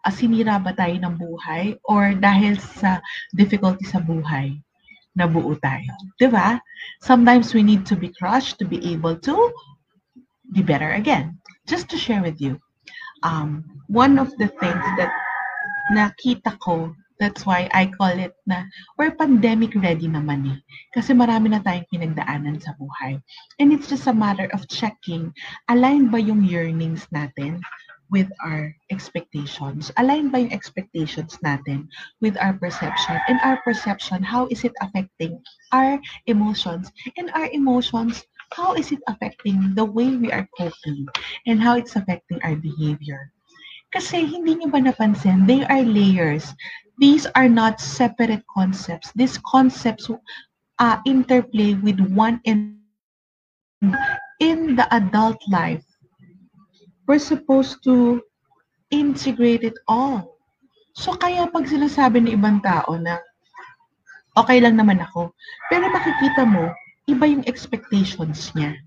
Uh, 0.03 0.11
sinira 0.11 0.59
ba 0.59 0.75
tayo 0.75 0.99
ng 0.99 1.15
buhay? 1.15 1.79
Or 1.87 2.11
dahil 2.13 2.59
sa 2.59 2.99
difficulty 3.35 3.87
sa 3.87 4.03
buhay, 4.03 4.59
nabuo 5.15 5.55
tayo. 5.63 5.91
Diba? 6.19 6.59
Sometimes 6.99 7.53
we 7.55 7.63
need 7.63 7.87
to 7.87 7.95
be 7.95 8.11
crushed 8.11 8.59
to 8.59 8.65
be 8.67 8.83
able 8.91 9.15
to 9.23 9.35
be 10.51 10.61
better 10.61 10.91
again. 10.91 11.39
Just 11.67 11.87
to 11.91 11.97
share 11.97 12.21
with 12.21 12.41
you, 12.43 12.59
um, 13.23 13.63
one 13.87 14.19
of 14.19 14.35
the 14.37 14.51
things 14.59 14.83
that 14.99 15.11
nakita 15.95 16.59
ko 16.59 16.91
That's 17.21 17.45
why 17.45 17.69
I 17.69 17.85
call 17.85 18.17
it 18.17 18.33
na 18.49 18.65
we're 18.97 19.13
pandemic 19.13 19.77
ready 19.77 20.09
naman 20.09 20.57
eh. 20.57 20.59
Kasi 20.89 21.13
marami 21.13 21.53
na 21.53 21.61
tayong 21.61 21.85
pinagdaanan 21.93 22.57
sa 22.57 22.73
buhay. 22.81 23.21
And 23.61 23.69
it's 23.69 23.85
just 23.85 24.09
a 24.09 24.17
matter 24.17 24.49
of 24.57 24.65
checking, 24.65 25.29
align 25.69 26.09
ba 26.09 26.17
yung 26.17 26.41
yearnings 26.41 27.05
natin 27.13 27.61
with 28.09 28.25
our 28.43 28.73
expectations? 28.89 29.93
Align 30.01 30.33
ba 30.33 30.41
yung 30.41 30.51
expectations 30.51 31.37
natin 31.45 31.87
with 32.25 32.35
our 32.41 32.57
perception? 32.57 33.21
And 33.29 33.37
our 33.45 33.61
perception, 33.61 34.25
how 34.25 34.49
is 34.49 34.65
it 34.65 34.73
affecting 34.81 35.39
our 35.71 36.01
emotions? 36.25 36.89
And 37.21 37.29
our 37.37 37.53
emotions, 37.53 38.25
how 38.57 38.73
is 38.73 38.91
it 38.91 39.05
affecting 39.05 39.77
the 39.77 39.85
way 39.85 40.17
we 40.17 40.33
are 40.33 40.49
coping? 40.57 41.05
And 41.45 41.61
how 41.61 41.77
it's 41.77 41.95
affecting 41.95 42.41
our 42.41 42.57
behavior? 42.57 43.31
Kasi 43.91 44.23
hindi 44.23 44.55
niyo 44.55 44.71
ba 44.71 44.79
napansin, 44.79 45.43
they 45.43 45.67
are 45.67 45.83
layers. 45.83 46.55
These 46.95 47.27
are 47.35 47.51
not 47.51 47.83
separate 47.83 48.43
concepts. 48.47 49.11
These 49.19 49.35
concepts 49.43 50.07
uh, 50.79 50.97
interplay 51.03 51.75
with 51.75 51.99
one 52.15 52.39
in 52.47 52.79
in 54.39 54.79
the 54.79 54.87
adult 54.95 55.41
life. 55.51 55.83
We're 57.03 57.19
supposed 57.19 57.83
to 57.83 58.23
integrate 58.93 59.67
it 59.67 59.75
all. 59.91 60.39
So 60.95 61.17
kaya 61.17 61.51
pag 61.51 61.67
sinasabi 61.67 62.23
ng 62.23 62.35
ibang 62.39 62.63
tao 62.63 62.95
na 62.95 63.19
okay 64.39 64.63
lang 64.63 64.79
naman 64.79 65.03
ako, 65.03 65.35
pero 65.67 65.91
makikita 65.91 66.47
mo, 66.47 66.71
iba 67.11 67.25
yung 67.27 67.43
expectations 67.43 68.53
niya 68.55 68.77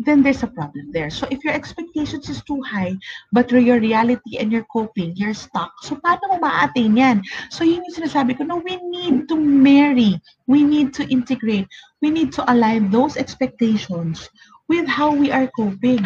then 0.00 0.22
there's 0.22 0.42
a 0.42 0.48
problem 0.48 0.92
there. 0.92 1.10
So 1.10 1.28
if 1.30 1.44
your 1.44 1.52
expectations 1.52 2.28
is 2.28 2.42
too 2.44 2.62
high, 2.62 2.96
but 3.32 3.52
your 3.52 3.78
reality 3.78 4.38
and 4.38 4.50
your 4.50 4.64
coping, 4.72 5.12
you're 5.14 5.36
stuck. 5.36 5.72
So 5.84 5.96
paano 6.00 6.32
mo 6.32 6.36
ma-attain 6.40 6.96
yan? 6.96 7.20
So 7.52 7.64
yun 7.64 7.84
yung 7.84 7.96
sinasabi 8.00 8.40
ko, 8.40 8.48
no, 8.48 8.64
we 8.64 8.80
need 8.80 9.28
to 9.28 9.36
marry. 9.36 10.16
We 10.48 10.64
need 10.64 10.96
to 10.96 11.04
integrate. 11.12 11.68
We 12.00 12.08
need 12.08 12.32
to 12.40 12.42
align 12.48 12.88
those 12.88 13.20
expectations 13.20 14.24
with 14.72 14.88
how 14.88 15.12
we 15.12 15.28
are 15.28 15.52
coping. 15.52 16.00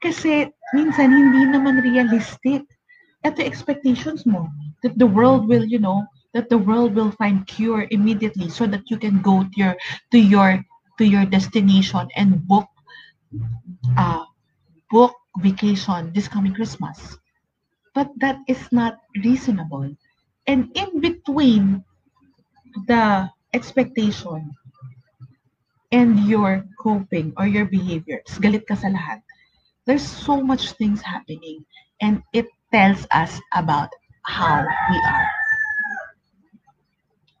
Kasi 0.00 0.48
minsan 0.72 1.12
hindi 1.12 1.52
naman 1.52 1.84
realistic. 1.84 2.64
Ito 3.20 3.44
expectations 3.44 4.24
mo. 4.24 4.48
That 4.80 4.96
the 4.96 5.10
world 5.10 5.44
will, 5.44 5.66
you 5.66 5.82
know, 5.82 6.08
that 6.32 6.48
the 6.48 6.56
world 6.56 6.94
will 6.94 7.10
find 7.18 7.44
cure 7.44 7.84
immediately 7.90 8.48
so 8.48 8.64
that 8.70 8.88
you 8.88 8.96
can 8.96 9.20
go 9.20 9.42
to 9.42 9.56
your 9.58 9.74
to 10.14 10.18
your 10.22 10.62
to 10.98 11.04
your 11.04 11.26
destination 11.26 12.06
and 12.14 12.46
book 12.46 12.70
uh, 13.96 14.24
book 14.90 15.14
vacation 15.40 16.12
this 16.12 16.28
coming 16.28 16.54
Christmas. 16.54 17.16
But 17.94 18.10
that 18.18 18.38
is 18.46 18.60
not 18.70 18.98
reasonable. 19.24 19.90
And 20.46 20.70
in 20.74 21.00
between 21.00 21.84
the 22.86 23.30
expectation 23.52 24.54
and 25.92 26.18
your 26.28 26.64
coping 26.80 27.32
or 27.36 27.46
your 27.46 27.64
behavior, 27.64 28.22
galit 28.38 28.66
ka 28.68 28.74
sa 28.74 28.88
lahat, 28.88 29.20
there's 29.86 30.04
so 30.04 30.40
much 30.40 30.72
things 30.76 31.00
happening 31.00 31.64
and 32.00 32.22
it 32.32 32.46
tells 32.70 33.06
us 33.10 33.40
about 33.56 33.88
how 34.22 34.62
we 34.62 34.96
are. 35.08 35.28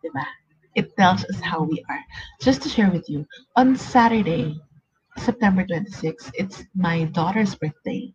Diba? 0.04 0.26
It 0.74 0.96
tells 0.96 1.24
us 1.24 1.40
how 1.40 1.62
we 1.62 1.84
are. 1.88 2.00
Just 2.40 2.62
to 2.62 2.68
share 2.68 2.90
with 2.90 3.08
you, 3.10 3.26
on 3.56 3.76
Saturday, 3.76 4.56
September 5.18 5.66
26, 5.66 6.30
it's 6.34 6.64
my 6.74 7.04
daughter's 7.04 7.54
birthday. 7.54 8.12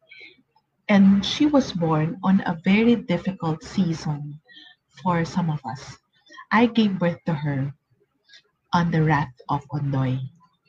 And 0.90 1.26
she 1.26 1.46
was 1.46 1.72
born 1.72 2.20
on 2.24 2.42
a 2.46 2.60
very 2.64 2.96
difficult 2.96 3.64
season 3.64 4.40
for 5.02 5.26
some 5.26 5.50
of 5.50 5.60
us. 5.66 5.98
I 6.52 6.66
gave 6.68 7.00
birth 7.00 7.20
to 7.26 7.34
her 7.34 7.74
on 8.74 8.92
the 8.92 9.04
Wrath 9.04 9.34
of 9.50 9.62
Ondoy. 9.72 10.20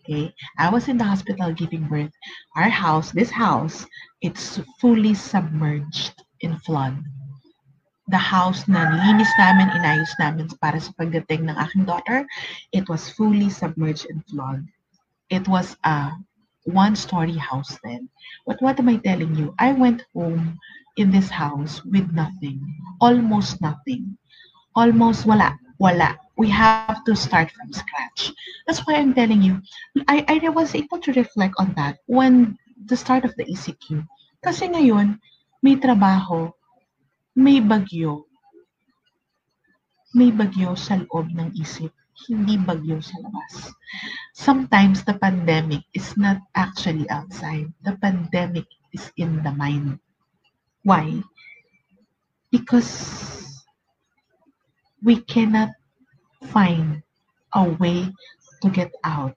Okay, 0.05 0.35
I 0.59 0.69
was 0.69 0.89
in 0.89 0.99
the 0.99 1.09
hospital 1.09 1.53
giving 1.53 1.89
birth. 1.89 2.13
Our 2.57 2.69
house, 2.69 3.11
this 3.11 3.31
house, 3.31 3.87
it's 4.21 4.61
fully 4.81 5.15
submerged 5.15 6.21
in 6.41 6.61
flood. 6.61 7.01
The 8.09 8.21
house 8.21 8.69
na 8.69 8.85
nilinis 8.85 9.33
namin, 9.41 9.73
inayos 9.73 10.13
namin 10.21 10.53
para 10.61 10.77
sa 10.77 10.93
pagdating 11.01 11.49
ng 11.49 11.57
aking 11.57 11.89
daughter, 11.89 12.29
it 12.69 12.85
was 12.93 13.09
fully 13.17 13.49
submerged 13.49 14.05
in 14.13 14.21
flood. 14.29 14.69
It 15.35 15.51
was 15.51 15.75
a 15.83 16.15
one-story 16.63 17.35
house 17.35 17.75
then. 17.83 18.09
But 18.47 18.63
what 18.63 18.79
am 18.79 18.89
I 18.89 19.03
telling 19.03 19.35
you? 19.35 19.51
I 19.59 19.73
went 19.75 20.07
home 20.15 20.63
in 20.97 21.11
this 21.11 21.27
house 21.27 21.85
with 21.85 22.07
nothing, 22.15 22.63
almost 23.01 23.59
nothing, 23.61 24.17
almost 24.79 25.27
wala, 25.27 25.59
wala. 25.83 26.15
We 26.39 26.51
have 26.51 27.03
to 27.11 27.17
start 27.19 27.51
from 27.51 27.75
scratch. 27.75 28.31
That's 28.67 28.87
why 28.87 28.95
I'm 28.95 29.11
telling 29.11 29.43
you, 29.43 29.59
I, 30.07 30.23
I 30.29 30.49
was 30.51 30.75
able 30.75 31.03
to 31.03 31.13
reflect 31.13 31.55
on 31.59 31.75
that 31.75 31.99
when 32.07 32.55
the 32.87 32.97
start 32.97 33.25
of 33.25 33.35
the 33.35 33.45
ECQ. 33.51 34.07
Kasi 34.39 34.71
ngayon, 34.71 35.19
may 35.67 35.75
trabaho, 35.75 36.55
may 37.35 37.59
bagyo. 37.59 38.23
May 40.15 40.31
bagyo 40.31 40.79
sa 40.79 41.03
loob 41.03 41.35
ng 41.35 41.59
isip, 41.59 41.91
hindi 42.29 42.57
bagyo 42.57 43.03
sa 43.03 43.19
labas. 43.21 43.75
Sometimes 44.33 45.03
the 45.05 45.19
pandemic 45.19 45.83
is 45.95 46.15
not 46.17 46.39
actually 46.55 47.09
outside. 47.11 47.69
The 47.83 47.99
pandemic 47.99 48.67
is 48.95 49.11
in 49.19 49.43
the 49.43 49.53
mind. 49.53 49.99
Why? 50.87 51.23
Because 52.51 52.91
we 55.03 55.21
cannot 55.27 55.75
find 56.49 57.03
a 57.55 57.65
way 57.79 58.09
to 58.63 58.69
get 58.71 58.95
out 59.05 59.35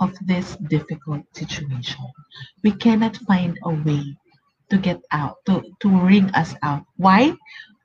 of 0.00 0.16
this 0.24 0.56
difficult 0.68 1.22
situation. 1.36 2.08
We 2.64 2.72
cannot 2.72 3.16
find 3.28 3.58
a 3.64 3.74
way 3.74 4.16
to 4.70 4.78
get 4.78 5.00
out, 5.12 5.36
to, 5.46 5.62
to 5.80 5.88
wring 5.88 6.30
us 6.34 6.54
out. 6.62 6.84
Why? 6.96 7.34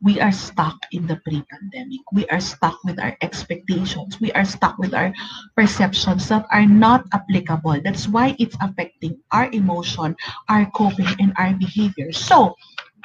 We 0.02 0.20
are 0.22 0.32
stuck 0.32 0.78
in 0.92 1.08
the 1.08 1.18
pre-pandemic. 1.26 2.02
We 2.14 2.28
are 2.28 2.40
stuck 2.40 2.78
with 2.84 3.00
our 3.00 3.18
expectations. 3.22 4.22
We 4.22 4.32
are 4.34 4.46
stuck 4.46 4.78
with 4.78 4.94
our 4.94 5.14
perceptions 5.56 6.30
that 6.30 6.46
are 6.52 6.66
not 6.68 7.06
applicable. 7.14 7.82
That's 7.84 8.08
why 8.08 8.36
it's 8.38 8.58
affecting 8.62 9.18
our 9.32 9.50
emotion, 9.52 10.16
our 10.48 10.70
coping, 10.76 11.10
and 11.20 11.34
our 11.38 11.54
behavior. 11.56 12.12
So, 12.12 12.54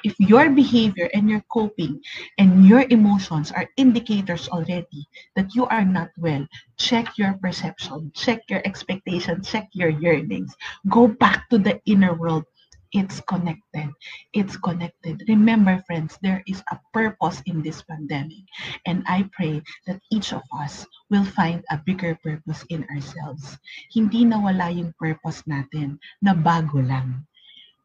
if 0.04 0.18
your 0.18 0.50
behavior 0.50 1.08
and 1.14 1.28
your 1.28 1.42
coping 1.52 2.00
and 2.38 2.66
your 2.66 2.84
emotions 2.90 3.52
are 3.52 3.68
indicators 3.76 4.48
already 4.48 5.08
that 5.36 5.54
you 5.54 5.66
are 5.66 5.84
not 5.84 6.08
well, 6.16 6.46
check 6.76 7.18
your 7.18 7.34
perception, 7.34 8.10
check 8.14 8.40
your 8.48 8.62
expectation, 8.64 9.42
check 9.42 9.68
your 9.72 9.90
yearnings. 9.90 10.54
Go 10.88 11.08
back 11.08 11.48
to 11.50 11.58
the 11.58 11.80
inner 11.86 12.14
world. 12.14 12.44
It's 12.92 13.20
connected. 13.22 13.90
It's 14.34 14.56
connected. 14.56 15.22
Remember, 15.28 15.82
friends, 15.86 16.18
there 16.22 16.42
is 16.46 16.62
a 16.70 16.78
purpose 16.92 17.42
in 17.46 17.62
this 17.62 17.82
pandemic. 17.82 18.42
And 18.86 19.04
I 19.06 19.30
pray 19.30 19.62
that 19.86 20.02
each 20.10 20.32
of 20.32 20.42
us 20.50 20.86
will 21.10 21.24
find 21.24 21.62
a 21.70 21.78
bigger 21.78 22.18
purpose 22.18 22.64
in 22.68 22.82
ourselves. 22.90 23.58
Hindi 23.94 24.26
nawala 24.26 24.74
yung 24.74 24.94
purpose 24.98 25.42
natin 25.46 26.02
na 26.22 26.34
bago 26.34 26.82
lang. 26.82 27.26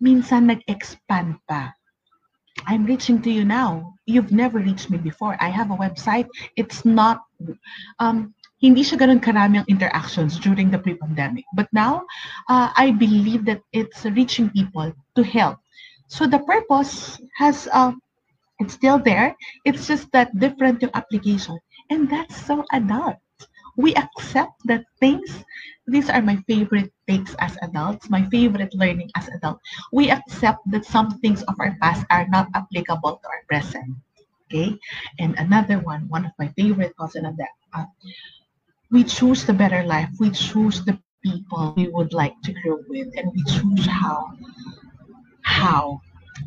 Minsan 0.01 0.49
nag-expand 0.49 1.37
pa 1.45 1.73
I'm 2.65 2.85
reaching 2.85 3.21
to 3.23 3.31
you 3.31 3.43
now. 3.43 3.93
You've 4.05 4.31
never 4.31 4.59
reached 4.59 4.89
me 4.89 4.97
before. 4.97 5.35
I 5.39 5.49
have 5.49 5.71
a 5.71 5.75
website. 5.75 6.27
It's 6.55 6.85
not, 6.85 7.23
um, 7.99 8.33
hindi 8.59 8.81
siya 8.81 8.97
ganun 8.97 9.19
karami 9.19 9.59
ang 9.61 9.67
interactions 9.67 10.39
during 10.39 10.71
the 10.71 10.79
pre-pandemic. 10.79 11.43
But 11.55 11.67
now, 11.73 12.07
uh, 12.47 12.71
I 12.75 12.91
believe 12.91 13.45
that 13.45 13.61
it's 13.75 14.05
reaching 14.05 14.49
people 14.49 14.93
to 15.15 15.21
help. 15.23 15.59
So 16.07 16.25
the 16.25 16.39
purpose 16.39 17.19
has, 17.37 17.67
uh, 17.71 17.93
it's 18.59 18.73
still 18.73 18.97
there. 18.97 19.35
It's 19.65 19.87
just 19.87 20.11
that 20.13 20.31
different 20.39 20.81
yung 20.81 20.95
application. 20.95 21.59
And 21.91 22.09
that's 22.09 22.35
so 22.35 22.63
adult. 22.71 23.19
We 23.75 23.91
accept 23.95 24.55
that 24.71 24.87
things 25.03 25.43
these 25.87 26.09
are 26.09 26.21
my 26.21 26.37
favorite 26.49 26.91
takes 27.07 27.35
as 27.37 27.57
adults, 27.61 28.09
my 28.09 28.25
favorite 28.33 28.73
learning 28.73 29.11
as 29.15 29.29
adult. 29.29 29.61
We 29.93 30.09
accept 30.09 30.65
that 30.71 30.85
some 30.85 31.19
things 31.19 31.43
of 31.43 31.55
our 31.59 31.77
past 31.81 32.05
are 32.09 32.25
not 32.29 32.49
applicable 32.55 33.21
to 33.21 33.27
our 33.29 33.43
present. 33.47 33.93
Okay? 34.49 34.77
And 35.19 35.37
another 35.37 35.77
one, 35.79 36.09
one 36.09 36.25
of 36.25 36.31
my 36.39 36.49
favorite 36.57 36.93
thoughts 36.97 37.15
of 37.15 37.37
that, 37.37 37.53
uh, 37.73 37.85
we 38.91 39.03
choose 39.03 39.45
the 39.45 39.53
better 39.53 39.83
life. 39.83 40.09
We 40.19 40.31
choose 40.31 40.83
the 40.85 40.99
people 41.23 41.73
we 41.75 41.87
would 41.87 42.13
like 42.13 42.39
to 42.43 42.53
grow 42.53 42.79
with, 42.87 43.07
and 43.17 43.31
we 43.33 43.43
choose 43.45 43.85
how 43.85 44.33
how 45.41 46.01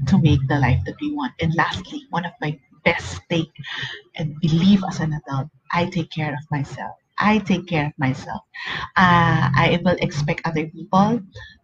to 0.07 0.19
make 0.19 0.41
the 0.49 0.59
life 0.59 0.81
that 0.87 0.97
we 1.01 1.13
want. 1.15 1.33
And 1.41 1.55
lastly, 1.55 2.07
one 2.11 2.25
of 2.25 2.33
my 2.41 2.59
best 2.85 3.21
take 3.31 3.53
and 4.17 4.39
believe 4.41 4.83
as 4.89 5.01
an 5.01 5.13
adult, 5.15 5.49
I 5.73 5.87
take 5.87 6.11
care 6.11 6.33
of 6.33 6.51
myself. 6.51 6.97
I 7.19 7.39
take 7.39 7.67
care 7.67 7.87
of 7.87 7.93
myself. 7.99 8.43
Uh, 8.97 9.51
I 9.55 9.81
will 9.85 9.97
expect 10.01 10.43
other 10.45 10.67
people 10.69 11.21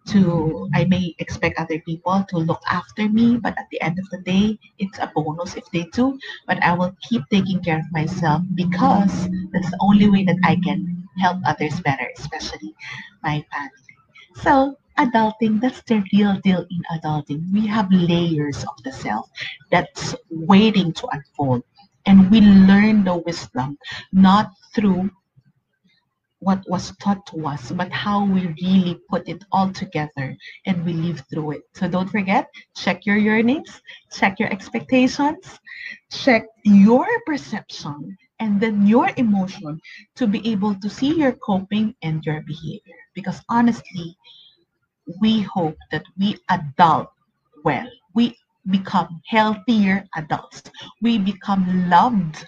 to, 0.09 0.69
I 0.75 0.85
may 0.85 1.15
expect 1.19 1.59
other 1.59 1.81
people 1.81 2.25
to 2.29 2.39
look 2.39 2.61
after 2.71 3.09
me, 3.09 3.37
but 3.37 3.57
at 3.59 3.67
the 3.71 3.81
end 3.83 3.99
of 3.99 4.09
the 4.11 4.19
day, 4.19 4.59
it's 4.79 4.99
a 4.99 5.11
bonus 5.15 5.57
if 5.57 5.71
they 5.71 5.85
do. 5.93 6.19
But 6.47 6.63
I 6.63 6.75
will 6.75 6.95
keep 7.09 7.23
taking 7.31 7.61
care 7.63 7.79
of 7.79 7.91
myself 7.93 8.43
because 8.55 9.29
that's 9.53 9.71
the 9.71 9.79
only 9.81 10.09
way 10.11 10.25
that 10.25 10.39
I 10.45 10.57
can 10.57 11.09
help 11.19 11.39
others 11.47 11.81
better, 11.81 12.09
especially 12.19 12.75
my 13.23 13.45
family. 13.53 13.95
So, 14.37 14.77
adulting, 14.99 15.61
that's 15.61 15.83
the 15.83 16.03
real 16.13 16.39
deal 16.41 16.67
in 16.71 16.83
adulting. 16.99 17.53
We 17.53 17.67
have 17.67 17.91
layers 17.91 18.65
of 18.65 18.83
the 18.85 18.93
self 18.93 19.31
that's 19.71 20.15
waiting 20.31 20.93
to 20.95 21.09
unfold. 21.13 21.63
And 22.07 22.31
we 22.31 22.41
learn 22.41 23.05
the 23.05 23.17
wisdom 23.17 23.79
not 24.13 24.51
through 24.75 25.11
what 26.45 26.63
was 26.69 26.93
taught 26.99 27.25
to 27.27 27.47
us, 27.49 27.73
but 27.73 27.91
how 27.91 28.25
we 28.25 28.55
really 28.63 29.01
put 29.09 29.29
it 29.29 29.45
all 29.53 29.73
together 29.73 30.37
and 30.67 30.85
we 30.85 30.93
live 30.93 31.23
through 31.31 31.53
it. 31.53 31.63
So 31.75 31.89
don't 31.89 32.09
forget, 32.09 32.49
check 32.77 33.07
your 33.07 33.17
yearnings, 33.17 33.81
check 34.13 34.39
your 34.39 34.51
expectations, 34.53 35.59
check 36.11 36.47
your 36.65 37.07
perception, 37.27 38.17
and 38.41 38.61
then 38.61 38.87
your 38.87 39.11
emotion 39.17 39.81
to 40.17 40.27
be 40.27 40.47
able 40.51 40.75
to 40.77 40.91
see 40.91 41.15
your 41.17 41.33
coping 41.33 41.95
and 42.03 42.25
your 42.25 42.43
behavior. 42.43 43.01
Because 43.15 43.41
honestly, 43.49 44.17
we 45.21 45.43
hope 45.43 45.77
that 45.93 46.05
we 46.19 46.37
adult 46.51 47.09
well. 47.65 47.89
We 48.15 48.37
become 48.71 49.21
healthier 49.27 50.05
adults. 50.17 50.63
We 51.01 51.19
become 51.19 51.89
loved 51.89 52.47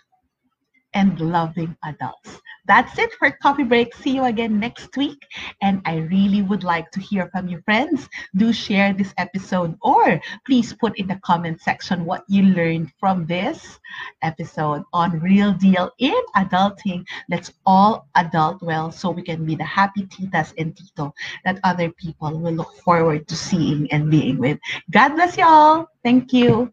and 0.96 1.20
loving 1.20 1.76
adults. 1.84 2.40
That's 2.66 2.98
it 2.98 3.12
for 3.18 3.30
Coffee 3.30 3.62
Break. 3.62 3.94
See 3.94 4.16
you 4.16 4.24
again 4.24 4.58
next 4.58 4.96
week. 4.96 5.22
And 5.62 5.80
I 5.84 5.98
really 5.98 6.42
would 6.42 6.64
like 6.64 6.90
to 6.92 7.00
hear 7.00 7.28
from 7.28 7.46
you, 7.46 7.60
friends. 7.64 8.08
Do 8.34 8.52
share 8.52 8.92
this 8.92 9.12
episode 9.18 9.76
or 9.82 10.18
please 10.46 10.72
put 10.72 10.98
in 10.98 11.06
the 11.06 11.20
comment 11.22 11.60
section 11.60 12.04
what 12.04 12.24
you 12.28 12.42
learned 12.42 12.90
from 12.98 13.26
this 13.26 13.78
episode 14.22 14.82
on 14.92 15.20
Real 15.20 15.52
Deal 15.52 15.92
in 15.98 16.20
Adulting. 16.34 17.06
Let's 17.30 17.52
all 17.66 18.08
adult 18.16 18.62
well 18.62 18.90
so 18.90 19.10
we 19.10 19.22
can 19.22 19.44
be 19.44 19.54
the 19.54 19.64
happy 19.64 20.06
titas 20.06 20.52
and 20.58 20.74
tito 20.74 21.12
that 21.44 21.60
other 21.62 21.92
people 21.92 22.40
will 22.40 22.52
look 22.52 22.74
forward 22.82 23.28
to 23.28 23.36
seeing 23.36 23.86
and 23.92 24.10
being 24.10 24.38
with. 24.38 24.58
God 24.90 25.14
bless 25.14 25.36
you 25.36 25.44
all. 25.44 25.86
Thank 26.02 26.32
you. 26.32 26.72